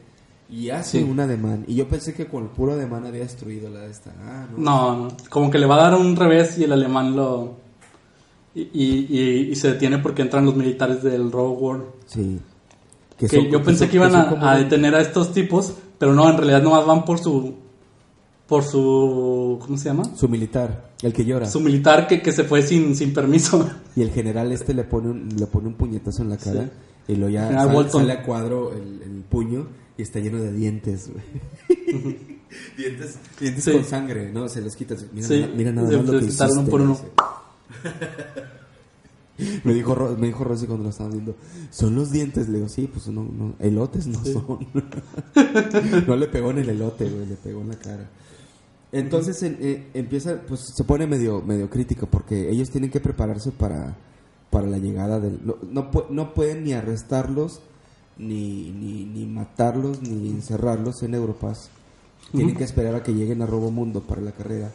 y 0.51 0.71
hace 0.71 0.99
Sí. 0.99 1.05
un 1.05 1.21
ademán. 1.21 1.65
Y 1.67 1.75
yo 1.75 1.89
pensé 1.89 2.15
que 2.15 2.27
con 2.27 2.45
el 2.45 2.49
puro 2.51 2.73
ademán 2.73 3.07
había 3.07 3.21
destruido 3.23 3.69
la 3.71 3.81
de 3.81 3.91
esta. 3.91 4.13
Ah, 4.23 4.47
no. 4.57 4.59
No, 4.59 4.97
no, 5.05 5.17
como 5.29 5.51
que 5.51 5.59
le 5.59 5.67
va 5.67 5.77
a 5.77 5.91
dar 5.91 6.01
un 6.01 6.17
revés 6.17 6.59
y 6.59 6.65
el 6.65 6.73
alemán 6.73 7.15
lo... 7.17 7.57
Y, 8.55 8.63
y, 8.63 9.07
y- 9.11 9.51
y 9.53 9.55
se 9.57 9.73
detiene 9.73 9.99
porque 9.99 10.23
entran 10.23 10.45
los 10.45 10.57
militares 10.57 11.03
del 11.03 11.31
Rogue 11.31 11.57
War. 11.63 11.81
Sí. 12.07 12.41
Que 13.17 13.29
son- 13.29 13.49
yo 13.49 13.63
pensé 13.63 13.81
son- 13.85 13.89
que 13.91 13.97
iban 13.97 14.15
a, 14.15 14.57
detener 14.57 14.95
a 14.95 15.01
estos 15.01 15.33
tipos, 15.33 15.75
pero 15.99 16.15
no, 16.15 16.29
en 16.31 16.37
realidad 16.37 16.63
nomás 16.63 16.87
van 16.87 17.05
por 17.05 17.19
su... 17.19 17.55
Por 18.47 18.65
su... 18.65 19.59
¿Cómo 19.61 19.77
se 19.77 19.91
llama? 19.91 20.05
Su 20.17 20.27
militar, 20.29 20.93
el 21.03 21.13
que 21.13 21.23
llora. 21.27 21.45
Su 21.47 21.61
militar 21.61 22.07
que, 22.07 22.23
que 22.23 22.33
se 22.33 22.45
fue 22.45 22.63
sin, 22.63 22.97
sin 22.97 23.13
permiso. 23.13 23.69
Y 23.95 24.01
el 24.03 24.11
general 24.11 24.51
este 24.53 24.73
le 24.75 24.85
pone 24.85 25.09
un, 25.11 25.29
le 25.37 25.47
pone 25.47 25.67
un 25.69 25.75
puñetazo 25.75 26.23
en 26.23 26.31
la 26.31 26.37
cara. 26.39 26.71
Y 27.09 27.17
luego 27.17 27.31
ya 27.35 27.51
sale, 27.53 27.91
sale 27.91 28.13
a 28.13 28.23
cuadro 28.23 28.73
el, 28.73 29.03
el 29.03 29.25
puño 29.29 29.67
y 29.99 30.03
está 30.03 30.21
lleno 30.21 30.39
de 30.39 30.53
dientes, 30.53 31.11
güey. 31.13 31.25
dientes 32.79 33.19
dientes 33.39 33.65
Sí. 33.65 33.73
con 33.73 33.85
sangre, 33.85 34.33
¿no? 34.33 34.49
Se 34.49 34.63
los 34.63 34.75
quitas. 34.75 35.05
Mira, 35.13 35.27
Sí, 35.29 35.41
nada- 35.43 35.53
mira 35.55 35.73
nada 35.73 35.89
más 35.99 36.07
lo 36.07 36.19
que 36.21 36.25
hiciste, 36.27 36.71
por 36.71 36.81
uno. 36.81 36.99
Me 39.63 39.73
dijo, 39.73 39.95
Ro- 39.95 40.17
me 40.17 40.27
dijo 40.27 40.43
Rosy 40.43 40.67
cuando 40.67 40.83
lo 40.85 40.91
estaban 40.91 41.13
viendo, 41.13 41.37
son 41.71 41.95
los 41.95 42.11
dientes. 42.11 42.49
Le 42.49 42.57
digo, 42.57 42.69
sí, 42.69 42.89
pues 42.93 43.07
no, 43.07 43.23
no 43.23 43.55
elotes 43.61 44.09
no 44.09 44.25
son. 44.25 44.67
no 46.09 46.17
le 46.17 46.27
pegó 46.27 46.51
en 46.51 46.59
el 46.59 46.71
elote, 46.71 47.09
güey, 47.09 47.25
le 47.27 47.37
pegó 47.37 47.61
en 47.61 47.69
la 47.69 47.77
cara. 47.79 48.11
Entonces 48.91 49.41
en- 49.45 49.59
eh, 49.61 49.87
empieza, 49.95 50.41
pues 50.43 50.73
se 50.75 50.83
pone 50.83 51.07
medio, 51.07 51.41
medio 51.43 51.71
crítico 51.71 52.07
porque 52.09 52.51
ellos 52.51 52.71
tienen 52.71 52.91
que 52.91 52.99
prepararse 52.99 53.53
para, 53.53 53.97
para 54.51 54.67
la 54.67 54.79
llegada 54.79 55.21
del... 55.21 55.39
No, 55.45 55.57
no, 55.71 55.89
no 56.11 56.35
pueden 56.35 56.65
ni 56.65 56.73
arrestarlos, 56.73 57.61
ni, 58.19 58.71
ni, 58.73 59.05
ni 59.05 59.27
matarlos, 59.27 60.03
ni 60.03 60.31
encerrarlos 60.31 61.03
en 61.03 61.15
Europass. 61.15 61.71
Tienen 62.33 62.55
que 62.57 62.65
esperar 62.65 62.95
a 62.95 63.03
que 63.03 63.15
lleguen 63.15 63.41
a 63.43 63.47
Robomundo 63.47 64.03
para 64.03 64.21
la 64.21 64.33
carrera. 64.33 64.71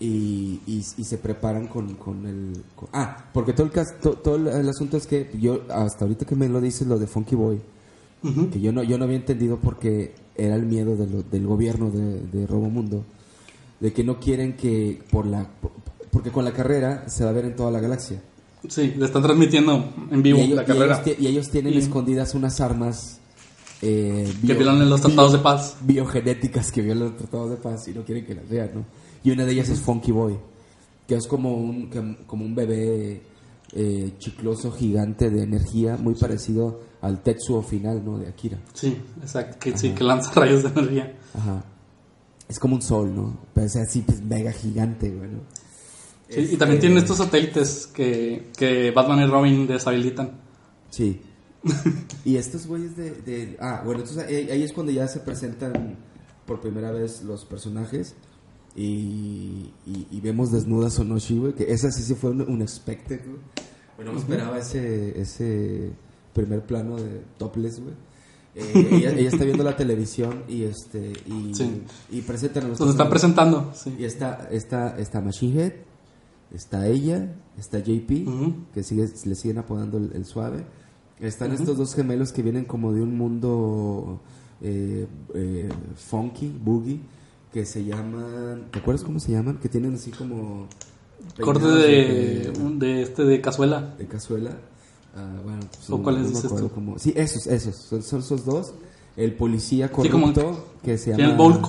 Y, 0.00 0.60
y, 0.66 0.84
y 0.96 1.04
se 1.04 1.18
preparan 1.18 1.66
con, 1.66 1.94
con 1.94 2.24
el... 2.26 2.62
con- 2.76 2.88
ah, 2.92 3.24
porque 3.32 3.52
todo 3.52 3.66
el, 3.66 3.72
cas- 3.72 3.98
to- 4.00 4.14
todo 4.18 4.36
el, 4.36 4.68
asunto 4.68 4.96
es 4.96 5.06
que 5.08 5.28
yo, 5.40 5.62
hasta 5.70 6.04
ahorita 6.04 6.24
que 6.24 6.36
me 6.36 6.48
lo 6.48 6.60
dices, 6.60 6.86
lo 6.86 6.98
de 6.98 7.06
Funky 7.08 7.34
Boy, 7.34 7.60
que 8.52 8.60
yo 8.60 8.70
no, 8.72 8.82
yo 8.84 8.96
no 8.98 9.04
había 9.04 9.16
entendido 9.16 9.56
porque 9.58 10.14
era 10.36 10.54
el 10.54 10.66
miedo 10.66 10.94
de 10.96 11.06
lo- 11.08 11.22
del 11.24 11.46
gobierno 11.46 11.90
de, 11.90 12.20
de 12.20 12.46
Robomundo, 12.46 13.04
de 13.80 13.92
que 13.92 14.04
no 14.04 14.20
quieren 14.20 14.56
que 14.56 15.02
por 15.10 15.26
la... 15.26 15.48
por- 15.60 15.72
porque 16.12 16.30
con 16.30 16.44
la 16.44 16.52
carrera 16.52 17.08
se 17.08 17.24
va 17.24 17.30
a 17.30 17.32
ver 17.34 17.44
en 17.46 17.56
toda 17.56 17.70
la 17.72 17.80
galaxia. 17.80 18.22
Sí, 18.68 18.94
le 18.96 19.04
están 19.04 19.22
transmitiendo 19.22 19.92
en 20.10 20.22
vivo 20.22 20.38
ellos, 20.40 20.56
la 20.56 20.62
y 20.62 20.66
carrera. 20.66 21.02
ellos 21.04 21.18
y 21.20 21.26
ellos 21.28 21.50
tienen 21.50 21.74
Y- 21.74 21.78
escondidas 21.78 22.34
unas 22.34 22.60
armas 22.60 23.20
eh, 23.82 24.32
que 24.44 24.54
violan 24.54 24.88
los 24.90 25.00
tratados 25.00 25.32
de 25.32 25.38
paz. 25.38 25.76
biogenéticas 25.82 26.72
que 26.72 26.82
violan 26.82 27.10
los 27.10 27.16
tratados 27.16 27.50
de 27.50 27.56
paz 27.56 27.86
y 27.88 27.92
no 27.92 28.02
quieren 28.04 28.26
que 28.26 28.34
las 28.34 28.48
vean, 28.48 28.70
¿no? 28.74 28.84
Y 29.22 29.30
una 29.30 29.44
de 29.44 29.52
ellas 29.52 29.68
es 29.68 29.80
Funky 29.80 30.10
Boy, 30.10 30.36
que 31.06 31.14
es 31.14 31.26
como 31.28 31.54
un, 31.54 31.88
que- 31.88 32.18
como 32.26 32.44
un 32.44 32.54
bebé 32.56 33.22
eh, 33.74 34.14
chicloso 34.18 34.72
gigante 34.72 35.30
de 35.30 35.42
energía, 35.42 35.96
muy 35.96 36.14
parecido 36.14 36.80
al 37.02 37.22
Tetsuo 37.22 37.62
final, 37.62 38.02
¿no? 38.04 38.18
De 38.18 38.26
Akira. 38.26 38.58
Sí, 38.72 38.96
exacto, 39.20 39.58
que, 39.60 39.76
sí, 39.78 39.90
que 39.90 40.02
lanza 40.02 40.32
rayos 40.34 40.62
de 40.64 40.70
energía. 40.70 41.16
Ajá. 41.34 41.64
Es 42.48 42.58
como 42.58 42.74
un 42.76 42.82
sol, 42.82 43.14
¿no? 43.14 43.38
Pero 43.54 43.66
es 43.66 43.76
así, 43.76 44.00
pues 44.00 44.22
mega 44.22 44.50
gigante, 44.52 45.10
güey, 45.10 45.30
¿no? 45.30 45.40
Sí, 46.28 46.40
Este- 46.40 46.54
Y 46.54 46.56
también 46.58 46.80
tienen 46.80 46.98
estos 46.98 47.16
satélites 47.18 47.86
que, 47.86 48.50
que 48.56 48.90
Batman 48.90 49.20
y 49.20 49.26
Robin 49.26 49.66
deshabilitan. 49.66 50.40
Sí. 50.90 51.20
y 52.24 52.36
estos 52.36 52.66
güeyes 52.66 52.96
de, 52.96 53.10
de- 53.12 53.56
Ah, 53.60 53.82
bueno, 53.84 54.00
entonces 54.02 54.24
ahí, 54.26 54.48
ahí 54.50 54.62
es 54.62 54.72
cuando 54.72 54.92
ya 54.92 55.08
se 55.08 55.20
presentan 55.20 55.96
por 56.46 56.60
primera 56.60 56.90
vez 56.92 57.22
los 57.22 57.44
personajes 57.44 58.14
y, 58.76 59.72
y, 59.86 60.06
y 60.10 60.20
vemos 60.20 60.52
desnuda 60.52 60.88
Sonoshi, 60.90 61.38
güey, 61.38 61.52
que 61.54 61.72
esa 61.72 61.90
sí 61.90 62.02
se 62.02 62.14
fue 62.14 62.30
un, 62.30 62.42
un 62.42 62.62
expected, 62.62 63.20
güey. 63.24 63.38
Bueno, 63.96 64.12
no 64.12 64.18
esperaba 64.20 64.58
ese, 64.58 65.20
ese 65.20 65.90
primer 66.32 66.62
plano 66.64 66.96
de 66.96 67.22
topless, 67.38 67.80
güey. 67.80 67.94
Eh, 68.54 68.88
ella, 68.92 69.10
ella 69.12 69.28
está 69.28 69.44
viendo 69.44 69.64
la 69.64 69.76
televisión 69.76 70.44
y 70.48 70.62
este 70.64 71.12
y, 71.26 71.54
Sí. 71.54 71.82
y 72.10 72.20
presentan 72.22 72.64
a 72.64 72.68
los 72.68 72.80
están 72.80 73.10
presentando. 73.10 73.72
Sí. 73.74 73.94
Y 73.98 74.04
está, 74.04 74.48
está, 74.50 74.96
está 74.98 75.20
Machine 75.20 75.60
Head, 75.62 75.72
está 76.52 76.86
ella, 76.88 77.34
está 77.58 77.78
JP, 77.78 78.26
que 78.74 78.82
sigue, 78.82 79.08
le 79.24 79.34
siguen 79.34 79.58
apodando 79.58 79.98
el, 79.98 80.12
el 80.14 80.24
suave. 80.24 80.64
Están 81.20 81.52
estos 81.52 81.76
dos 81.76 81.94
gemelos 81.94 82.32
que 82.32 82.42
vienen 82.42 82.64
como 82.64 82.92
de 82.92 83.02
un 83.02 83.16
mundo 83.16 84.20
eh, 84.62 85.06
eh, 85.34 85.68
funky, 85.96 86.48
boogie, 86.62 87.00
que 87.52 87.64
se 87.66 87.84
llaman... 87.84 88.68
¿Te 88.70 88.78
acuerdas 88.78 89.04
cómo 89.04 89.18
se 89.18 89.32
llaman? 89.32 89.58
Que 89.58 89.68
tienen 89.68 89.94
así 89.94 90.10
como... 90.12 90.66
Corte 91.40 91.66
de, 91.66 92.52
de 92.78 93.02
este 93.02 93.24
de 93.24 93.40
cazuela. 93.40 93.94
de 93.98 94.06
cazuela. 94.06 94.50
Ah, 95.16 95.40
bueno, 95.42 95.60
pues, 95.68 95.90
¿O 95.90 96.00
cuáles 96.02 96.22
no 96.22 96.28
dices 96.28 96.54
tú? 96.54 96.70
cómo- 96.70 96.98
Sí, 96.98 97.12
esos, 97.16 97.46
esos. 97.48 97.74
Son, 97.74 98.02
son 98.02 98.20
esos 98.20 98.44
dos. 98.44 98.72
El 99.16 99.34
policía 99.34 99.88
Sí, 99.88 100.08
como- 100.08 100.32
corrupto 100.32 100.66
que 100.84 100.96
se 100.96 101.10
llama... 101.10 101.32
el 101.32 101.36
bowl. 101.36 101.60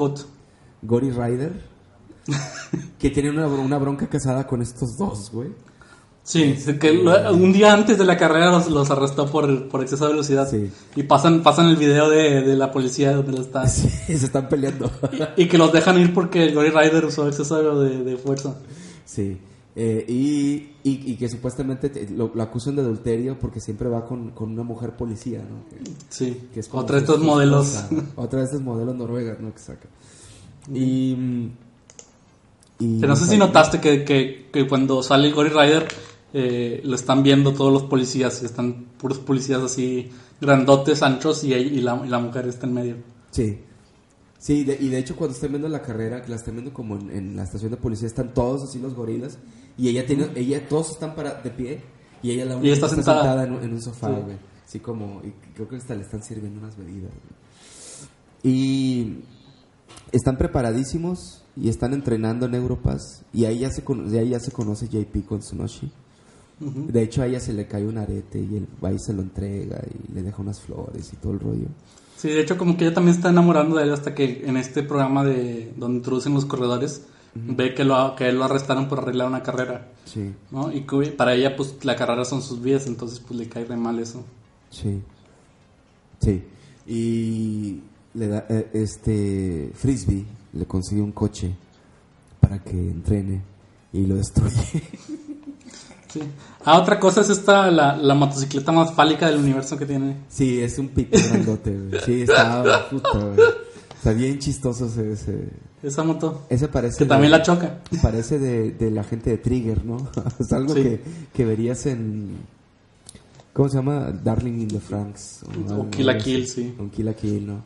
Gory 0.84 1.10
Rider. 1.10 1.69
que 3.00 3.10
tiene 3.10 3.30
una, 3.30 3.48
una 3.48 3.78
bronca 3.78 4.08
casada 4.08 4.46
con 4.48 4.62
estos 4.62 4.98
dos, 4.98 5.32
güey. 5.32 5.50
Sí, 6.22 6.56
que 6.80 6.94
lo- 6.94 7.34
un 7.34 7.52
día 7.52 7.74
antes 7.74 7.98
de 7.98 8.06
la 8.06 8.16
carrera 8.16 8.52
los, 8.52 8.70
los 8.70 8.92
arrestó 8.92 9.26
por, 9.32 9.68
por 9.68 9.82
exceso 9.82 10.06
de 10.06 10.12
velocidad. 10.12 10.48
Sí. 10.48 10.70
Y 10.96 11.04
pasan, 11.04 11.42
pasan 11.42 11.70
el 11.70 11.76
video 11.78 12.08
de, 12.10 12.42
de 12.42 12.56
la 12.56 12.72
policía 12.72 13.14
donde 13.14 13.32
lo 13.32 13.42
está. 13.42 13.66
Sí, 13.68 13.90
se 14.08 14.26
están 14.26 14.48
peleando. 14.48 14.92
Y, 15.38 15.44
y 15.44 15.48
que 15.48 15.58
los 15.58 15.72
dejan 15.74 15.98
ir 16.00 16.14
porque 16.14 16.44
el 16.44 16.54
Gory 16.54 16.70
Rider 16.70 17.06
usó 17.06 17.28
exceso 17.28 17.80
de, 17.82 18.04
de 18.04 18.18
fuerza. 18.18 18.56
sí. 19.06 19.40
Eh, 19.76 20.04
y, 20.10 20.56
y, 20.84 21.12
y 21.14 21.16
que 21.16 21.30
supuestamente 21.30 21.90
te- 21.90 22.10
lo, 22.10 22.32
lo 22.34 22.44
acusan 22.44 22.76
de 22.76 22.82
adulterio 22.82 23.40
porque 23.40 23.62
siempre 23.62 23.88
va 23.88 24.04
con, 24.06 24.32
con 24.32 24.52
una 24.52 24.64
mujer 24.64 24.98
policía, 24.98 25.40
¿no? 25.40 25.70
Que- 25.70 25.90
Sí, 26.10 26.50
que 26.54 26.60
es 26.60 26.70
otra 26.74 26.98
de 26.98 27.04
estos 27.04 27.20
modelos. 27.22 27.68
esposa. 27.76 27.90
Otra 28.18 28.40
de 28.40 28.46
estos 28.46 28.62
modelos 28.62 28.96
noruegas, 28.96 29.40
¿no? 29.40 29.54
Que 29.54 29.60
saca. 29.60 29.88
Y. 30.74 31.52
y 32.80 32.86
no 32.86 33.16
sé 33.16 33.26
si 33.28 33.38
notaste 33.38 33.80
que, 33.82 34.04
que, 34.06 34.50
que 34.52 34.68
cuando 34.68 35.04
sale 35.04 35.28
el 35.28 35.34
Gory 35.34 35.50
Rider 35.50 35.88
eh, 36.34 36.82
lo 36.84 36.96
están 36.96 37.24
viendo 37.24 37.54
todos 37.54 37.72
los 37.74 37.84
policías. 37.84 38.42
y 38.42 38.46
Están 38.46 38.86
puros 38.98 39.20
policías 39.20 39.62
así 39.62 40.10
grandotes, 40.40 41.02
anchos 41.04 41.44
y, 41.44 41.54
y, 41.54 41.82
la, 41.82 42.02
y 42.06 42.08
la 42.10 42.20
mujer 42.20 42.48
está 42.48 42.66
en 42.68 42.74
medio. 42.74 42.96
Sí. 43.32 43.60
Sí, 44.38 44.64
de- 44.64 44.78
y 44.80 44.88
de 44.88 44.98
hecho 45.00 45.16
cuando 45.18 45.36
están 45.36 45.50
viendo 45.50 45.68
la 45.68 45.82
carrera, 45.82 46.22
que 46.22 46.30
la 46.30 46.38
están 46.38 46.54
viendo 46.56 46.72
como 46.74 46.96
en, 46.96 47.12
en 47.12 47.36
la 47.36 47.44
estación 47.44 47.72
de 47.72 47.78
policía, 47.78 48.08
están 48.08 48.34
todos 48.34 48.64
así 48.64 48.80
los 48.80 48.94
gorilas 48.94 49.38
y 49.78 49.90
ella 49.90 50.06
tiene, 50.06 50.30
ella, 50.36 50.66
todos 50.70 50.92
están 50.92 51.14
para, 51.16 51.34
de 51.42 51.50
pie 51.50 51.82
y 52.24 52.32
ella 52.32 52.46
la 52.46 52.54
única 52.56 52.68
ella 52.68 52.76
está 52.76 52.88
que 52.90 52.96
sentada. 52.96 53.44
en, 53.44 53.54
un- 53.54 53.64
en 53.64 53.74
un 53.74 53.82
sofá, 53.82 54.08
Sí. 54.08 54.22
güey. 54.24 54.38
Así 54.66 54.80
como, 54.80 55.22
y 55.26 55.34
creo 55.56 55.68
que 55.68 55.76
hasta 55.78 55.96
le 55.96 56.04
están 56.04 56.24
sirviendo 56.24 56.60
unas 56.62 56.78
bebidas. 56.78 57.12
güey. 57.12 58.54
Y 58.56 59.18
están 60.12 60.38
preparadísimos 60.38 61.44
y 61.56 61.70
están 61.70 61.94
entrenando 61.94 62.46
en 62.46 62.56
Europass 62.56 63.24
y 63.34 63.46
ahí 63.46 63.60
ya 63.60 63.70
se, 63.72 63.84
cono- 63.84 64.10
de 64.10 64.20
ahí 64.20 64.30
ya 64.30 64.40
se 64.40 64.52
conoce 64.52 64.88
JP 64.88 65.26
con 65.28 65.40
Tsunoshi. 65.40 65.92
De 66.62 67.02
hecho, 67.04 67.22
a 67.22 67.28
ella 67.28 67.40
se 67.40 67.54
le 67.54 67.68
cae 67.68 67.86
un 67.86 67.98
arete 67.98 68.38
y 68.40 68.58
él 68.58 68.68
va 68.84 68.92
y 68.92 69.00
se 69.00 69.14
lo 69.14 69.22
entrega 69.22 69.82
y 69.88 70.14
le 70.14 70.24
deja 70.24 70.42
unas 70.42 70.60
flores 70.60 71.10
y 71.14 71.16
todo 71.16 71.32
el 71.34 71.40
rollo. 71.40 71.68
Sí, 72.18 72.28
de 72.28 72.42
hecho 72.42 72.58
como 72.58 72.76
que 72.76 72.84
ella 72.86 72.94
también 72.94 73.16
está 73.16 73.30
enamorando 73.30 73.78
de 73.78 73.84
él 73.84 73.94
hasta 73.94 74.14
que 74.14 74.44
en 74.46 74.58
este 74.58 74.84
programa 74.84 75.24
de 75.24 75.72
donde 75.78 76.00
introducen 76.00 76.34
los 76.34 76.44
corredores 76.46 77.04
ve 77.34 77.74
que 77.74 77.86
lo 77.86 78.14
que 78.18 78.28
él 78.28 78.38
lo 78.40 78.44
arrestaron 78.44 78.90
por 78.90 79.00
arreglar 79.00 79.28
una 79.30 79.42
carrera, 79.42 79.88
Sí, 80.04 80.34
¿no? 80.52 80.70
Y 80.74 80.82
que 80.82 81.12
para 81.12 81.34
ella 81.34 81.56
pues 81.56 81.76
la 81.86 81.96
carrera 81.96 82.26
son 82.26 82.42
sus 82.42 82.62
vidas, 82.62 82.88
entonces 82.88 83.22
pues 83.22 83.40
le 83.40 83.48
cae 83.48 83.64
re 83.64 83.78
mal 83.78 83.98
eso. 84.00 84.26
sí. 84.70 85.02
Sí. 86.20 86.44
Y 86.86 87.80
le 88.14 88.28
da, 88.28 88.46
eh, 88.50 88.70
este, 88.74 89.72
Frisbee 89.76 90.26
le 90.54 90.66
consigue 90.66 91.02
un 91.02 91.12
coche 91.12 91.52
para 92.40 92.60
que 92.60 92.72
entrene 92.72 93.42
y 93.94 94.06
lo 94.06 94.16
destruye. 94.16 94.56
Sí. 96.12 96.22
Ah, 96.66 96.80
otra 96.80 97.00
cosa 97.00 97.22
es 97.22 97.30
esta 97.30 97.70
la, 97.70 97.96
la 97.96 98.16
motocicleta 98.16 98.72
más 98.72 98.92
fálica 98.96 99.28
del 99.28 99.38
universo 99.38 99.78
que 99.78 99.86
tiene. 99.86 100.16
Sí, 100.28 100.60
es 100.60 100.80
un 100.80 100.88
pito 100.90 101.16
grandote, 101.30 101.70
güey. 101.70 102.02
Sí, 102.04 102.22
está, 102.24 102.90
puta, 102.90 103.10
güey. 103.14 103.38
Está 103.96 104.14
bien 104.14 104.40
chistoso 104.40 104.88
ese, 104.88 105.12
ese, 105.12 105.50
Esa 105.84 106.04
moto 106.04 106.48
ese 106.50 106.68
parece 106.68 106.98
que 106.98 107.04
de- 107.04 107.10
también 107.10 107.30
la 107.32 107.44
choca. 107.44 107.82
Parece 108.02 108.40
de, 108.40 108.72
de 108.72 108.90
la 108.90 109.04
gente 109.04 109.30
de 109.30 109.38
Trigger, 109.38 109.86
¿no? 109.86 109.98
es 110.40 110.52
algo 110.52 110.74
Sí. 110.74 110.82
que, 110.82 111.02
que 111.32 111.46
verías 111.46 111.86
en... 111.86 112.38
¿Cómo 113.54 113.70
se 113.70 113.76
llama? 113.76 114.12
Darling 114.12 114.62
in 114.62 114.68
the 114.68 114.80
Franks. 114.80 115.42
O 115.44 115.70
algo 115.72 115.90
Kill 115.92 116.10
así. 116.10 116.24
Kill, 116.24 116.48
sí. 116.48 116.76
Un 116.80 116.90
Kill 116.90 117.06
la 117.06 117.14
Kill, 117.14 117.46
¿no? 117.46 117.62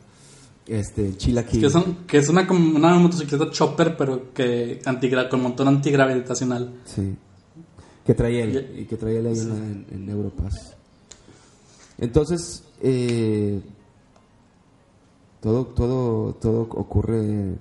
Este, 0.66 1.16
Chila 1.16 1.44
Kill. 1.44 1.60
Que, 1.60 1.70
son, 1.70 1.96
que 2.06 2.18
es 2.18 2.28
una, 2.28 2.42
una 2.50 2.94
motocicleta 2.98 3.50
chopper, 3.50 3.96
pero 3.96 4.32
que 4.32 4.80
antigra 4.86 5.28
con 5.28 5.42
motor 5.42 5.68
antigravitacional. 5.68 6.80
Sí. 6.84 7.14
Que 8.06 8.14
trae 8.14 8.42
él. 8.42 8.74
Y 8.80 8.84
que 8.86 8.96
trae 8.96 9.18
él 9.18 9.26
ahí 9.26 9.38
en- 9.38 9.86
en 9.90 10.08
Europass. 10.08 10.74
Entonces, 11.98 12.64
eh, 12.82 13.60
todo, 15.40 15.66
todo, 15.66 16.34
todo 16.34 16.62
ocurre 16.62 17.56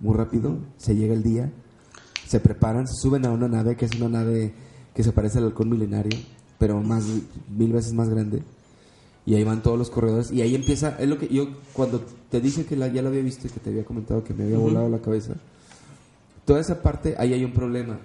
muy 0.00 0.14
rápido. 0.16 0.56
Se 0.78 0.94
llega 0.96 1.14
el 1.14 1.22
día. 1.22 1.52
Se 2.26 2.40
preparan, 2.40 2.86
se 2.86 2.94
suben 3.00 3.24
a 3.26 3.30
una 3.30 3.48
nave 3.48 3.76
que 3.76 3.84
es 3.86 3.94
una 3.96 4.08
nave 4.08 4.52
que 4.94 5.02
se 5.02 5.12
parece 5.12 5.38
al 5.38 5.44
halcón 5.44 5.70
milenario, 5.70 6.18
pero 6.58 6.80
más 6.82 7.04
mil 7.56 7.72
veces 7.72 7.92
más 7.94 8.08
grande. 8.08 8.42
Y 9.28 9.34
ahí 9.34 9.44
van 9.44 9.62
todos 9.62 9.76
los 9.78 9.90
corredores. 9.90 10.30
Y 10.32 10.40
ahí 10.40 10.54
empieza, 10.54 10.96
es 10.98 11.06
lo 11.06 11.18
que 11.18 11.28
yo, 11.28 11.48
cuando 11.74 12.00
te 12.30 12.40
dije 12.40 12.64
que 12.64 12.76
la, 12.76 12.88
ya 12.88 13.02
lo 13.02 13.08
había 13.08 13.20
visto 13.22 13.46
y 13.46 13.50
que 13.50 13.60
te 13.60 13.68
había 13.68 13.84
comentado 13.84 14.24
que 14.24 14.32
me 14.32 14.44
había 14.44 14.56
volado 14.56 14.88
la 14.88 15.00
cabeza, 15.02 15.34
toda 16.46 16.60
esa 16.60 16.80
parte, 16.80 17.14
ahí 17.18 17.34
hay 17.34 17.44
un 17.44 17.52
problema. 17.52 17.98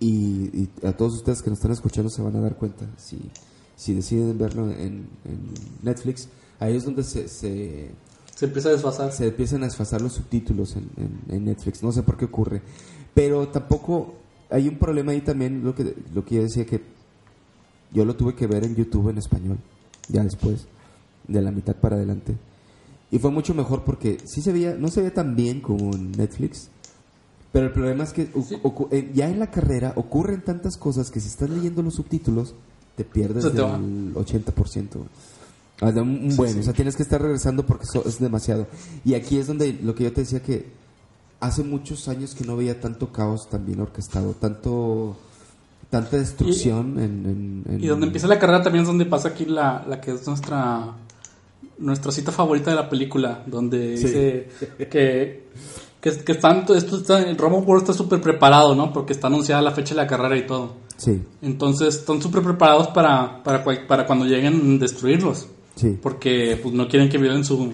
Y, 0.00 0.50
y 0.52 0.68
a 0.86 0.92
todos 0.92 1.14
ustedes 1.14 1.40
que 1.40 1.48
nos 1.48 1.58
están 1.60 1.72
escuchando 1.72 2.10
se 2.10 2.20
van 2.20 2.36
a 2.36 2.40
dar 2.40 2.56
cuenta, 2.56 2.84
si, 2.98 3.18
si 3.74 3.94
deciden 3.94 4.36
verlo 4.36 4.70
en, 4.70 5.08
en 5.24 5.38
Netflix, 5.82 6.28
ahí 6.60 6.76
es 6.76 6.84
donde 6.84 7.04
se, 7.04 7.26
se, 7.28 7.90
Se 8.34 8.44
empieza 8.44 8.68
a 8.68 8.72
desfasar. 8.72 9.10
se 9.12 9.28
empiezan 9.28 9.62
a 9.62 9.66
desfasar 9.66 10.02
los 10.02 10.12
subtítulos 10.12 10.76
en, 10.76 10.90
en- 10.98 11.34
en 11.34 11.44
Netflix. 11.46 11.82
No 11.82 11.90
sé 11.90 12.02
por 12.02 12.18
qué 12.18 12.26
ocurre. 12.26 12.60
Pero 13.14 13.48
tampoco 13.48 14.14
hay 14.50 14.68
un 14.68 14.76
problema 14.78 15.12
ahí 15.12 15.22
también, 15.22 15.64
lo 15.64 15.74
que, 15.74 15.94
lo 16.14 16.22
que 16.24 16.34
yo 16.36 16.42
decía 16.42 16.66
que 16.66 16.82
yo 17.92 18.04
lo 18.04 18.14
tuve 18.14 18.34
que 18.34 18.46
ver 18.46 18.64
en 18.64 18.74
YouTube 18.76 19.08
en 19.08 19.16
español, 19.18 19.56
ya 20.08 20.22
después, 20.24 20.66
de 21.26 21.42
la 21.42 21.50
mitad 21.50 21.76
para 21.76 21.96
adelante. 21.96 22.36
Y 23.10 23.18
fue 23.18 23.30
mucho 23.30 23.54
mejor 23.54 23.84
porque 23.84 24.18
sí 24.26 24.42
se 24.42 24.52
veía, 24.52 24.74
no 24.74 24.88
se 24.88 25.00
veía 25.00 25.14
tan 25.14 25.34
bien 25.36 25.60
como 25.60 25.94
en 25.94 26.12
Netflix. 26.12 26.68
Pero 27.52 27.66
el 27.66 27.72
problema 27.72 28.04
es 28.04 28.12
que 28.12 28.30
ocu- 28.32 28.88
eh, 28.90 29.10
ya 29.14 29.28
en 29.30 29.38
la 29.38 29.50
carrera 29.50 29.94
ocurren 29.96 30.42
tantas 30.42 30.76
cosas 30.76 31.10
que 31.10 31.18
si 31.20 31.28
estás 31.28 31.48
leyendo 31.48 31.82
los 31.82 31.94
subtítulos 31.94 32.54
te 32.96 33.04
pierdes 33.04 33.44
del 33.78 34.14
80%. 34.14 34.88
güey. 34.94 35.08
Ah, 35.80 35.92
de 35.92 36.00
un, 36.02 36.08
un 36.30 36.36
buen, 36.36 36.58
o 36.58 36.62
sea, 36.62 36.72
tienes 36.72 36.96
que 36.96 37.04
estar 37.04 37.22
regresando 37.22 37.64
porque 37.64 37.84
eso 37.84 38.02
es 38.06 38.18
demasiado. 38.18 38.66
Y 39.04 39.14
aquí 39.14 39.38
es 39.38 39.46
donde 39.46 39.72
lo 39.82 39.94
que 39.94 40.04
yo 40.04 40.12
te 40.12 40.22
decía 40.22 40.42
que 40.42 40.66
hace 41.40 41.62
muchos 41.62 42.08
años 42.08 42.34
que 42.34 42.44
no 42.44 42.56
veía 42.56 42.80
tanto 42.80 43.12
caos 43.12 43.48
tan 43.48 43.64
bien 43.64 43.80
orquestado, 43.80 44.32
tanto 44.32 45.16
tanta 45.90 46.16
destrucción 46.18 46.98
en, 46.98 47.64
en- 47.66 47.74
en- 47.74 47.84
Y 47.84 47.86
donde 47.86 48.06
empieza 48.06 48.26
la 48.26 48.38
carrera 48.38 48.62
también 48.62 48.82
es 48.82 48.88
donde 48.88 49.06
pasa 49.06 49.28
aquí 49.28 49.44
la, 49.46 49.84
la 49.88 50.00
que 50.00 50.12
es 50.12 50.26
nuestra 50.26 50.94
nuestra 51.78 52.10
cita 52.10 52.32
favorita 52.32 52.70
de 52.70 52.76
la 52.76 52.88
película, 52.88 53.42
donde 53.46 53.96
Sí. 53.96 54.04
dice 54.06 54.48
que, 54.90 55.44
que, 56.00 56.10
que 56.24 56.32
están, 56.32 56.64
esto 56.74 56.96
está, 56.96 57.22
el 57.22 57.36
Robo 57.38 57.58
World 57.58 57.82
está 57.84 57.92
súper 57.94 58.20
preparado, 58.20 58.74
¿no? 58.74 58.92
Porque 58.92 59.12
está 59.12 59.28
anunciada 59.28 59.62
la 59.62 59.70
fecha 59.70 59.94
de 59.94 60.00
la 60.02 60.06
carrera 60.08 60.36
y 60.36 60.44
todo. 60.46 60.72
Sí, 60.96 61.22
Entonces 61.40 61.94
están 61.94 62.20
súper 62.20 62.42
preparados 62.42 62.88
para, 62.88 63.42
para, 63.44 63.62
cual- 63.62 63.86
para 63.86 64.06
cuando 64.06 64.24
lleguen 64.24 64.80
destruirlos. 64.80 65.46
sí, 65.76 65.96
Porque 66.02 66.58
pues, 66.60 66.74
no 66.74 66.88
quieren 66.88 67.08
que 67.08 67.18
violen 67.18 67.44
su, 67.44 67.72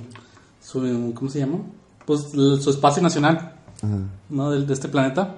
su 0.62 1.12
¿cómo 1.14 1.30
se 1.30 1.38
llama? 1.38 1.60
Pues 2.04 2.28
su 2.32 2.68
espacio 2.70 3.02
nacional. 3.02 3.54
ajá, 3.82 3.98
¿no? 4.28 4.50
de, 4.50 4.66
de 4.66 4.72
este 4.74 4.88
planeta. 4.88 5.36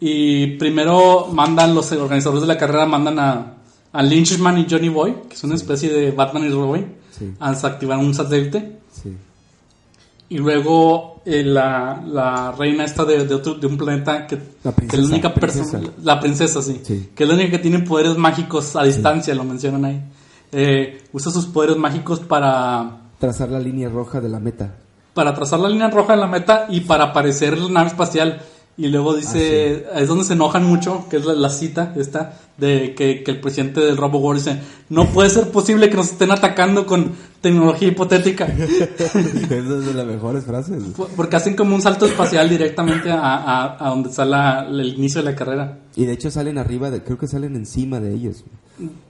Y 0.00 0.56
primero 0.58 1.28
mandan, 1.32 1.74
los 1.74 1.90
organizadores 1.92 2.42
de 2.42 2.48
la 2.48 2.58
carrera 2.58 2.84
mandan 2.86 3.18
a, 3.18 3.54
a 3.92 4.02
Lynchman 4.02 4.58
y 4.58 4.66
Johnny 4.68 4.88
Boy, 4.90 5.14
que 5.28 5.34
es 5.34 5.44
una 5.44 5.54
especie 5.54 5.90
de 5.92 6.10
Batman 6.10 6.44
y 6.44 6.50
Robin, 6.50 6.94
Sí. 7.16 7.32
a 7.40 7.50
desactivar 7.50 7.96
un 7.98 8.12
satélite. 8.12 8.78
sí, 8.92 9.16
Y 10.28 10.36
luego 10.36 11.22
eh, 11.24 11.42
la, 11.42 12.02
la 12.06 12.52
reina 12.52 12.84
esta 12.84 13.06
de, 13.06 13.24
de, 13.26 13.34
otro, 13.34 13.54
de 13.54 13.66
un 13.66 13.78
planeta 13.78 14.26
que, 14.26 14.36
La 14.62 14.72
que 14.74 14.84
es 14.84 14.90
princesa, 14.90 15.00
la 15.02 15.08
única 15.08 15.34
princesa. 15.34 15.78
persona, 15.78 15.92
la 16.02 16.20
princesa, 16.20 16.60
sí, 16.62 16.82
que 17.14 17.22
es 17.24 17.28
la 17.28 17.34
única 17.34 17.52
que 17.52 17.58
tiene 17.58 17.78
poderes 17.78 18.18
mágicos 18.18 18.76
a 18.76 18.82
distancia, 18.84 19.34
lo 19.34 19.44
mencionan 19.44 19.84
ahí. 19.86 20.02
Eh, 20.52 21.04
usa 21.14 21.32
sus 21.32 21.46
poderes 21.46 21.78
mágicos 21.78 22.20
para 22.20 22.98
trazar 23.18 23.48
la 23.48 23.60
línea 23.60 23.88
roja 23.88 24.20
de 24.20 24.28
la 24.28 24.40
meta. 24.40 24.74
para 25.14 25.32
trazar 25.34 25.58
la 25.60 25.70
línea 25.70 25.88
roja 25.88 26.12
en 26.12 26.20
la 26.20 26.26
meta 26.26 26.66
y 26.68 26.80
para 26.82 27.04
aparecer 27.04 27.56
la 27.58 27.70
nave 27.70 27.88
espacial. 27.88 28.42
Y 28.78 28.88
luego 28.88 29.14
dice, 29.14 29.86
es 29.94 30.06
donde 30.06 30.24
se 30.24 30.34
enojan 30.34 30.64
mucho, 30.64 31.06
que 31.08 31.16
es 31.16 31.24
la, 31.24 31.32
la 31.32 31.48
cita 31.48 31.94
esta, 31.96 32.38
de 32.58 32.94
que, 32.94 33.22
que 33.22 33.30
el 33.30 33.40
presidente 33.40 33.80
del 33.80 33.96
Robo 33.96 34.18
World 34.18 34.44
dice, 34.44 34.60
no 34.90 35.06
puede 35.08 35.30
ser 35.30 35.50
posible 35.50 35.88
que 35.88 35.96
nos 35.96 36.10
estén 36.10 36.30
atacando 36.30 36.84
con 36.84 37.12
tecnología 37.40 37.88
hipotética, 37.88 38.44
Esa 38.98 39.18
es 39.18 39.86
de 39.86 39.94
las 39.94 40.04
mejores 40.06 40.44
frases. 40.44 40.82
Por- 40.94 41.08
porque 41.08 41.36
hacen 41.36 41.56
como 41.56 41.74
un 41.74 41.80
salto 41.80 42.04
espacial 42.04 42.50
directamente 42.50 43.10
a, 43.10 43.18
a, 43.36 43.86
a 43.86 43.88
donde 43.90 44.10
está 44.10 44.26
la- 44.26 44.66
el 44.68 44.94
inicio 44.94 45.22
de 45.22 45.30
la 45.30 45.36
carrera. 45.36 45.78
Y 45.96 46.04
de 46.04 46.12
hecho 46.12 46.30
salen 46.30 46.58
arriba, 46.58 46.90
de, 46.90 47.02
creo 47.02 47.16
que 47.16 47.26
salen 47.28 47.56
encima 47.56 47.98
de 47.98 48.12
ellos. 48.12 48.44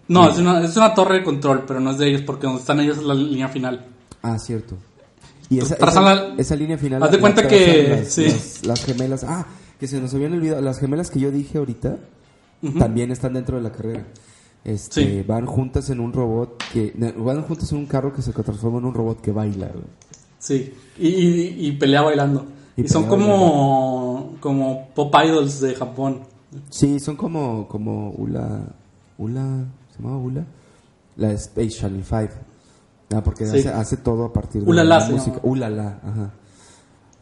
No, 0.07 0.31
es 0.31 0.39
una, 0.39 0.63
es 0.65 0.77
una 0.77 0.95
torre 0.95 1.19
de 1.19 1.25
control, 1.25 1.65
pero 1.67 1.81
no 1.81 1.91
es 1.91 1.99
de 1.99 2.09
ellos, 2.09 2.23
porque 2.23 2.47
donde 2.47 2.61
están 2.61 2.79
ellos 2.79 2.99
es 2.99 3.03
la 3.03 3.15
línea 3.15 3.49
final. 3.49 3.85
Ah, 4.23 4.39
cierto. 4.39 4.77
Y 5.49 5.59
esa, 5.59 5.77
Trazan 5.77 6.05
esa, 6.05 6.15
la- 6.15 6.35
esa 6.37 6.57
línea 6.57 6.79
final. 6.79 7.03
Haz 7.03 7.11
de 7.13 7.21
cuenta 7.21 7.47
que- 7.47 7.89
Las, 8.01 8.09
sí. 8.13 8.25
las- 8.25 8.67
las 8.67 8.85
gemelas. 8.85 9.25
Ah, 9.25 9.47
que 9.79 9.87
se 9.87 10.01
nos 10.01 10.13
habían 10.15 10.33
olvidado. 10.33 10.61
Las 10.63 10.79
gemelas 10.79 11.11
que 11.11 11.21
yo 11.21 11.31
dije 11.31 11.59
ahorita 11.59 11.99
también 12.79 13.11
están 13.13 13.35
dentro 13.35 13.57
de 13.57 13.63
la 13.63 13.71
carrera. 13.73 14.05
Este, 14.65 15.05
Sí. 15.21 15.23
Van 15.27 15.47
juntas 15.47 15.89
en 15.91 16.01
un 16.01 16.13
robot 16.13 16.63
que. 16.73 16.93
Van 17.19 17.43
juntas 17.43 17.71
en 17.73 17.79
un 17.79 17.87
carro 17.87 18.13
que 18.13 18.23
se 18.23 18.33
transforma 18.33 18.79
en 18.79 18.87
un 18.87 18.95
robot 18.95 19.21
que 19.21 19.31
baila. 19.31 19.69
güey. 19.69 19.85
Sí, 20.39 20.73
y, 20.99 21.09
y, 21.09 21.67
y 21.69 21.73
pelea 21.73 22.03
bailando. 22.03 22.47
Y 22.77 22.83
Y, 22.85 22.89
son 22.89 23.05
como, 23.07 24.35
como 24.41 24.89
pop 24.95 25.15
idols 25.25 25.61
de 25.61 25.75
Japón. 25.75 26.21
Sí, 26.71 26.99
son 27.01 27.17
como, 27.17 27.69
como 27.69 28.11
Ula. 28.13 28.63
Ula. 29.19 29.65
¿Se 29.97 30.03
llama 30.03 30.19
Ula? 30.19 30.45
La 31.17 31.33
Space 31.33 31.71
Channel 31.71 32.05
5. 32.05 32.29
Ah, 33.15 33.23
porque 33.23 33.47
Sí. 33.47 33.59
hace, 33.59 33.69
hace 33.69 33.97
todo 33.99 34.25
a 34.25 34.33
partir 34.33 34.63
de 34.65 34.69
Ulala 34.71 34.99
la 35.01 35.09
música. 35.11 35.39
Ulala, 35.43 36.01
ajá. 36.03 36.33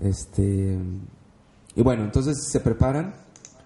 Este. 0.00 0.78
Y 1.76 1.82
bueno, 1.82 2.04
entonces 2.04 2.36
se 2.50 2.60
preparan, 2.60 3.14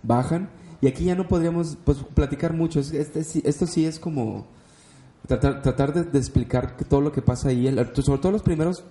bajan. 0.03 0.51
Y 0.81 0.87
aquí 0.87 1.05
ya 1.05 1.15
no 1.15 1.27
podríamos 1.27 1.77
pues, 1.85 1.99
platicar 2.15 2.53
mucho. 2.55 2.81
Es- 2.81 2.93
Este, 2.93 3.21
esto 3.49 3.67
sí 3.67 3.85
es 3.85 3.99
como. 3.99 4.47
Tratar, 5.27 5.61
tratar 5.63 5.93
de, 5.93 6.05
de 6.05 6.19
explicar 6.19 6.77
todo 6.89 7.01
lo 7.03 7.13
que 7.13 7.21
pasa 7.21 7.49
ahí, 7.51 7.67
el- 7.67 7.77
sobre 8.03 8.19
todo 8.21 8.33
los 8.33 8.43
primeros 8.43 8.83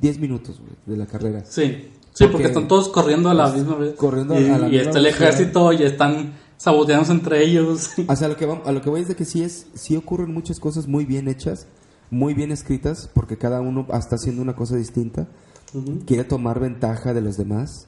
10 0.00 0.18
minutos 0.18 0.60
de 0.86 0.96
la 0.96 1.06
carrera. 1.06 1.44
Sí, 1.44 1.62
sí, 1.64 2.24
Porque- 2.24 2.28
porque 2.32 2.46
están 2.46 2.66
todos 2.68 2.88
corriendo 2.88 3.28
a 3.28 3.34
la 3.34 3.50
misma 3.52 3.74
vez. 3.76 3.94
corriendo 3.94 4.40
y, 4.40 4.48
a 4.48 4.56
la 4.58 4.68
y 4.68 4.70
misma 4.70 4.86
está 4.86 4.98
el 5.00 5.06
ejército 5.06 5.72
y 5.72 5.82
están 5.82 6.32
saboteándose 6.56 7.12
entre 7.12 7.44
ellos. 7.44 7.90
O 8.08 8.16
sea, 8.16 8.26
a 8.26 8.30
lo 8.30 8.36
que, 8.36 8.48
vam- 8.48 8.62
a 8.64 8.72
lo 8.72 8.80
que 8.80 8.88
voy 8.88 9.02
es 9.02 9.08
de 9.08 9.16
que 9.16 9.24
sí, 9.26 9.42
es, 9.42 9.66
sí 9.74 9.96
ocurren 9.96 10.32
muchas 10.32 10.58
cosas 10.60 10.86
muy 10.86 11.04
bien 11.04 11.28
hechas, 11.28 11.66
muy 12.10 12.34
bien 12.34 12.50
escritas, 12.52 13.08
porque 13.14 13.36
cada 13.38 13.60
uno 13.60 13.86
está 13.92 14.16
haciendo 14.16 14.42
una 14.42 14.54
cosa 14.54 14.76
distinta. 14.76 15.28
Ujú. 15.74 16.00
Quiere 16.06 16.24
tomar 16.24 16.58
ventaja 16.60 17.14
de 17.14 17.20
los 17.20 17.36
demás. 17.36 17.86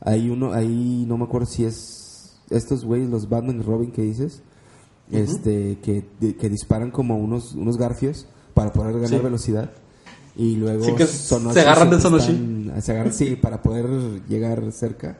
Hay 0.00 0.30
uno, 0.30 0.52
ahí 0.52 1.04
no 1.08 1.16
me 1.18 1.24
acuerdo 1.24 1.46
si 1.46 1.64
es 1.64 2.36
estos 2.50 2.84
güeyes, 2.84 3.08
los 3.08 3.28
Batman 3.28 3.58
y 3.60 3.62
Robin 3.62 3.90
que 3.90 4.02
dices, 4.02 4.42
este, 5.10 5.78
que, 5.82 6.04
de- 6.20 6.36
que 6.36 6.48
disparan 6.48 6.90
como 6.90 7.16
unos, 7.18 7.54
unos 7.54 7.76
garfios 7.76 8.26
para 8.54 8.72
poder 8.72 8.94
ganar 8.94 9.08
Sí. 9.08 9.18
velocidad. 9.18 9.70
Y 10.36 10.56
luego 10.56 10.84
Sí, 10.84 10.92
se 10.96 11.60
agarran 11.60 11.90
de 11.90 12.00
siempre 12.00 12.20
Sonoshi. 12.22 12.70
se 12.82 12.92
agarran, 12.92 13.12
sí, 13.12 13.36
para 13.36 13.62
poder 13.62 13.86
llegar 14.28 14.72
cerca. 14.72 15.18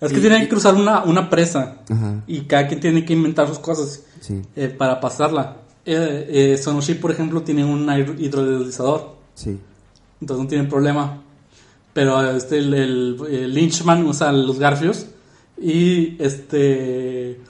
Es 0.00 0.10
que 0.12 0.18
Y- 0.18 0.20
tienen 0.20 0.40
que 0.42 0.48
cruzar 0.48 0.74
una, 0.74 1.02
una 1.04 1.28
presa. 1.28 1.82
Ajá, 1.88 2.22
Y 2.26 2.42
cada 2.42 2.66
quien 2.68 2.80
tiene 2.80 3.04
que 3.04 3.12
inventar 3.12 3.48
sus 3.48 3.58
cosas 3.58 4.02
sí, 4.20 4.40
eh, 4.56 4.68
para 4.68 5.00
pasarla. 5.00 5.58
Eh, 5.90 6.52
eh, 6.52 6.56
Sonoshi, 6.58 6.94
por 6.94 7.10
ejemplo, 7.10 7.42
tiene 7.42 7.64
un 7.64 7.86
hidro- 7.86 8.14
hidrodeslizador. 8.18 9.14
sí. 9.34 9.58
Entonces 10.20 10.42
no 10.44 10.48
tienen 10.48 10.68
problema. 10.68 11.22
Pero 11.94 12.20
este, 12.32 12.58
el, 12.58 12.74
el- 12.74 13.16
el 13.30 13.54
Lynchman 13.54 14.04
usa 14.04 14.32
los 14.32 14.58
garfios. 14.58 15.06
Y 15.60 16.20
este. 16.22 17.40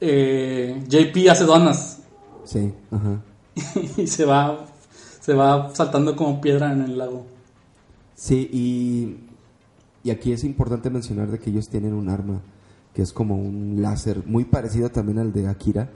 eh, 0.00 0.82
JP 0.88 1.28
hace 1.30 1.44
donas. 1.44 1.98
Sí, 2.44 2.72
ajá. 2.90 3.20
y 3.96 4.06
se 4.06 4.24
va. 4.24 4.66
Se 5.20 5.34
va 5.34 5.74
saltando 5.74 6.16
como 6.16 6.40
piedra 6.40 6.72
en 6.72 6.82
el 6.82 6.96
lago. 6.96 7.26
Sí, 8.14 8.48
y, 8.52 9.16
y 10.08 10.10
aquí 10.10 10.32
es 10.32 10.42
importante 10.44 10.88
mencionar 10.90 11.30
de 11.30 11.38
que 11.38 11.50
ellos 11.50 11.68
tienen 11.68 11.92
un 11.92 12.08
arma 12.08 12.40
que 12.94 13.02
es 13.02 13.12
como 13.12 13.36
un 13.36 13.76
láser 13.82 14.22
muy 14.26 14.44
parecido 14.44 14.88
también 14.90 15.18
al 15.18 15.32
de 15.32 15.46
Akira, 15.48 15.90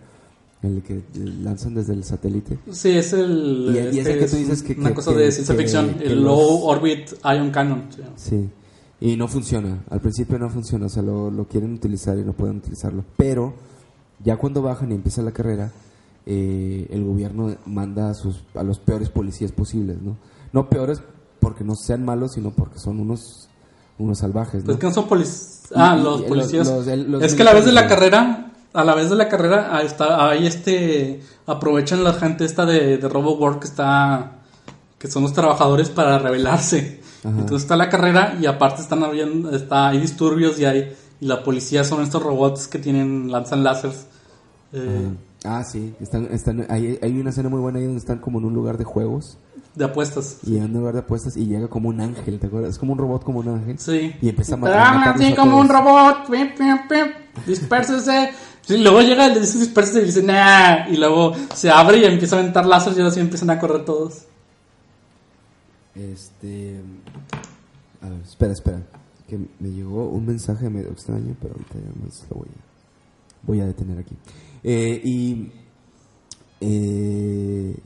el 0.63 0.83
que 0.83 1.03
lanzan 1.43 1.75
desde 1.75 1.93
el 1.93 2.05
satélite. 2.05 2.59
Sí, 2.71 2.91
es 2.91 3.13
el. 3.13 3.91
Y- 3.93 3.97
y 3.97 3.99
ese 4.01 4.17
que 4.19 4.25
es 4.25 4.31
tú 4.31 4.37
dices 4.37 4.63
que- 4.63 4.75
Una 4.75 4.91
que- 4.91 4.95
cosa 4.95 5.13
que- 5.13 5.19
de 5.19 5.33
ciencia 5.33 5.57
que- 5.57 5.63
ficción. 5.63 5.95
que 5.95 6.05
el 6.07 6.23
los- 6.23 6.25
Low 6.39 6.65
Orbit 6.67 7.11
Ion 7.25 7.51
Cannon. 7.51 7.89
llama. 7.91 8.13
Sí, 8.17 8.49
y 9.01 9.17
no 9.17 9.27
funciona, 9.29 9.83
al 9.91 10.01
principio 10.01 10.39
no 10.39 10.49
funciona, 10.51 10.87
o 10.87 10.89
sea, 10.89 11.03
lo, 11.03 11.31
lo 11.31 11.49
quieren 11.49 11.73
utilizar 11.75 12.17
y 12.19 12.23
no 12.25 12.33
pueden 12.33 12.59
utilizarlo, 12.59 13.05
pero 13.17 13.55
ya 14.25 14.37
cuando 14.37 14.63
bajan 14.63 14.93
y 14.93 14.95
empieza 14.95 15.21
la 15.23 15.33
carrera, 15.33 15.73
eh, 16.27 16.87
el 16.91 17.05
gobierno 17.05 17.57
manda 17.67 18.11
a, 18.11 18.15
sus, 18.15 18.45
a 18.55 18.63
los 18.63 18.79
peores 18.79 19.09
policías 19.09 19.51
posibles, 19.51 20.01
¿no? 20.01 20.17
No 20.53 20.69
peores 20.69 21.03
porque 21.41 21.65
no 21.65 21.75
sean 21.75 22.05
malos, 22.05 22.35
sino 22.35 22.53
porque 22.53 22.79
son 22.79 23.01
unos, 23.01 23.49
unos 23.99 24.19
salvajes, 24.19 24.61
¿no? 24.63 24.67
Pues 24.67 24.79
que 24.79 24.87
no 24.87 24.93
son 24.95 25.09
policías. 25.09 25.63
Ah, 25.75 25.97
los 25.97 26.23
policías. 26.23 26.69
los- 26.69 26.87
el- 26.87 27.11
los 27.11 27.23
es 27.25 27.35
que 27.35 27.43
a 27.43 27.47
la 27.47 27.55
vez 27.55 27.65
de 27.65 27.73
la 27.73 27.89
carrera, 27.89 28.52
a 28.73 28.85
la 28.85 28.95
vez 28.95 29.11
de 29.11 29.17
la 29.17 29.29
carrera, 29.29 29.77
ahí 29.77 29.87
está, 29.87 30.29
ahí 30.29 30.47
este, 30.47 31.21
aprovechan 31.47 32.05
la 32.05 32.15
gente 32.15 32.45
esta 32.45 32.65
de, 32.67 32.99
de 32.99 33.09
RoboWorld 33.09 33.59
que 33.59 33.67
está, 33.67 34.33
que 34.99 35.09
son 35.09 35.23
los 35.23 35.33
trabajadores 35.33 35.91
para 35.91 36.19
rebelarse. 36.19 37.01
Ajá. 37.21 37.31
Entonces 37.31 37.63
está 37.63 37.77
la 37.77 37.89
carrera 37.89 38.37
y 38.41 38.47
aparte 38.47 38.83
están 38.83 39.03
habiendo, 39.05 39.55
está, 39.55 39.89
hay 39.89 39.99
disturbios 40.01 40.59
y 40.59 40.65
hay, 40.65 40.93
y 41.21 41.27
la 41.27 41.43
policía 41.43 41.85
son 41.85 42.03
estos 42.03 42.23
robots 42.23 42.67
que 42.69 42.79
tienen, 42.79 43.31
lanzan 43.31 43.63
láseres. 43.63 44.07
eh, 44.73 45.09
Ah, 45.45 45.65
sí, 45.65 45.93
están, 46.01 46.29
están, 46.31 46.67
hay, 46.69 47.01
hay 47.03 47.19
una 47.19 47.31
escena 47.31 47.49
muy 47.49 47.59
buena 47.59 47.81
ahí 47.81 47.85
donde 47.85 47.99
están 47.99 48.19
como 48.19 48.39
en 48.39 48.45
un 48.45 48.55
lugar 48.55 48.79
de 48.79 48.85
juegos 48.85 49.39
de 49.75 49.85
apuestas. 49.85 50.39
y 50.45 50.57
en 50.57 50.65
un 50.65 50.73
lugar 50.75 50.93
de 50.95 51.01
apuestas 51.01 51.37
y 51.37 51.47
llega 51.47 51.69
como 51.69 51.89
un 51.89 52.01
ángel, 52.01 52.39
¿te 52.39 52.47
acuerdas? 52.47 52.71
Es 52.73 52.79
como 52.79 52.93
un 52.93 52.99
robot 52.99 53.25
como 53.25 53.39
un 53.41 53.49
ángel. 53.49 53.79
Sí. 53.79 54.13
Y 54.21 54.29
empieza 54.29 54.55
a 54.55 54.59
ma- 54.59 54.69
a 54.69 54.93
matarlos 54.95 55.23
así 55.25 55.33
a 55.33 55.37
como 55.37 55.59
un 55.59 55.69
robot. 55.69 56.29
pim, 56.31 56.49
pim, 56.57 56.77
pim, 56.89 57.07
Dispérsese. 57.47 58.31
Sí, 58.61 58.77
luego 58.79 59.01
llega 59.01 59.27
el 59.27 59.41
dice 59.41 59.59
dispérsese 59.59 60.03
y 60.03 60.05
dice 60.05 60.23
nah. 60.23 60.89
Y 60.89 60.97
luego 60.97 61.33
se 61.55 61.71
abre 61.71 61.99
y 61.99 62.05
empieza 62.05 62.37
a 62.37 62.41
aventar 62.41 62.65
lazos 62.67 62.97
y 62.97 63.01
ahora 63.01 63.13
sí 63.13 63.21
empiezan 63.21 63.51
a 63.51 63.59
correr 63.59 63.85
todos. 63.85 64.25
Este. 65.95 66.81
A 68.01 68.09
ver, 68.09 68.21
espera, 68.23 68.53
espera. 68.53 68.83
Que 69.29 69.39
me 69.59 69.71
llegó 69.71 70.09
un 70.09 70.27
mensaje 70.27 70.69
medio 70.69 70.91
extraño, 70.91 71.35
pero 71.41 71.55
ahorita 71.55 71.75
ya 71.75 72.05
más 72.05 72.25
lo 72.31 72.37
voy 72.37 72.49
a, 72.49 73.47
voy 73.47 73.61
a 73.61 73.67
detener 73.67 73.99
aquí. 73.99 74.15
Eh, 74.63 75.01
y. 75.05 75.51
eh, 76.61 77.77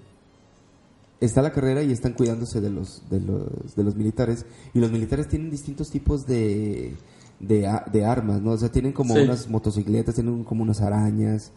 está 1.20 1.42
la 1.42 1.52
carrera 1.52 1.82
y 1.82 1.92
están 1.92 2.12
cuidándose 2.14 2.60
de 2.60 2.70
los, 2.70 3.02
de 3.10 3.20
los, 3.20 3.74
de 3.74 3.84
los 3.84 3.94
militares. 3.96 4.44
Y 4.74 4.80
los 4.80 4.90
militares 4.90 5.28
tienen 5.28 5.50
distintos 5.50 5.90
tipos 5.90 6.26
de, 6.26 6.94
de, 7.40 7.80
de 7.92 8.04
armas, 8.04 8.40
¿no? 8.42 8.52
O 8.52 8.58
sea, 8.58 8.70
tienen 8.70 8.92
como 8.92 9.14
Sí. 9.14 9.20
unas 9.22 9.48
motocicletas, 9.48 10.14
tienen 10.14 10.44
como 10.44 10.62
unas 10.62 10.80
arañas, 10.80 11.52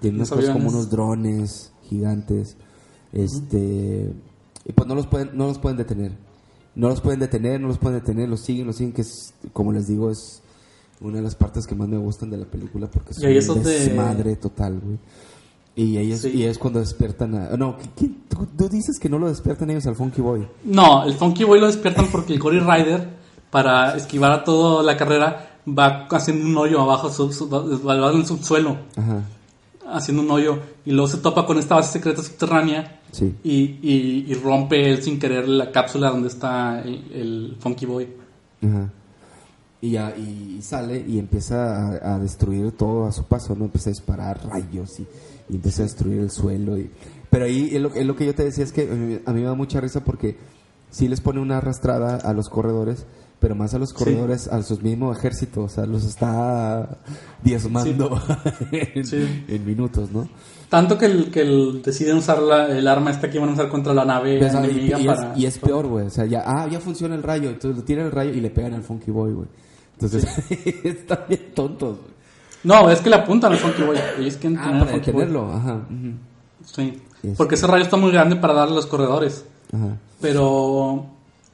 tienen 0.00 0.16
unas 0.20 0.30
cosas 0.30 0.50
como 0.50 0.68
unos 0.68 0.90
drones 0.90 1.72
gigantes. 1.88 2.56
Este. 3.12 4.12
Y 4.66 4.72
pues 4.72 4.88
no 4.88 4.94
los 4.94 5.06
pueden, 5.06 5.30
no 5.36 5.46
los 5.46 5.58
pueden 5.58 5.76
detener. 5.78 6.12
No 6.74 6.88
los 6.88 7.00
pueden 7.00 7.20
detener, 7.20 7.60
no 7.60 7.68
los 7.68 7.78
pueden 7.78 8.00
detener, 8.00 8.28
los 8.28 8.40
siguen, 8.40 8.66
los 8.66 8.76
siguen, 8.76 8.92
que 8.92 9.02
es, 9.02 9.32
como 9.52 9.72
les 9.72 9.86
digo, 9.86 10.10
es 10.10 10.42
una 11.00 11.18
de 11.18 11.22
las 11.22 11.36
partes 11.36 11.66
que 11.66 11.76
más 11.76 11.86
me 11.88 11.98
gustan 11.98 12.30
de 12.30 12.36
la 12.38 12.46
película 12.46 12.90
porque 12.90 13.12
es 13.12 13.48
un 13.48 13.62
desmadre 13.62 14.34
total, 14.36 14.80
güey. 14.80 14.98
Y 15.76 15.96
ahí 15.96 16.12
es, 16.12 16.22
Sí. 16.22 16.30
y 16.32 16.44
es 16.44 16.56
cuando 16.58 16.78
despiertan 16.80 17.34
a... 17.34 17.56
No, 17.56 17.76
tú, 17.96 18.46
tú 18.56 18.68
dices 18.68 18.98
que 19.00 19.08
no 19.08 19.18
lo 19.18 19.28
despiertan 19.28 19.70
ellos 19.70 19.86
al 19.86 19.96
Funky 19.96 20.20
Boy. 20.20 20.46
No, 20.64 21.04
el 21.04 21.14
Funky 21.14 21.42
Boy 21.44 21.58
lo 21.60 21.66
despiertan 21.66 22.06
porque 22.12 22.32
el 22.34 22.38
Gory 22.38 22.60
Rider, 22.60 23.08
para 23.50 23.96
esquivar 23.96 24.30
a 24.30 24.44
toda 24.44 24.82
la 24.84 24.96
carrera, 24.96 25.58
va 25.66 26.06
haciendo 26.10 26.46
un 26.46 26.56
hoyo 26.56 26.80
abajo, 26.80 27.10
sub, 27.10 27.32
sub- 27.32 27.52
va 27.52 28.10
en 28.12 28.18
el 28.18 28.26
subsuelo, 28.26 28.76
Ajá, 28.96 29.22
haciendo 29.92 30.22
un 30.22 30.30
hoyo. 30.30 30.58
Y 30.86 30.92
luego 30.92 31.08
se 31.08 31.16
topa 31.18 31.44
con 31.44 31.58
esta 31.58 31.74
base 31.74 31.90
secreta 31.92 32.22
subterránea 32.22 33.00
sí. 33.10 33.34
y, 33.42 33.78
y- 33.82 34.26
y 34.28 34.34
rompe 34.34 34.90
él 34.92 35.02
sin 35.02 35.18
querer 35.18 35.48
la 35.48 35.72
cápsula 35.72 36.10
donde 36.10 36.28
está 36.28 36.82
el, 36.82 36.94
el 37.12 37.56
Funky 37.58 37.86
Boy. 37.86 38.08
Ajá. 38.62 38.90
Y 39.80 39.90
ya, 39.90 40.14
y, 40.16 40.56
y 40.58 40.62
sale 40.62 41.04
y 41.06 41.18
empieza 41.18 41.88
a, 41.98 42.14
a 42.14 42.18
destruir 42.20 42.72
todo 42.72 43.06
a 43.06 43.12
su 43.12 43.24
paso, 43.24 43.54
¿no? 43.54 43.64
Empieza 43.66 43.90
a 43.90 43.92
disparar 43.92 44.40
rayos 44.48 44.98
y, 45.00 45.06
y 45.48 45.56
empieza 45.56 45.82
a 45.82 45.86
destruir 45.86 46.18
el 46.20 46.30
suelo. 46.30 46.78
Y, 46.78 46.90
pero 47.30 47.44
ahí 47.44 47.70
es 47.72 47.80
lo, 47.80 47.92
es 47.94 48.06
lo 48.06 48.16
que 48.16 48.26
yo 48.26 48.34
te 48.34 48.44
decía, 48.44 48.64
es 48.64 48.72
que 48.72 48.82
a 49.26 49.32
mí, 49.32 49.40
me 49.40 49.42
da 49.42 49.54
mucha 49.54 49.80
risa 49.80 50.04
porque 50.04 50.36
sí 50.90 51.08
les 51.08 51.20
pone 51.20 51.40
una 51.40 51.58
arrastrada 51.58 52.16
a 52.16 52.32
los 52.32 52.48
corredores, 52.48 53.06
pero 53.40 53.54
más 53.54 53.74
a 53.74 53.78
los 53.78 53.92
corredores, 53.92 54.48
a 54.48 54.62
su 54.62 54.78
mismo 54.80 55.12
ejército, 55.12 55.62
o 55.64 55.68
sea, 55.68 55.84
los 55.86 56.04
está 56.04 56.98
diezmando 57.42 58.20
en, 58.72 59.04
Sí. 59.04 59.44
en 59.48 59.66
minutos, 59.66 60.10
¿no? 60.12 60.28
Tanto 60.70 60.96
que, 60.96 61.06
el, 61.06 61.30
que 61.30 61.42
el- 61.42 61.82
deciden 61.82 62.16
usar 62.16 62.40
la- 62.42 62.66
el 62.68 62.88
arma 62.88 63.10
esta 63.10 63.28
que 63.30 63.36
iban 63.36 63.50
a 63.50 63.52
usar 63.52 63.68
contra 63.68 63.92
la 63.92 64.04
nave 64.04 64.38
Pues, 64.38 64.54
y, 64.72 64.92
es, 64.92 65.06
para... 65.06 65.32
y 65.36 65.46
es 65.46 65.58
peor, 65.58 65.86
güey. 65.86 66.06
O 66.06 66.10
sea, 66.10 66.24
ya, 66.24 66.42
ah, 66.46 66.66
ya 66.70 66.80
funciona 66.80 67.14
el 67.14 67.22
rayo. 67.22 67.50
Entonces 67.50 67.76
lo 67.76 67.84
tiran 67.84 68.06
el 68.06 68.12
rayo 68.12 68.32
y 68.32 68.40
le 68.40 68.50
pegan 68.50 68.72
al 68.74 68.82
Funky 68.82 69.10
Boy, 69.10 69.34
güey. 69.34 69.48
Entonces, 69.92 70.26
están 70.84 71.18
bien 71.28 71.52
tontos, 71.54 71.98
güey. 71.98 72.13
No, 72.64 72.90
es 72.90 73.00
que 73.00 73.10
le 73.10 73.16
apuntan 73.16 73.52
al 73.52 73.58
Funky 73.58 73.82
Boy. 73.82 73.96
Ellos 74.18 74.36
quieren 74.36 74.58
Ah, 74.58 74.64
tener 74.68 74.78
para 74.80 74.92
Funky 74.92 75.10
Boy. 75.10 75.20
detenerlo, 75.26 75.52
ajá. 75.54 75.80
Sí. 76.64 77.00
Yes. 77.22 77.36
Porque 77.36 77.54
ese 77.54 77.66
rayo 77.66 77.84
está 77.84 77.96
muy 77.96 78.10
grande 78.10 78.36
para 78.36 78.54
darle 78.54 78.72
a 78.72 78.76
los 78.76 78.86
corredores. 78.86 79.44
Ajá. 79.72 79.96
Pero 80.20 81.06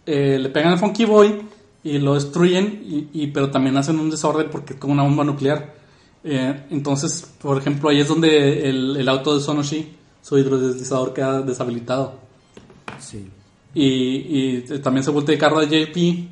eh, 0.07 0.39
le 0.41 0.49
pegan 0.49 0.73
al 0.73 0.79
Funky 0.79 1.05
Boy 1.05 1.43
y 1.83 1.99
lo 1.99 2.15
destruyen, 2.15 2.83
y, 2.85 3.09
y- 3.23 3.27
pero 3.29 3.51
también 3.51 3.77
hacen 3.77 3.99
un 3.99 4.11
desorden 4.11 4.49
porque 4.51 4.75
es 4.75 4.79
como 4.81 4.93
una 4.93 5.03
bomba 5.03 5.25
nuclear. 5.25 5.75
Eh, 6.23 6.65
entonces, 6.71 7.29
por 7.41 7.57
ejemplo, 7.59 7.89
ahí 7.89 8.01
es 8.01 8.09
donde 8.09 8.69
el, 8.69 8.97
el 8.97 9.09
auto 9.09 9.35
de 9.35 9.41
Sonoshi, 9.43 9.97
su 10.23 10.37
hidrodeslizador, 10.39 11.15
queda 11.15 11.41
deshabilitado. 11.43 12.15
Sí. 12.99 13.29
Y, 13.75 13.85
y 14.67 14.79
también 14.83 15.03
se 15.05 15.11
vuelve 15.11 15.33
de 15.33 15.39
carro 15.39 15.61
de 15.65 15.67
JP, 15.87 16.29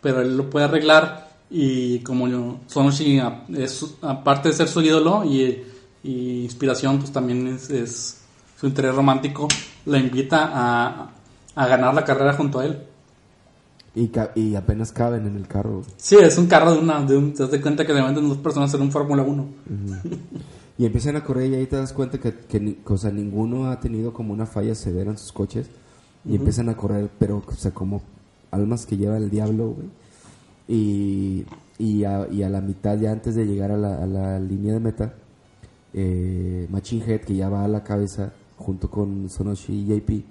pero 0.00 0.20
él 0.20 0.36
lo 0.36 0.48
puede 0.48 0.66
arreglar. 0.66 1.31
Y 1.54 1.98
como 2.00 2.28
yo, 2.28 2.56
Sonoshi, 2.66 3.18
a- 3.18 3.44
es, 3.54 3.84
aparte 4.00 4.48
de 4.48 4.54
ser 4.54 4.68
su 4.68 4.80
ídolo 4.80 5.22
y, 5.24 5.62
y 6.02 6.42
inspiración, 6.44 6.98
pues 6.98 7.12
también 7.12 7.46
es, 7.46 7.68
es 7.68 8.20
su 8.58 8.66
interés 8.66 8.94
romántico, 8.94 9.48
la 9.84 9.98
invita 9.98 10.50
a, 10.52 11.10
a 11.54 11.66
ganar 11.66 11.92
la 11.94 12.04
carrera 12.04 12.32
junto 12.32 12.60
a 12.60 12.64
él. 12.64 12.78
Y, 13.94 14.54
apenas 14.54 14.90
caben 14.90 15.26
en 15.26 15.36
el 15.36 15.46
carro. 15.46 15.82
Sí, 15.98 16.16
es 16.16 16.38
un 16.38 16.46
carro 16.46 16.72
de 16.72 16.78
una. 16.78 17.02
De 17.04 17.14
un, 17.14 17.34
te 17.34 17.46
das 17.46 17.60
cuenta 17.60 17.84
que 17.84 17.92
venden 17.92 18.26
dos 18.26 18.38
personas 18.38 18.72
en 18.72 18.80
un 18.80 18.90
Fórmula 18.90 19.22
1. 19.22 19.46
Y 20.78 20.86
empiezan 20.86 21.16
a 21.16 21.22
correr 21.24 21.50
y 21.50 21.54
ahí 21.56 21.66
te 21.66 21.76
das 21.76 21.92
cuenta 21.92 22.18
que, 22.18 22.32
que 22.34 22.58
ni- 22.58 22.78
o 22.86 22.96
sea, 22.96 23.10
ninguno 23.10 23.70
ha 23.70 23.78
tenido 23.78 24.14
como 24.14 24.32
una 24.32 24.46
falla 24.46 24.74
severa 24.74 25.10
en 25.10 25.18
sus 25.18 25.30
coches. 25.32 25.66
Y 26.24 26.36
empiezan 26.36 26.70
a 26.70 26.76
correr, 26.76 27.10
pero, 27.18 27.42
o 27.46 27.52
sea, 27.54 27.72
como 27.72 28.00
almas 28.50 28.86
que 28.86 28.96
lleva 28.96 29.18
el 29.18 29.28
diablo, 29.28 29.70
güey. 29.72 29.88
Y, 30.74 31.44
y, 31.78 32.04
a, 32.04 32.26
y 32.30 32.42
a 32.42 32.48
la 32.48 32.60
mitad, 32.60 32.98
ya 32.98 33.12
antes 33.12 33.34
de 33.34 33.44
llegar 33.44 33.70
a 33.72 33.76
la, 33.76 34.02
a 34.02 34.06
la 34.06 34.38
línea 34.40 34.72
de 34.72 34.80
meta, 34.80 35.14
eh, 35.92 36.66
Machine 36.70 37.04
Head, 37.06 37.20
que 37.22 37.34
ya 37.36 37.48
va 37.48 37.64
a 37.64 37.68
la 37.68 37.82
cabeza, 37.84 38.32
junto 38.56 38.88
con 38.90 39.28
Sonoshi 39.28 39.72
y 39.74 39.86
JP, 39.86 40.24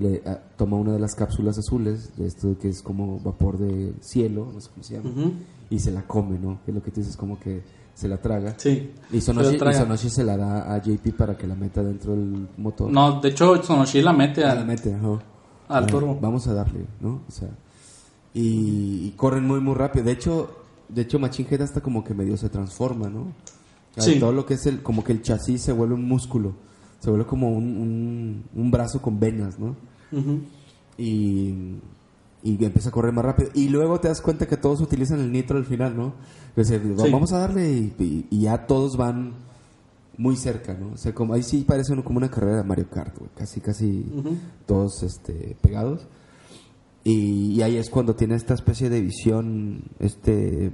le 0.00 0.22
ah, 0.26 0.38
toma 0.56 0.76
una 0.76 0.92
de 0.92 0.98
las 0.98 1.14
cápsulas 1.14 1.58
azules, 1.58 2.16
de 2.16 2.26
esto 2.26 2.56
que 2.60 2.68
es 2.70 2.82
como 2.82 3.20
vapor 3.20 3.58
de 3.58 3.92
cielo, 4.00 4.48
no 4.52 4.60
sé 4.60 4.70
cómo 4.70 4.82
se 4.82 4.94
llama, 4.96 5.10
Ujú. 5.10 5.32
y 5.70 5.78
se 5.78 5.90
la 5.92 6.02
come, 6.02 6.38
¿no? 6.38 6.58
Que 6.64 6.70
es 6.70 6.74
lo 6.74 6.82
que 6.82 6.90
tú 6.90 7.00
dices, 7.00 7.16
como 7.16 7.38
que 7.38 7.62
se 7.94 8.08
la 8.08 8.16
traga. 8.16 8.54
Sí. 8.56 8.90
Y 9.12 9.20
Se 9.20 9.26
Sonoshi, 9.26 9.52
la 9.52 9.58
traga. 9.58 9.76
y 9.76 9.80
Sonoshi 9.80 10.10
se 10.10 10.24
la 10.24 10.36
da 10.36 10.74
a 10.74 10.82
JP 10.82 11.14
para 11.16 11.36
que 11.36 11.46
la 11.46 11.54
meta 11.54 11.82
dentro 11.82 12.12
del 12.16 12.48
motor. 12.56 12.90
No, 12.90 13.20
de 13.20 13.28
hecho, 13.28 13.62
Sonoshi 13.62 14.00
la 14.02 14.12
mete 14.12 14.44
Ah, 14.44 14.52
al, 14.52 14.58
la 14.58 14.64
mete, 14.64 14.94
ajá. 14.94 15.08
al 15.68 15.84
Ah, 15.84 15.86
turbo. 15.86 16.18
Vamos 16.20 16.46
a 16.48 16.54
darle, 16.54 16.84
¿no? 17.00 17.20
O 17.28 17.30
sea, 17.30 17.48
y, 18.34 19.06
y 19.06 19.14
corren 19.16 19.46
muy, 19.46 19.60
muy 19.60 19.74
rápido. 19.74 20.04
De 20.04 20.12
hecho, 20.12 20.50
de 20.88 21.02
hecho 21.02 21.18
Machine 21.18 21.48
Head 21.50 21.62
hasta 21.62 21.80
como 21.80 22.04
que 22.04 22.14
medio 22.14 22.36
se 22.36 22.48
transforma, 22.48 23.08
¿no? 23.08 23.32
Sí. 23.96 24.20
Todo 24.20 24.32
lo 24.32 24.46
que 24.46 24.54
es 24.54 24.66
el, 24.66 24.82
como 24.82 25.02
que 25.02 25.12
el 25.12 25.22
chasis 25.22 25.62
se 25.62 25.72
vuelve 25.72 25.94
un 25.94 26.04
músculo. 26.06 26.54
Se 27.00 27.10
vuelve 27.10 27.26
como 27.26 27.50
un, 27.50 27.64
un, 27.76 28.44
un 28.54 28.70
brazo 28.70 29.00
con 29.02 29.18
venas, 29.20 29.58
¿no? 29.58 29.74
Y, 30.96 31.54
y 32.42 32.64
empieza 32.64 32.88
a 32.88 32.92
correr 32.92 33.12
más 33.12 33.24
rápido. 33.24 33.50
Y 33.54 33.68
luego 33.68 34.00
te 34.00 34.08
das 34.08 34.20
cuenta 34.20 34.46
que 34.46 34.56
todos 34.56 34.80
utilizan 34.80 35.20
el 35.20 35.32
nitro 35.32 35.58
al 35.58 35.64
final, 35.64 35.96
¿no? 35.96 36.14
Vamos 37.12 37.32
a 37.32 37.38
darle 37.38 37.70
y, 37.70 37.94
y- 37.98 38.26
y 38.30 38.40
ya 38.42 38.66
todos 38.66 38.96
van 38.96 39.32
muy 40.16 40.34
cerca, 40.36 40.74
¿no? 40.74 40.92
O 40.94 40.96
sea, 40.96 41.14
como 41.14 41.34
ahí 41.34 41.42
sí 41.44 41.64
parece 41.66 41.94
como 42.02 42.18
una 42.18 42.30
carrera 42.30 42.56
de 42.56 42.64
Mario 42.64 42.88
Kart, 42.90 43.16
güey. 43.16 43.30
Casi, 43.36 43.60
casi 43.60 44.04
todos 44.66 45.02
este, 45.04 45.56
pegados. 45.60 46.00
Y, 47.10 47.52
y 47.54 47.62
ahí 47.62 47.76
es 47.76 47.88
cuando 47.90 48.14
tiene 48.14 48.34
esta 48.34 48.54
especie 48.54 48.90
de 48.90 49.00
visión, 49.00 49.82
este, 49.98 50.70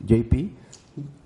JP. 0.00 0.32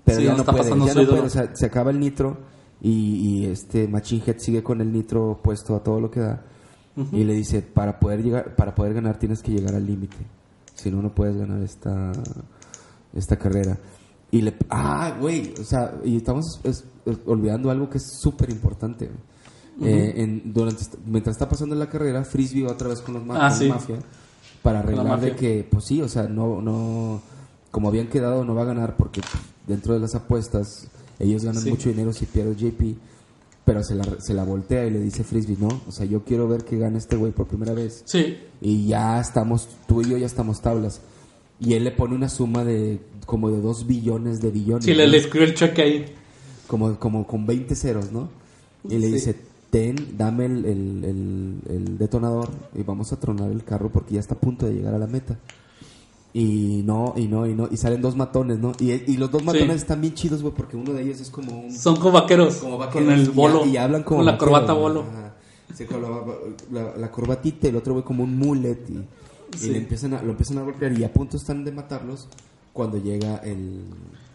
Pero 0.05 0.19
Sí, 0.19 0.25
ya 0.25 0.31
no 0.37 0.43
puede, 0.45 0.69
ya 0.87 0.93
no 0.93 1.09
puede, 1.09 1.21
o 1.25 1.29
sea, 1.29 1.55
se 1.55 1.65
acaba 1.65 1.91
el 1.91 1.99
nitro 1.99 2.37
y, 2.81 2.91
y 2.91 3.45
este 3.45 3.87
Machine 3.87 4.23
Head 4.25 4.37
sigue 4.39 4.63
con 4.63 4.81
el 4.81 4.91
nitro 4.91 5.39
puesto 5.43 5.75
a 5.75 5.83
todo 5.83 5.99
lo 5.99 6.11
que 6.11 6.19
da. 6.21 6.43
Y 7.13 7.23
le 7.23 7.33
dice, 7.33 7.61
para 7.61 7.97
poder 7.97 8.21
llegar, 8.21 8.55
para 8.55 8.75
poder 8.75 8.93
ganar 8.93 9.17
tienes 9.17 9.41
que 9.41 9.51
llegar 9.53 9.73
al 9.73 9.85
límite. 9.85 10.17
Si 10.75 10.91
no, 10.91 11.01
no 11.01 11.13
puedes 11.15 11.37
ganar 11.37 11.61
esta, 11.63 12.11
esta 13.13 13.37
carrera. 13.37 13.77
Y 14.31 14.41
le, 14.41 14.53
ah, 14.69 15.15
güey, 15.19 15.53
o 15.59 15.63
sea, 15.63 15.95
y 16.03 16.17
estamos 16.17 16.59
es- 16.63 16.83
es- 17.05 17.19
olvidando 17.25 17.71
algo 17.71 17.89
que 17.89 17.97
es 17.99 18.19
súper 18.21 18.49
importante. 18.49 19.09
Eh, 19.81 20.13
en- 20.17 20.53
durante, 20.53 20.83
mientras 21.05 21.35
está 21.35 21.47
pasando 21.47 21.75
la 21.75 21.89
carrera, 21.89 22.23
Frisbee 22.25 22.63
va 22.63 22.71
otra 22.73 22.89
vez 22.89 22.99
con 23.01 23.13
los 23.15 23.25
ma- 23.25 23.45
Ah, 23.45 23.49
con 23.49 23.57
sí. 23.59 23.67
mafia 23.69 23.97
para 24.61 24.79
arreglar 24.79 25.21
de 25.21 25.35
que, 25.35 25.65
pues 25.69 25.85
sí, 25.85 26.01
o 26.01 26.09
sea, 26.09 26.23
no, 26.23 26.61
no, 26.61 27.21
como 27.71 27.87
habían 27.87 28.07
quedado, 28.07 28.43
no 28.43 28.55
va 28.55 28.63
a 28.63 28.65
ganar 28.65 28.97
porque 28.97 29.21
dentro 29.67 29.93
de 29.93 29.99
las 29.99 30.15
apuestas 30.15 30.87
ellos 31.19 31.43
ganan 31.45 31.63
Sí. 31.63 31.69
mucho 31.69 31.89
dinero 31.89 32.11
si 32.11 32.25
pierde 32.25 32.55
JP, 32.55 32.95
pero 33.63 33.83
se 33.83 33.95
la, 33.95 34.03
se 34.19 34.33
la 34.33 34.43
voltea 34.43 34.85
y 34.85 34.91
le 34.91 34.99
dice 34.99 35.23
Frisbee, 35.23 35.55
no, 35.59 35.69
o 35.87 35.91
sea, 35.91 36.05
yo 36.05 36.23
quiero 36.25 36.47
ver 36.47 36.65
que 36.65 36.77
gane 36.77 36.97
este 36.97 37.15
güey 37.15 37.31
por 37.31 37.47
primera 37.47 37.73
vez 37.73 38.01
Sí, 38.05 38.37
y 38.61 38.87
ya 38.87 39.19
estamos, 39.21 39.67
tú 39.87 40.01
y 40.01 40.09
yo 40.09 40.17
ya 40.17 40.25
estamos 40.25 40.61
tablas. 40.61 41.01
Y 41.61 41.73
él 41.73 41.83
le 41.83 41.91
pone 41.91 42.15
una 42.15 42.29
suma 42.29 42.63
de 42.63 42.99
como 43.25 43.49
de 43.51 43.61
2 43.61 43.85
billones 43.85 44.41
de 44.41 44.49
billones. 44.49 44.85
sí, 44.85 44.93
le, 44.93 45.05
¿no? 45.05 45.11
le 45.11 45.17
escribe 45.19 45.45
el 45.45 45.53
cheque 45.53 45.81
ahí. 45.81 46.05
como, 46.67 46.97
como 46.99 47.25
con 47.27 47.45
20 47.45 47.75
ceros, 47.75 48.11
¿no? 48.11 48.29
Y 48.89 48.97
le 48.97 49.07
Sí. 49.07 49.13
dice, 49.13 49.35
ten, 49.69 50.17
dame 50.17 50.45
el, 50.45 50.65
el- 50.65 51.03
el- 51.05 51.61
el 51.69 51.97
detonador 51.97 52.49
y 52.75 52.83
vamos 52.83 53.11
a 53.13 53.19
tronar 53.19 53.51
el 53.51 53.63
carro 53.63 53.89
porque 53.89 54.15
ya 54.15 54.19
está 54.19 54.33
a 54.35 54.39
punto 54.39 54.65
de 54.65 54.73
llegar 54.73 54.93
a 54.93 54.99
la 54.99 55.07
meta. 55.07 55.37
Y 56.31 56.83
no, 56.85 57.13
y 57.17 57.27
no, 57.27 57.47
y 57.47 57.55
no, 57.55 57.67
y 57.71 57.77
salen 57.77 58.01
dos 58.03 58.15
matones, 58.15 58.59
¿no? 58.59 58.71
Y, 58.79 58.91
y 58.91 59.17
los 59.17 59.31
dos 59.31 59.43
matones 59.43 59.77
están 59.77 59.99
bien 59.99 60.13
chidos, 60.13 60.43
güey, 60.43 60.53
porque 60.53 60.77
uno 60.77 60.93
de 60.93 61.01
ellos 61.01 61.19
es 61.19 61.31
como 61.31 61.59
un... 61.59 61.71
Son 61.71 61.95
como 61.95 62.11
vaqueros, 62.11 62.57
como 62.57 62.77
vaqueros, 62.77 63.07
con 63.07 63.13
el 63.19 63.29
bolo. 63.31 63.65
Y, 63.65 63.77
hablan 63.77 64.03
como 64.03 64.19
con 64.19 64.25
la 64.27 64.37
corbata 64.37 64.73
bolo. 64.73 65.01
Ajá. 65.09 65.33
Sí, 65.75 65.85
con 65.85 66.01
la, 66.03 66.09
la- 66.71 66.97
la 66.97 67.11
corbatita 67.11 67.67
y 67.67 67.69
el 67.71 67.77
otro 67.77 67.93
güey 67.93 68.05
como 68.05 68.23
un 68.23 68.37
mullet 68.37 68.77
y, 68.89 69.67
le 69.71 69.77
empiezan 69.79 70.13
a, 70.13 70.21
lo 70.21 70.29
empiezan 70.31 70.59
a 70.59 70.61
golpear 70.63 70.91
y 70.97 71.03
a 71.03 71.11
punto 71.11 71.35
están 71.37 71.63
de 71.63 71.71
matarlos 71.71 72.27
cuando 72.73 72.97
llega 72.99 73.37
el, 73.37 73.81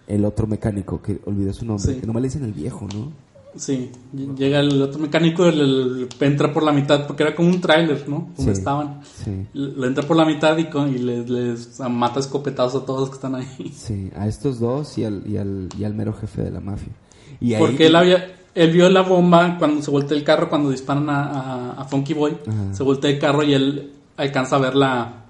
el 0.08 0.24
otro 0.24 0.48
mecánico, 0.48 1.00
que 1.00 1.20
olvidé 1.26 1.52
su 1.52 1.64
nombre, 1.64 1.84
que 2.00 2.06
nomás 2.06 2.22
le 2.22 2.28
dicen 2.28 2.42
el 2.44 2.52
viejo, 2.52 2.88
¿no? 2.92 3.12
Sí, 3.56 3.90
ll- 4.14 4.36
llega 4.36 4.60
el 4.60 4.82
otro 4.82 4.98
mecánico, 5.00 5.46
el, 5.46 5.60
el- 5.60 6.08
entra 6.20 6.52
por 6.52 6.62
la 6.64 6.72
mitad, 6.72 7.06
porque 7.06 7.22
era 7.22 7.34
como 7.34 7.48
un 7.50 7.60
tráiler, 7.60 8.08
¿no? 8.08 8.28
Donde 8.36 8.52
Sí. 8.54 8.58
estaban. 8.58 9.00
Sí. 9.24 9.46
Le 9.52 9.86
entra 9.86 10.02
por 10.04 10.16
la 10.16 10.24
mitad 10.24 10.56
y, 10.58 10.64
con- 10.64 10.94
y 10.94 10.98
les, 10.98 11.28
les 11.30 11.80
mata 11.88 12.20
escopetazos 12.20 12.82
a 12.82 12.86
todos 12.86 13.00
los 13.00 13.08
que 13.10 13.14
están 13.16 13.34
ahí. 13.36 13.72
Sí, 13.74 14.10
a 14.16 14.26
estos 14.26 14.58
dos 14.60 14.98
y 14.98 15.04
al, 15.04 15.22
y 15.26 15.36
al, 15.36 15.68
y 15.78 15.84
al 15.84 15.94
mero 15.94 16.12
jefe 16.12 16.42
de 16.42 16.50
la 16.50 16.60
mafia. 16.60 16.92
Y 17.40 17.54
ahí- 17.54 17.60
Porque 17.60 17.86
él 17.86 17.96
había, 17.96 18.34
él 18.54 18.70
vio 18.72 18.88
la 18.90 19.02
bomba 19.02 19.56
cuando 19.58 19.82
se 19.82 19.90
voltea 19.90 20.16
el 20.16 20.24
carro, 20.24 20.48
cuando 20.48 20.70
disparan 20.70 21.08
a, 21.10 21.22
a- 21.24 21.70
a 21.80 21.84
Funky 21.84 22.14
Boy, 22.14 22.36
Ajá. 22.46 22.74
se 22.74 22.82
voltea 22.82 23.10
el 23.10 23.18
carro 23.18 23.42
y 23.42 23.54
él 23.54 23.92
alcanza 24.16 24.56
a 24.56 24.58
ver 24.60 24.74
la, 24.74 25.24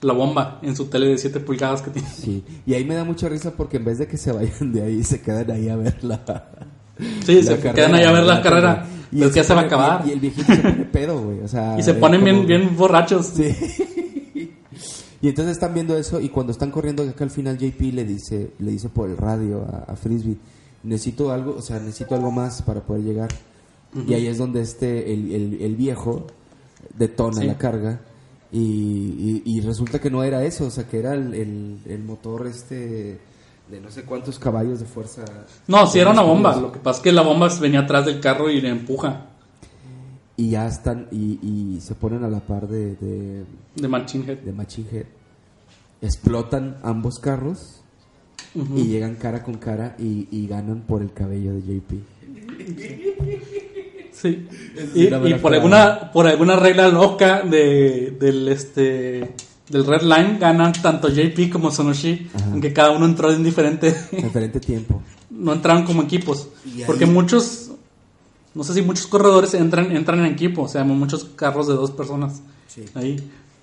la 0.00 0.12
bomba 0.12 0.58
en 0.62 0.76
su 0.76 0.86
tele 0.86 1.06
de 1.08 1.18
7 1.18 1.40
pulgadas 1.40 1.82
que 1.82 1.90
tiene. 1.90 2.08
Sí, 2.08 2.44
y 2.66 2.74
ahí 2.74 2.84
me 2.84 2.94
da 2.94 3.04
mucha 3.04 3.28
risa 3.28 3.52
porque 3.56 3.76
en 3.78 3.84
vez 3.84 3.98
de 3.98 4.06
que 4.06 4.16
se 4.16 4.30
vayan 4.32 4.72
de 4.72 4.82
ahí, 4.82 5.02
se 5.04 5.20
quedan 5.20 5.50
ahí 5.50 5.68
a 5.68 5.76
verla. 5.76 6.24
Sí, 7.24 7.42
se 7.42 7.58
quedan 7.58 7.94
ahí 7.94 8.04
a 8.04 8.12
ver 8.12 8.24
la 8.24 8.42
carrera. 8.42 8.86
Y 9.10 9.22
él 9.22 9.28
que 9.30 9.36
ya 9.36 9.44
se 9.44 9.54
va 9.54 9.62
a 9.62 9.64
acabar. 9.64 10.02
Y, 10.04 10.10
y 10.10 10.12
el 10.12 10.20
viejito 10.20 10.52
se 10.54 10.60
pone 10.60 10.84
pedo, 10.84 11.20
güey. 11.22 11.40
O 11.40 11.48
sea, 11.48 11.78
Y 11.78 11.82
se 11.82 11.94
ponen 11.94 12.22
bien, 12.24 12.36
como- 12.36 12.48
bien 12.48 12.76
borrachos. 12.76 13.26
Sí. 13.26 13.54
y 15.20 15.28
entonces 15.28 15.52
están 15.52 15.74
viendo 15.74 15.96
eso 15.96 16.20
y 16.20 16.28
cuando 16.28 16.52
están 16.52 16.70
corriendo 16.70 17.02
acá 17.02 17.24
al 17.24 17.30
final 17.30 17.58
JP 17.58 17.80
le 17.92 18.04
dice, 18.04 18.50
le 18.58 18.70
dice 18.72 18.88
por 18.88 19.08
el 19.08 19.16
radio 19.16 19.64
a, 19.64 19.92
a 19.92 19.96
Frisbee, 19.96 20.36
necesito 20.84 21.32
algo, 21.32 21.56
o 21.58 21.62
sea, 21.62 21.78
necesito 21.80 22.14
algo 22.14 22.30
más 22.30 22.62
para 22.62 22.80
poder 22.82 23.02
llegar. 23.02 23.28
Y 24.06 24.12
ahí 24.14 24.26
es 24.26 24.36
donde 24.38 24.60
este, 24.60 25.12
el, 25.12 25.32
el- 25.34 25.58
el 25.62 25.74
viejo 25.76 26.26
detona 26.96 27.40
Sí. 27.40 27.46
la 27.46 27.56
carga 27.58 28.00
y, 28.52 28.58
y- 28.60 29.42
y 29.46 29.60
resulta 29.62 29.98
que 30.00 30.10
no 30.10 30.22
era 30.22 30.44
eso, 30.44 30.66
o 30.66 30.70
sea, 30.70 30.86
que 30.86 30.98
era 30.98 31.14
el, 31.14 31.32
el- 31.34 31.78
el 31.86 32.04
motor 32.04 32.46
este 32.46 33.18
de 33.70 33.80
no 33.80 33.90
sé 33.90 34.02
cuántos 34.04 34.38
caballos 34.38 34.80
de 34.80 34.86
fuerza. 34.86 35.24
No, 35.66 35.86
sí 35.86 35.98
era 35.98 36.10
una 36.10 36.22
bomba. 36.22 36.56
Lo 36.56 36.72
que 36.72 36.78
pasa 36.78 36.98
es 36.98 37.02
que 37.04 37.12
la 37.12 37.22
bomba 37.22 37.48
venía 37.60 37.80
atrás 37.80 38.06
del 38.06 38.20
carro 38.20 38.50
y 38.50 38.60
le 38.60 38.68
empuja 38.70 39.26
Y 40.36 40.50
ya 40.50 40.66
están, 40.66 41.08
y, 41.10 41.38
y 41.42 41.80
se 41.80 41.94
ponen 41.94 42.24
a 42.24 42.28
la 42.28 42.40
par 42.40 42.68
de, 42.68 42.94
de, 42.96 43.44
de 43.76 43.88
Machine 43.88 44.24
Head. 44.32 44.38
de 44.38 44.52
Machine 44.52 44.88
Head. 44.90 45.06
Explotan 46.00 46.76
ambos 46.82 47.18
carros 47.18 47.82
y 48.54 48.84
llegan 48.84 49.16
cara 49.16 49.42
con 49.42 49.54
cara 49.56 49.94
y, 49.98 50.28
y 50.30 50.46
ganan 50.46 50.80
por 50.82 51.02
el 51.02 51.12
cabello 51.12 51.52
de 51.54 51.60
JP. 51.60 51.92
Sí. 54.12 54.48
Y, 54.94 55.04
y 55.14 55.34
por 55.34 55.54
alguna 55.54 56.10
por 56.12 56.26
alguna 56.26 56.56
regla 56.56 56.88
loca 56.88 57.42
de 57.42 58.16
del 58.18 58.48
este 58.48 59.34
del 59.68 59.84
Red 59.84 60.02
Line 60.02 60.38
ganan 60.38 60.72
tanto 60.72 61.08
JP 61.08 61.50
como 61.52 61.70
Sonoshi, 61.70 62.28
Ajá. 62.34 62.46
aunque 62.52 62.72
cada 62.72 62.90
uno 62.90 63.04
entró 63.06 63.30
en 63.32 63.42
diferente 63.44 63.94
Diferente 64.12 64.60
tiempo. 64.60 65.02
no 65.30 65.52
entraron 65.52 65.84
como 65.84 66.02
equipos, 66.02 66.48
porque 66.86 67.06
muchos 67.06 67.70
no 68.54 68.64
sé 68.64 68.74
si 68.74 68.82
muchos 68.82 69.06
corredores 69.06 69.54
entran 69.54 69.94
entran 69.94 70.20
en 70.20 70.26
equipo, 70.32 70.62
o 70.62 70.68
sea, 70.68 70.82
muchos 70.84 71.24
carros 71.36 71.66
de 71.68 71.74
dos 71.74 71.90
personas 71.90 72.40
Sí. 72.66 72.84
ahí, 72.94 73.16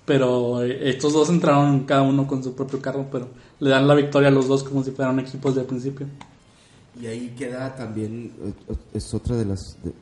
pero 0.04 0.62
estos 0.62 1.12
dos 1.12 1.28
entraron 1.30 1.80
cada 1.84 2.02
uno 2.02 2.26
con 2.26 2.42
su 2.42 2.54
propio 2.54 2.80
carro, 2.80 3.06
pero 3.10 3.28
le 3.60 3.70
dan 3.70 3.86
la 3.88 3.94
victoria 3.94 4.28
a 4.28 4.32
los 4.32 4.46
dos 4.48 4.62
como 4.64 4.82
si 4.84 4.90
fueran 4.92 5.18
equipos 5.20 5.54
de 5.54 5.62
principio. 5.64 6.06
Y 7.00 7.06
ahí 7.06 7.34
queda 7.36 7.74
también, 7.76 8.32
eh, 8.68 8.74
es 8.94 9.12
otra 9.14 9.36
de 9.36 9.44
las... 9.44 9.76
de- 9.84 9.92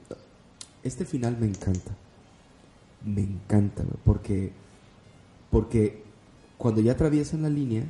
este 0.85 1.05
final 1.05 1.37
me 1.41 1.47
encanta. 1.47 1.91
Me 3.05 3.21
encanta, 3.23 3.83
porque, 4.05 4.53
porque 5.55 6.03
cuando 6.59 6.81
ya 6.81 6.91
atraviesan 6.93 7.43
la 7.43 7.49
línea, 7.49 7.85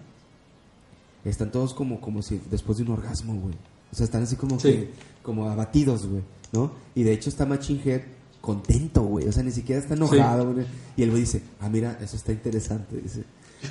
están 1.24 1.50
todos 1.50 1.72
como, 1.72 1.98
como 1.98 2.20
si 2.20 2.38
después 2.50 2.76
de 2.76 2.84
un 2.84 2.90
orgasmo, 2.90 3.32
güey. 3.34 3.54
O 3.90 3.96
sea, 3.96 4.04
están 4.04 4.22
así 4.24 4.36
como 4.36 4.60
Sí. 4.60 4.68
que, 4.68 4.90
como 5.22 5.48
abatidos, 5.48 6.06
güey, 6.06 6.22
¿no? 6.52 6.72
Y 6.94 7.04
de 7.04 7.14
hecho 7.14 7.30
está 7.30 7.46
Machine 7.46 7.80
Head 7.82 8.02
contento, 8.42 9.00
güey. 9.04 9.26
O 9.28 9.32
sea, 9.32 9.42
ni 9.42 9.50
siquiera 9.50 9.80
está 9.80 9.94
enojado, 9.94 10.52
güey. 10.52 10.66
Y 10.94 11.04
el 11.04 11.10
güey 11.10 11.22
dice, 11.22 11.42
ah, 11.58 11.70
mira, 11.70 11.96
eso 12.02 12.16
está 12.16 12.32
interesante, 12.32 12.98
dice. 13.00 13.24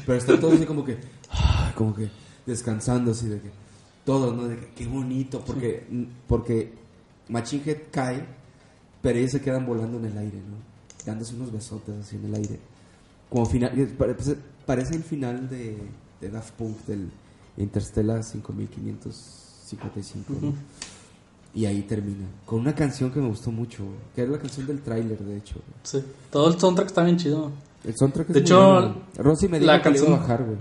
Pero 0.07 0.17
están 0.17 0.39
todos 0.39 0.55
así 0.55 0.65
como 0.65 0.83
que, 0.83 0.97
ah, 1.29 1.71
como 1.77 1.93
que 1.93 2.09
descansando, 2.47 3.11
así 3.11 3.27
de 3.27 3.39
que, 3.41 3.51
todos, 4.05 4.35
¿no? 4.35 4.45
De 4.45 4.57
que, 4.57 4.67
qué 4.73 4.87
bonito, 4.87 5.43
porque, 5.45 5.85
porque 6.27 6.73
Machine 7.29 7.61
Head 7.63 7.77
cae, 7.91 8.25
pero 9.03 9.19
ellos 9.19 9.33
se 9.33 9.41
quedan 9.41 9.67
volando 9.67 9.99
en 9.99 10.05
el 10.05 10.17
aire, 10.17 10.37
¿no? 10.37 10.57
Dándose 11.05 11.35
unos 11.35 11.51
besotes 11.51 11.93
así 12.01 12.15
en 12.15 12.25
el 12.25 12.33
aire. 12.33 12.72
Como 13.33 13.45
final, 13.47 13.71
parece, 13.97 14.37
parece 14.65 14.95
el 14.95 15.03
final 15.03 15.49
de, 15.49 15.77
de 16.21 16.29
Daft 16.29 16.51
Punk 16.53 16.77
del 16.85 17.09
Interstellar 17.57 18.23
5555, 18.23 20.33
¿no? 20.41 20.47
Ujú. 20.49 20.55
Y 21.55 21.65
ahí 21.65 21.81
termina. 21.83 22.25
Con 22.45 22.59
una 22.61 22.73
canción 22.75 23.11
que 23.11 23.19
me 23.19 23.27
gustó 23.27 23.51
mucho, 23.51 23.83
que 24.15 24.21
era 24.21 24.31
la 24.31 24.39
canción 24.39 24.65
del 24.67 24.81
tráiler, 24.81 25.19
de 25.19 25.37
hecho. 25.37 25.55
Sí. 25.83 26.01
Todo 26.31 26.51
el 26.53 26.59
soundtrack 26.59 26.87
está 26.87 27.03
bien 27.03 27.17
chido. 27.17 27.51
El 27.83 27.95
soundtrack 27.95 28.29
es 28.29 28.33
De 28.35 28.39
muy 28.41 28.45
hecho, 28.47 28.71
bueno. 28.73 28.95
Rosy 29.17 29.47
me 29.49 29.59
dijo 29.59 29.71
la 29.71 29.81
que 29.81 29.89
le 29.89 29.97
iba 29.97 30.05
a 30.05 30.09
canción- 30.09 30.21
bajar, 30.21 30.43
güey. 30.45 30.57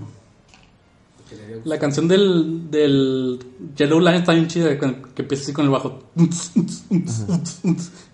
La 1.64 1.78
canción 1.78 2.08
del, 2.08 2.70
del 2.70 3.38
Yellow 3.76 4.00
Line 4.00 4.18
está 4.18 4.32
bien 4.32 4.48
chida, 4.48 4.78
que 4.78 5.22
empieza 5.22 5.44
así 5.44 5.52
con 5.54 5.64
el 5.64 5.70
bajo. 5.70 6.00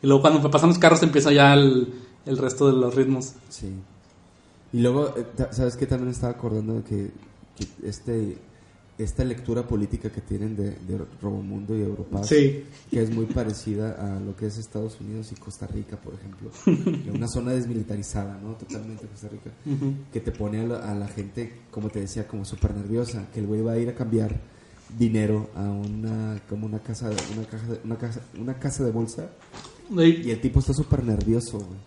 Y 0.02 0.06
luego 0.06 0.22
cuando 0.22 0.50
pasan 0.50 0.68
los 0.68 0.78
carros 0.78 1.02
empieza 1.02 1.32
ya 1.32 1.54
el, 1.54 1.92
el 2.26 2.38
resto 2.38 2.70
de 2.70 2.78
los 2.78 2.94
ritmos. 2.94 3.32
Sí. 3.48 3.72
Y 4.72 4.80
luego, 4.80 5.14
eh, 5.16 5.24
¿sabes 5.50 5.76
qué? 5.76 5.86
También 5.86 6.10
estaba 6.10 6.32
acordando 6.32 6.74
de 6.74 6.82
que, 6.82 7.10
que 7.56 7.88
este, 7.88 8.36
esta 8.98 9.24
lectura 9.24 9.66
política 9.66 10.10
que 10.10 10.20
tienen 10.20 10.56
de, 10.56 10.70
de 10.72 10.98
Robomundo 11.22 11.76
y 11.76 11.80
Europa, 11.82 12.22
Sí. 12.24 12.64
que 12.90 13.02
es 13.02 13.10
muy 13.10 13.26
parecida 13.26 13.92
a 14.16 14.20
lo 14.20 14.36
que 14.36 14.46
es 14.46 14.58
Estados 14.58 15.00
Unidos 15.00 15.30
y 15.32 15.36
Costa 15.36 15.66
Rica, 15.66 15.96
por 15.96 16.14
ejemplo. 16.14 16.50
Una 17.14 17.28
zona 17.28 17.52
desmilitarizada, 17.52 18.38
¿no? 18.42 18.54
Totalmente 18.54 19.06
Costa 19.06 19.28
Rica. 19.28 19.50
Que 20.12 20.20
te 20.20 20.32
pone 20.32 20.60
a 20.60 20.64
la, 20.66 20.78
a 20.90 20.94
la 20.94 21.08
gente, 21.08 21.52
como 21.70 21.88
te 21.88 22.00
decía, 22.00 22.26
como 22.26 22.44
súper 22.44 22.74
nerviosa, 22.74 23.26
que 23.32 23.40
el 23.40 23.46
güey 23.46 23.62
va 23.62 23.72
a 23.72 23.78
ir 23.78 23.88
a 23.88 23.94
cambiar 23.94 24.34
dinero 24.98 25.50
a 25.54 25.62
una 25.64 26.40
como 26.48 26.64
una 26.64 26.78
casa 26.78 27.10
una 27.36 27.46
caja 27.46 27.66
de, 27.66 27.80
una 27.84 27.96
casa 27.98 28.20
una 28.40 28.54
casa 28.58 28.84
de 28.84 28.90
bolsa 28.90 29.28
y 29.90 30.00
Y, 30.02 30.30
el 30.30 30.40
tipo 30.40 30.60
está 30.60 30.72
súper 30.72 31.04
nervioso 31.04 31.58
güey. 31.58 31.78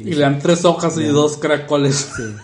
Y 0.00 0.14
le 0.14 0.20
dan 0.20 0.38
tres 0.38 0.64
hojas 0.64 0.96
y 0.98 1.04
dos 1.04 1.36
caracoles. 1.36 2.10
Sí. 2.16 2.34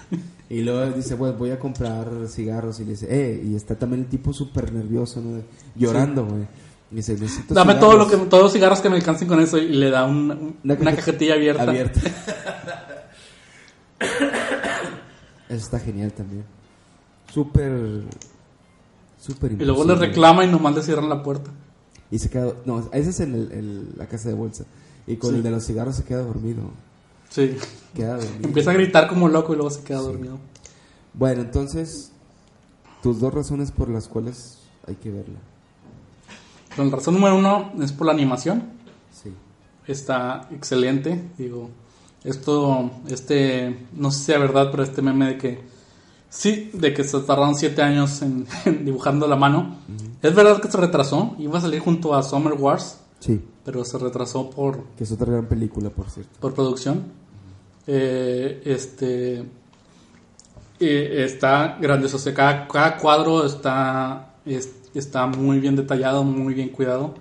Y 0.49 0.61
luego 0.63 0.93
dice, 0.95 1.17
pues 1.17 1.37
voy 1.37 1.51
a 1.51 1.59
comprar 1.59 2.09
cigarros. 2.29 2.79
Y 2.81 2.85
le 2.85 2.91
dice, 2.93 3.07
eh, 3.11 3.43
y 3.45 3.57
está 3.57 3.75
también 3.77 4.03
el 4.03 4.09
tipo 4.09 4.33
súper 4.33 4.73
nervioso, 4.73 5.21
¿no? 5.21 5.41
Llorando, 5.75 6.25
güey. 6.25 6.47
Y 6.93 6.97
dice, 6.97 7.15
necesito 7.15 7.53
Dame 7.53 7.75
todo 7.75 7.97
lo 7.97 8.07
que, 8.09 8.17
todos 8.17 8.45
los 8.45 8.53
cigarros 8.53 8.81
que 8.81 8.89
me 8.89 8.95
alcancen 8.97 9.27
con 9.27 9.41
eso 9.41 9.59
y 9.59 9.69
le 9.71 9.91
da 9.91 10.05
un- 10.05 10.57
una, 10.63 10.75
Una 10.75 10.95
cajetilla 10.95 11.35
abierta. 11.35 11.63
abierta. 11.65 12.01
Eso 15.49 15.57
está 15.65 15.79
genial 15.79 16.13
también. 16.13 16.45
Súper, 17.33 18.03
súper 19.21 19.53
Y 19.53 19.57
luego 19.65 19.85
le 19.85 19.95
reclama 19.95 20.45
y 20.45 20.49
nomás 20.51 20.75
le 20.75 20.83
cierran 20.83 21.09
la 21.09 21.23
puerta. 21.23 21.51
Y 22.11 22.19
se 22.19 22.31
queda, 22.31 22.53
no, 22.65 22.89
ese 22.93 23.11
es 23.11 23.21
en 23.21 23.35
el- 23.35 23.93
la 23.97 24.07
casa 24.07 24.29
de 24.29 24.35
bolsa. 24.35 24.65
Y 25.07 25.17
con 25.17 25.31
Sí. 25.31 25.37
el 25.37 25.43
de 25.43 25.51
los 25.51 25.65
cigarros 25.65 25.97
se 25.97 26.05
queda 26.05 26.23
dormido. 26.23 26.63
Sí. 27.31 27.57
Queda 27.95 28.17
dormido. 28.17 28.49
Empieza 28.49 28.71
a 28.71 28.75
gritar 28.75 29.09
como 29.09 29.29
loco 29.29 29.53
y 29.53 29.57
luego 29.57 29.71
se 29.71 29.83
queda 29.83 30.01
Sí. 30.01 30.05
dormido. 30.07 30.39
Bueno, 31.15 31.43
entonces, 31.43 32.13
tus 33.03 33.21
dos 33.21 33.33
razones 33.33 33.71
por 33.71 33.89
las 33.89 34.09
cuales 34.09 34.59
hay 34.87 34.95
que 34.97 35.11
verla. 35.11 35.39
La 36.77 36.85
razón 36.91 37.15
número 37.15 37.37
uno 37.37 37.73
es 37.83 37.93
por 37.93 38.07
la 38.07 38.13
animación. 38.13 38.65
Sí. 39.13 39.33
Está 39.87 40.47
excelente. 40.51 41.31
Digo, 41.39 41.71
esto, 42.25 42.91
este, 43.09 43.87
no 43.95 44.11
sé 44.11 44.25
si 44.25 44.33
es 44.33 44.41
verdad, 44.41 44.69
pero 44.71 44.83
este 44.83 45.01
meme 45.01 45.27
de 45.27 45.39
que, 45.39 45.61
sí, 46.29 46.71
de 46.75 46.93
que 46.93 47.03
se 47.05 47.19
tardaron 47.21 47.55
siete 47.55 47.81
años 47.83 48.21
en, 48.21 48.47
en 48.67 48.85
dibujando 48.85 49.27
la 49.27 49.37
mano. 49.37 49.77
Es 50.23 50.35
verdad 50.35 50.61
que 50.61 50.71
se 50.71 50.77
retrasó. 50.77 51.35
Iba 51.39 51.59
a 51.59 51.63
salir 51.63 51.81
junto 51.81 52.15
a 52.15 52.23
Summer 52.23 52.53
Wars, 52.55 52.99
Sí, 53.21 53.41
pero 53.67 53.85
se 53.85 53.99
retrasó 53.99 54.49
por, 54.49 54.83
que 54.97 55.05
es 55.05 55.13
otra 55.13 55.31
gran 55.33 55.47
película, 55.47 55.91
por 55.91 56.09
cierto. 56.09 56.31
por 56.41 56.55
producción. 56.55 57.03
Eh, 57.89 58.63
este 58.65 59.45
eh, 60.81 61.25
está 61.25 61.77
grandioso. 61.81 62.17
O 62.17 62.21
sea, 62.21 62.33
cada, 62.33 62.69
cada 62.69 62.97
cuadro 62.97 63.45
está, 63.45 64.35
es- 64.45 64.73
está 64.95 65.27
muy 65.27 65.59
bien 65.61 65.77
detallado, 65.77 66.25
muy 66.25 66.55
bien 66.55 66.69
cuidado. 66.71 67.15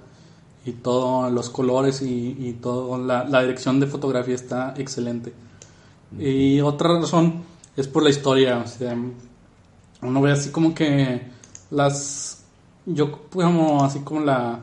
Y 0.66 0.72
todos 0.72 1.32
los 1.32 1.50
colores 1.50 2.02
y, 2.02 2.36
y 2.40 2.54
toda 2.54 2.98
la, 2.98 3.24
la 3.26 3.42
dirección 3.42 3.80
de 3.80 3.88
fotografía 3.88 4.34
está 4.36 4.74
excelente. 4.78 5.34
Y 6.20 6.60
otra 6.62 7.00
razón 7.00 7.44
es 7.76 7.88
por 7.88 8.04
la 8.04 8.10
historia. 8.10 8.60
O 8.64 8.68
sea, 8.68 8.96
uno 10.02 10.22
ve 10.22 10.32
así 10.32 10.50
como 10.52 10.74
que 10.74 11.22
las. 11.72 12.44
Yo, 12.86 13.12
como 13.30 13.84
así 13.84 14.00
como 14.00 14.22
la. 14.22 14.60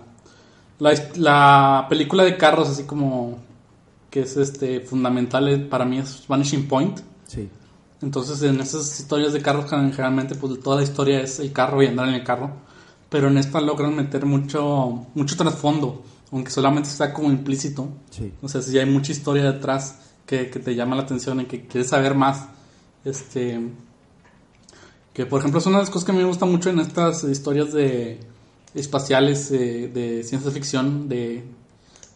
La, 0.83 0.93
la 1.14 1.87
película 1.89 2.24
de 2.24 2.37
carros, 2.37 2.68
así 2.68 2.83
como. 2.83 3.39
que 4.11 4.22
es 4.22 4.37
este 4.37 4.80
fundamental 4.80 5.49
eh, 5.49 5.59
para 5.59 5.85
mí 5.85 5.99
es 5.99 6.24
Vanishing 6.26 6.66
Point. 6.66 6.99
Sí. 7.28 7.49
Entonces, 8.03 8.43
en 8.43 8.59
esas 8.59 8.99
historias 8.99 9.33
de 9.33 9.41
carros, 9.41 9.70
generalmente, 9.70 10.35
pues 10.35 10.59
toda 10.61 10.78
la 10.78 10.83
historia 10.83 11.20
es 11.20 11.39
el 11.39 11.53
carro 11.53 11.85
y 11.85 11.87
andar 11.87 12.09
en 12.09 12.14
el 12.14 12.24
carro. 12.24 12.51
Pero 13.09 13.28
en 13.28 13.39
esta 13.39 13.61
logran 13.61 13.95
meter 13.95 14.26
mucho, 14.26 15.07
mucho 15.14 15.37
trasfondo, 15.37 16.03
aunque 16.33 16.51
solamente 16.51 16.89
está 16.89 17.12
como 17.12 17.30
implícito. 17.30 17.89
Sí. 18.11 18.33
O 18.43 18.49
sea, 18.49 18.61
si 18.61 18.76
hay 18.76 18.87
mucha 18.87 19.12
historia 19.12 19.53
detrás 19.53 20.01
que, 20.26 20.51
que 20.51 20.59
te 20.59 20.74
llama 20.74 20.97
la 20.97 21.03
atención 21.03 21.41
y 21.43 21.45
que 21.45 21.68
quieres 21.68 21.91
saber 21.91 22.16
más. 22.16 22.49
Este. 23.05 23.61
Que 25.12 25.26
por 25.26 25.39
ejemplo 25.39 25.61
es 25.61 25.66
una 25.66 25.76
de 25.76 25.83
las 25.85 25.91
cosas 25.91 26.07
que 26.07 26.11
a 26.11 26.14
mí 26.14 26.22
me 26.22 26.26
gusta 26.26 26.45
mucho 26.45 26.70
en 26.70 26.80
estas 26.80 27.22
historias 27.22 27.72
de 27.72 28.18
espaciales 28.75 29.51
eh, 29.51 29.91
de 29.93 30.23
ciencia 30.25 30.51
ficción, 30.51 31.09
de 31.09 31.45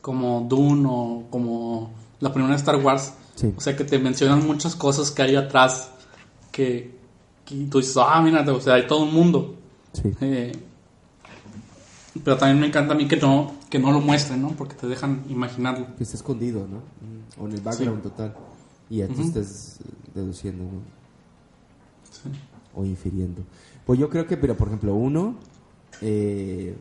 como 0.00 0.46
Dune 0.48 0.86
o 0.88 1.24
como 1.30 1.90
la 2.20 2.32
primera 2.32 2.52
de 2.54 2.59
Star 2.59 2.76
Wars. 2.76 3.12
Sí. 3.34 3.52
O 3.57 3.61
sea, 3.61 3.76
que 3.76 3.84
te 3.84 3.98
mencionan 3.98 4.46
muchas 4.46 4.74
cosas 4.74 5.11
que 5.11 5.22
hay 5.22 5.36
atrás 5.36 5.90
que, 6.52 6.96
que 7.44 7.54
tú 7.70 7.78
dices, 7.78 7.96
ah, 7.98 8.20
mira, 8.22 8.40
o 8.50 8.61
sea, 8.61 8.74
hay 8.74 8.86
todo 8.86 9.02
un 9.04 9.12
mundo. 9.12 9.57
Sí. 9.92 10.12
Eh, 10.20 10.52
pero 12.24 12.36
también 12.36 12.61
me 12.61 12.66
encanta 12.66 12.94
a 12.94 12.96
mí 12.96 13.07
que 13.07 13.16
no, 13.16 13.52
que 13.68 13.78
no 13.78 13.92
lo 13.92 14.00
muestren, 14.00 14.40
¿no? 14.40 14.48
Porque 14.50 14.74
te 14.74 14.86
dejan 14.86 15.24
imaginarlo. 15.28 15.94
Que 15.96 16.04
esté 16.04 16.16
escondido, 16.16 16.66
¿no? 16.66 16.78
Mm, 16.78 17.42
O 17.42 17.46
en 17.46 17.54
el 17.54 17.61
background 17.61 18.02
total. 18.02 18.34
Y 18.88 18.98
ya 18.98 19.09
tú 19.09 19.20
eh, 19.22 19.44
deduciendo, 20.14 20.64
¿no? 20.64 20.80
Sí. 22.11 22.30
o 22.74 22.84
infiriendo. 22.84 23.42
Pues 23.84 23.98
yo 23.98 24.09
creo 24.09 24.26
que, 24.26 24.36
pero 24.36 24.57
por 24.57 24.68
ejemplo, 24.68 24.94
uno, 24.94 25.34
eh, 26.03 26.76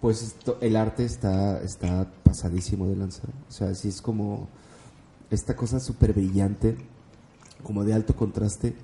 pues 0.00 0.22
esto- 0.22 0.58
el 0.60 0.76
arte 0.76 1.04
está, 1.04 1.60
está 1.62 2.06
pasadísimo 2.22 2.86
de 2.86 2.96
lanza. 2.96 3.22
O 3.48 3.52
sea, 3.52 3.74
sí 3.74 3.88
es 3.88 4.00
como 4.02 4.48
esta 5.30 5.56
cosa 5.56 5.80
súper 5.80 6.12
brillante, 6.12 6.76
como 7.62 7.84
de 7.84 7.94
alto 7.94 8.14
contraste, 8.14 8.74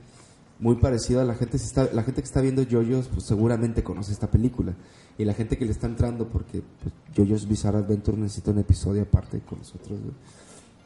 muy 0.58 0.76
parecido 0.76 1.20
a 1.20 1.24
la 1.24 1.34
gente, 1.34 1.56
está, 1.56 1.88
la 1.92 2.02
gente 2.02 2.22
que 2.22 2.26
está 2.26 2.40
viendo 2.40 2.62
Yoyos, 2.62 3.08
pues 3.08 3.24
seguramente 3.26 3.82
conoce 3.82 4.12
esta 4.12 4.30
película. 4.30 4.74
Y 5.18 5.24
la 5.24 5.34
gente 5.34 5.58
que 5.58 5.64
le 5.66 5.72
está 5.72 5.86
entrando, 5.86 6.28
porque 6.28 6.62
pues, 6.82 6.94
Yoyos 7.14 7.46
Bizarre 7.48 7.78
Adventure 7.78 8.16
necesita 8.16 8.50
un 8.52 8.58
episodio 8.60 9.02
aparte 9.02 9.40
con 9.40 9.58
nosotros. 9.58 10.00
¿no? 10.00 10.12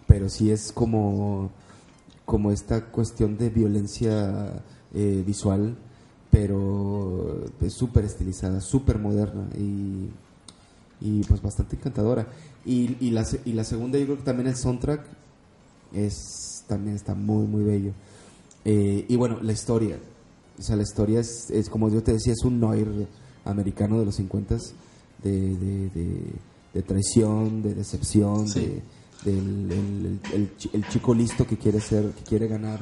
Pero 0.07 0.29
sí 0.29 0.51
es 0.51 0.73
como 0.73 1.51
como 2.25 2.51
esta 2.51 2.87
cuestión 2.87 3.39
de 3.39 3.51
violencia 3.51 4.61
eh, 4.93 5.23
visual, 5.25 5.77
pero 6.37 7.45
es 7.63 7.73
súper 7.73 8.05
estilizada, 8.05 8.61
súper 8.61 8.99
moderna 8.99 9.49
y, 9.59 10.11
y 11.01 11.23
pues 11.25 11.41
bastante 11.41 11.77
encantadora. 11.77 12.27
Y, 12.67 12.95
y, 13.01 13.11
la, 13.11 13.25
y 13.47 13.53
la 13.55 13.65
segunda, 13.65 13.99
yo 13.99 14.05
creo 14.05 14.17
que 14.19 14.25
también 14.25 14.49
el 14.49 14.57
soundtrack 14.57 15.01
es 15.95 16.63
también 16.69 16.95
está 16.97 17.15
muy, 17.15 17.47
muy 17.47 17.65
bello. 17.65 17.93
Eh, 18.67 19.07
y 19.09 19.17
bueno, 19.17 19.39
la 19.41 19.53
historia. 19.53 19.99
O 20.59 20.63
sea, 20.63 20.77
la 20.77 20.83
historia 20.83 21.21
es, 21.21 21.49
es, 21.51 21.71
como 21.71 21.89
yo 21.89 22.03
te 22.03 22.13
decía, 22.13 22.33
es 22.35 22.45
un 22.45 22.61
noir 22.61 23.07
americano 23.47 23.99
de 23.99 24.05
los 24.05 24.17
50 24.17 24.57
de, 25.23 25.31
de, 25.57 25.91
de, 25.91 26.21
de 26.75 26.83
traición, 26.83 27.63
de 27.63 27.75
decepción, 27.75 28.47
Sí. 28.49 28.61
de, 28.61 28.83
del 29.31 29.73
el, 29.73 29.73
el- 29.73 30.21
el 30.35 30.51
el 30.75 30.89
chico 30.89 31.15
listo 31.15 31.47
que 31.47 31.57
quiere 31.57 31.81
ser, 31.81 32.11
que 32.11 32.23
quiere 32.25 32.47
ganar 32.49 32.81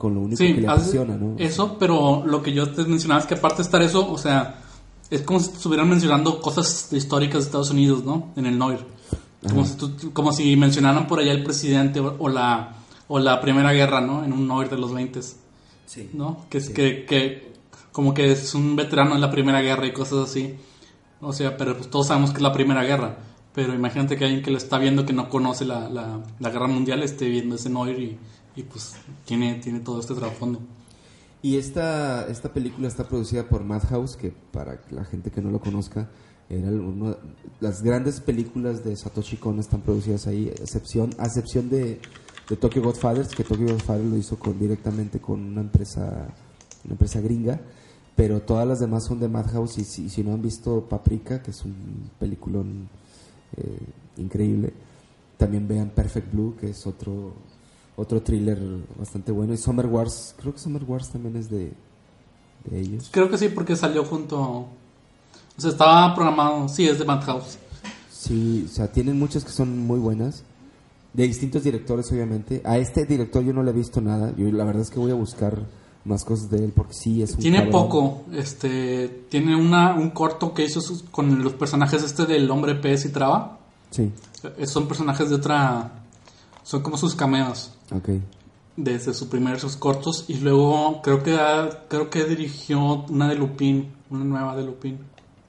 con 0.00 0.14
lo 0.14 0.20
único 0.22 0.38
Sí, 0.38 0.54
que 0.54 0.62
le 0.62 0.66
apasiona, 0.68 1.14
¿no? 1.18 1.34
Eso, 1.36 1.76
pero 1.78 2.22
lo 2.24 2.40
que 2.42 2.54
yo 2.54 2.70
te 2.70 2.84
mencionaba 2.86 3.20
es 3.20 3.26
que 3.26 3.34
aparte 3.34 3.58
de 3.58 3.62
estar 3.64 3.82
eso, 3.82 4.10
o 4.10 4.16
sea, 4.16 4.62
es 5.10 5.20
como 5.20 5.40
si 5.40 5.50
estuvieran 5.50 5.90
mencionando 5.90 6.40
cosas 6.40 6.90
históricas 6.90 7.40
de 7.42 7.46
Estados 7.46 7.70
Unidos, 7.70 8.02
¿no? 8.02 8.28
En 8.34 8.46
el 8.46 8.56
Noir. 8.56 8.78
Como 9.46 9.66
si, 9.66 9.74
tú- 9.76 10.10
como 10.14 10.32
si 10.32 10.56
mencionaran 10.56 11.06
por 11.06 11.18
allá 11.20 11.32
el 11.32 11.44
presidente 11.44 12.00
o, 12.00 12.16
o 12.18 12.28
la, 12.30 12.76
o 13.08 13.18
la 13.18 13.42
Primera 13.42 13.72
Guerra, 13.74 14.00
¿no? 14.00 14.24
En 14.24 14.32
un 14.32 14.46
Noir 14.48 14.70
de 14.70 14.78
los 14.78 14.94
20, 14.94 15.20
Sí. 15.84 16.08
¿no? 16.14 16.46
Que, 16.48 16.58
es 16.58 16.66
Sí. 16.68 16.72
que, 16.72 17.04
que 17.04 17.52
como 17.92 18.14
que 18.14 18.32
es 18.32 18.54
un 18.54 18.76
veterano 18.76 19.14
en 19.16 19.20
la 19.20 19.30
Primera 19.30 19.60
Guerra 19.60 19.86
y 19.86 19.92
cosas 19.92 20.30
así. 20.30 20.54
O 21.20 21.34
sea, 21.34 21.58
pero 21.58 21.76
pues 21.76 21.90
todos 21.90 22.06
sabemos 22.06 22.30
que 22.30 22.36
es 22.36 22.42
la 22.42 22.52
Primera 22.54 22.84
Guerra. 22.84 23.18
Pero 23.52 23.74
imagínate 23.74 24.16
que 24.16 24.24
alguien 24.24 24.42
que 24.42 24.50
lo 24.50 24.56
está 24.56 24.78
viendo 24.78 25.04
que 25.04 25.12
no 25.12 25.28
conoce 25.28 25.64
la, 25.66 25.90
la, 25.90 26.20
la 26.38 26.50
Guerra 26.50 26.68
Mundial 26.68 27.02
esté 27.02 27.28
viendo 27.28 27.56
ese 27.56 27.68
Noir 27.68 27.98
y, 27.98 28.16
y 28.56 28.62
pues 28.62 28.94
tiene, 29.24 29.54
tiene 29.56 29.80
todo 29.80 30.00
este 30.00 30.14
trasfondo. 30.14 30.60
Y 31.42 31.56
esta, 31.56 32.26
esta 32.28 32.52
película 32.52 32.88
está 32.88 33.08
producida 33.08 33.48
por 33.48 33.64
Madhouse, 33.64 34.16
que 34.16 34.30
para 34.30 34.80
la 34.90 35.04
gente 35.04 35.30
que 35.30 35.40
no 35.40 35.50
lo 35.50 35.60
conozca, 35.60 36.10
era 36.50 36.68
uno, 36.68 37.16
las 37.60 37.82
grandes 37.82 38.20
películas 38.20 38.84
de 38.84 38.96
Satoshi 38.96 39.36
Kon 39.36 39.58
están 39.58 39.80
producidas 39.80 40.26
ahí, 40.26 40.48
excepción, 40.48 41.14
a 41.18 41.26
excepción 41.26 41.70
de, 41.70 42.00
de 42.48 42.56
Tokyo 42.56 42.82
Godfathers, 42.82 43.34
que 43.34 43.44
Tokyo 43.44 43.68
Godfathers 43.68 44.10
lo 44.10 44.16
hizo 44.16 44.38
con, 44.38 44.58
directamente 44.58 45.20
con 45.20 45.40
una 45.40 45.62
empresa, 45.62 46.28
una 46.84 46.92
empresa 46.92 47.20
gringa, 47.20 47.60
pero 48.16 48.42
todas 48.42 48.66
las 48.66 48.80
demás 48.80 49.06
son 49.06 49.20
de 49.20 49.28
Madhouse 49.28 49.78
y 49.78 49.84
si, 49.84 50.22
no 50.22 50.34
han 50.34 50.42
visto 50.42 50.86
Paprika, 50.88 51.40
que 51.40 51.52
es 51.52 51.64
un 51.64 52.10
peliculón 52.18 52.88
eh, 53.56 53.78
increíble, 54.18 54.74
también 55.38 55.66
vean 55.66 55.90
Perfect 55.90 56.32
Blue, 56.32 56.54
que 56.60 56.70
es 56.70 56.86
otro 56.86 57.32
otro 58.00 58.20
thriller 58.22 58.58
bastante 58.98 59.32
bueno. 59.32 59.52
Y 59.54 59.56
Summer 59.56 59.86
Wars, 59.86 60.34
creo 60.40 60.52
que 60.52 60.58
Summer 60.58 60.82
Wars 60.84 61.10
también 61.10 61.36
es 61.36 61.50
de, 61.50 61.72
de 62.64 62.80
ellos. 62.80 63.08
Creo 63.10 63.30
que 63.30 63.38
sí, 63.38 63.48
porque 63.48 63.76
salió 63.76 64.04
junto. 64.04 64.38
O 64.40 64.68
sea, 65.58 65.70
estaba 65.70 66.14
programado. 66.14 66.68
Sí, 66.68 66.86
es 66.88 66.98
de 66.98 67.04
Madhouse. 67.04 67.58
Sí, 68.10 68.66
o 68.66 68.72
sea, 68.72 68.90
tienen 68.90 69.18
muchas 69.18 69.44
que 69.44 69.50
son 69.52 69.78
muy 69.86 69.98
buenas. 69.98 70.42
De 71.12 71.26
distintos 71.26 71.64
directores, 71.64 72.10
obviamente. 72.12 72.62
A 72.64 72.78
este 72.78 73.04
director 73.04 73.42
yo 73.42 73.52
no 73.52 73.62
le 73.62 73.70
he 73.70 73.74
visto 73.74 74.00
nada. 74.00 74.32
Yo 74.36 74.50
la 74.52 74.64
verdad 74.64 74.82
es 74.82 74.90
que 74.90 75.00
voy 75.00 75.10
a 75.10 75.14
buscar 75.14 75.66
más 76.04 76.24
cosas 76.24 76.48
de 76.50 76.64
él 76.64 76.72
porque 76.74 76.94
sí 76.94 77.20
es 77.22 77.32
un 77.32 77.38
Tiene 77.40 77.58
cabrón. 77.64 77.72
poco. 77.72 78.22
Este. 78.32 79.24
Tiene 79.28 79.56
una, 79.56 79.94
un 79.94 80.10
corto 80.10 80.54
que 80.54 80.64
hizo 80.64 80.80
sus- 80.80 81.02
con 81.02 81.42
los 81.42 81.54
personajes 81.54 82.02
este 82.04 82.26
del 82.26 82.48
hombre 82.50 82.74
pez 82.76 83.04
y 83.06 83.08
traba. 83.10 83.58
Sí, 83.90 84.10
Eh, 84.56 84.66
Son 84.66 84.86
personajes 84.86 85.28
de 85.28 85.34
otra. 85.34 85.92
Son 86.62 86.80
como 86.82 86.96
sus 86.96 87.16
cameos. 87.16 87.72
Ok. 87.92 88.08
Desde 88.76 89.12
sus 89.14 89.28
primeros 89.28 89.76
cortos. 89.76 90.24
Y 90.28 90.38
luego 90.38 91.00
creo 91.02 91.22
que 91.22 91.34
ha- 91.34 91.86
creo 91.88 92.08
que 92.10 92.24
dirigió 92.24 93.04
una 93.08 93.28
de 93.28 93.34
Lupin. 93.36 93.92
Una 94.10 94.24
nueva 94.24 94.56
de 94.56 94.64
Lupin. 94.64 94.98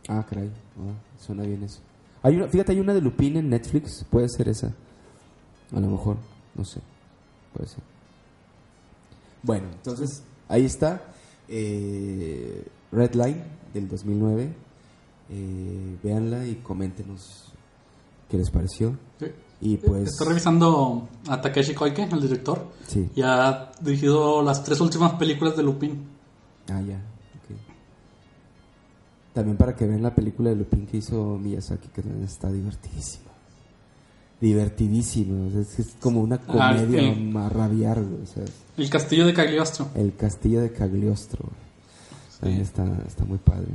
Ah, 0.07 0.25
caray. 0.29 0.49
Ah, 0.77 0.93
suena 1.19 1.43
bien 1.43 1.63
eso. 1.63 1.79
Hay 2.23 2.35
una, 2.35 2.47
fíjate, 2.47 2.73
hay 2.73 2.79
una 2.79 2.93
de 2.93 3.01
Lupin 3.01 3.37
en 3.37 3.49
Netflix. 3.49 4.03
Puede 4.09 4.27
ser 4.29 4.49
esa. 4.49 4.73
A 5.75 5.79
lo 5.79 5.87
mejor. 5.87 6.17
No 6.55 6.65
sé. 6.65 6.81
Puede 7.53 7.67
ser. 7.69 7.83
Bueno, 9.43 9.67
entonces 9.71 10.23
ahí 10.47 10.65
está. 10.65 11.01
eh, 11.47 12.65
Red 12.91 13.13
Line 13.15 13.43
del 13.73 13.87
2009. 13.87 14.53
Eh, 15.29 15.97
véanla 16.03 16.45
y 16.45 16.55
coméntenos 16.55 17.53
qué 18.29 18.37
les 18.37 18.49
pareció. 18.49 18.97
Sí. 19.19 19.27
Y 19.61 19.77
pues. 19.77 20.09
Estoy 20.09 20.29
revisando 20.29 21.07
a 21.27 21.39
Takeshi 21.39 21.73
Koike, 21.75 22.03
el 22.11 22.21
director. 22.21 22.65
Sí. 22.87 23.09
Y 23.15 23.21
ha 23.21 23.71
dirigido 23.79 24.41
las 24.41 24.63
tres 24.63 24.81
últimas 24.81 25.13
películas 25.13 25.55
de 25.55 25.63
Lupin. 25.63 26.03
Ah, 26.67 26.81
ya. 26.81 26.95
ok. 26.95 27.57
También 29.33 29.57
para 29.57 29.75
que 29.75 29.85
vean 29.85 30.01
la 30.01 30.15
película 30.15 30.49
de 30.49 30.55
Lupin 30.55 30.87
que 30.87 30.97
hizo 30.97 31.37
Miyazaki, 31.37 31.89
que 31.89 32.01
también 32.01 32.23
está 32.25 32.51
divertidísima. 32.51 33.29
Divertidísima. 34.39 35.47
es, 35.59 35.77
es 35.79 35.95
como 35.99 36.21
una 36.21 36.35
Ah, 36.47 36.73
comedia 36.75 37.13
sí. 37.13 37.33
a 37.37 37.49
rabiar, 37.49 38.01
güey, 38.03 38.23
o 38.23 38.25
sea, 38.25 38.43
El 38.77 38.89
castillo 38.89 39.25
de 39.27 39.33
Cagliostro. 39.33 39.87
El 39.93 40.15
castillo 40.15 40.61
de 40.61 40.71
Cagliostro. 40.71 41.45
También 42.39 42.61
está, 42.61 42.83
está 43.07 43.23
muy 43.25 43.37
padre. 43.37 43.67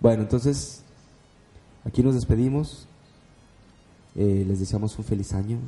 Bueno, 0.00 0.22
entonces, 0.22 0.82
aquí 1.84 2.02
nos 2.02 2.14
despedimos. 2.16 2.88
Eh, 4.16 4.44
les 4.46 4.60
deseamos 4.60 4.96
un 4.98 5.04
feliz 5.04 5.32
año. 5.32 5.58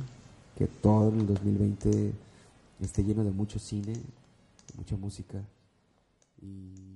Que 0.57 0.67
todo 0.67 1.09
el 1.09 1.27
2020 1.27 2.13
esté 2.81 3.03
lleno 3.03 3.23
de 3.23 3.31
mucho 3.31 3.59
cine, 3.59 3.93
de 3.93 4.73
mucha 4.75 4.95
música. 4.95 5.37
Y. 6.41 6.87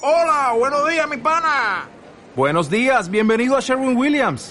Hola, 0.00 0.54
buenos 0.56 0.88
días, 0.88 1.08
mi 1.08 1.16
pana. 1.18 1.88
Buenos 2.34 2.70
días, 2.70 3.10
bienvenido 3.10 3.56
a 3.56 3.60
Sherwin 3.60 3.96
Williams. 3.96 4.50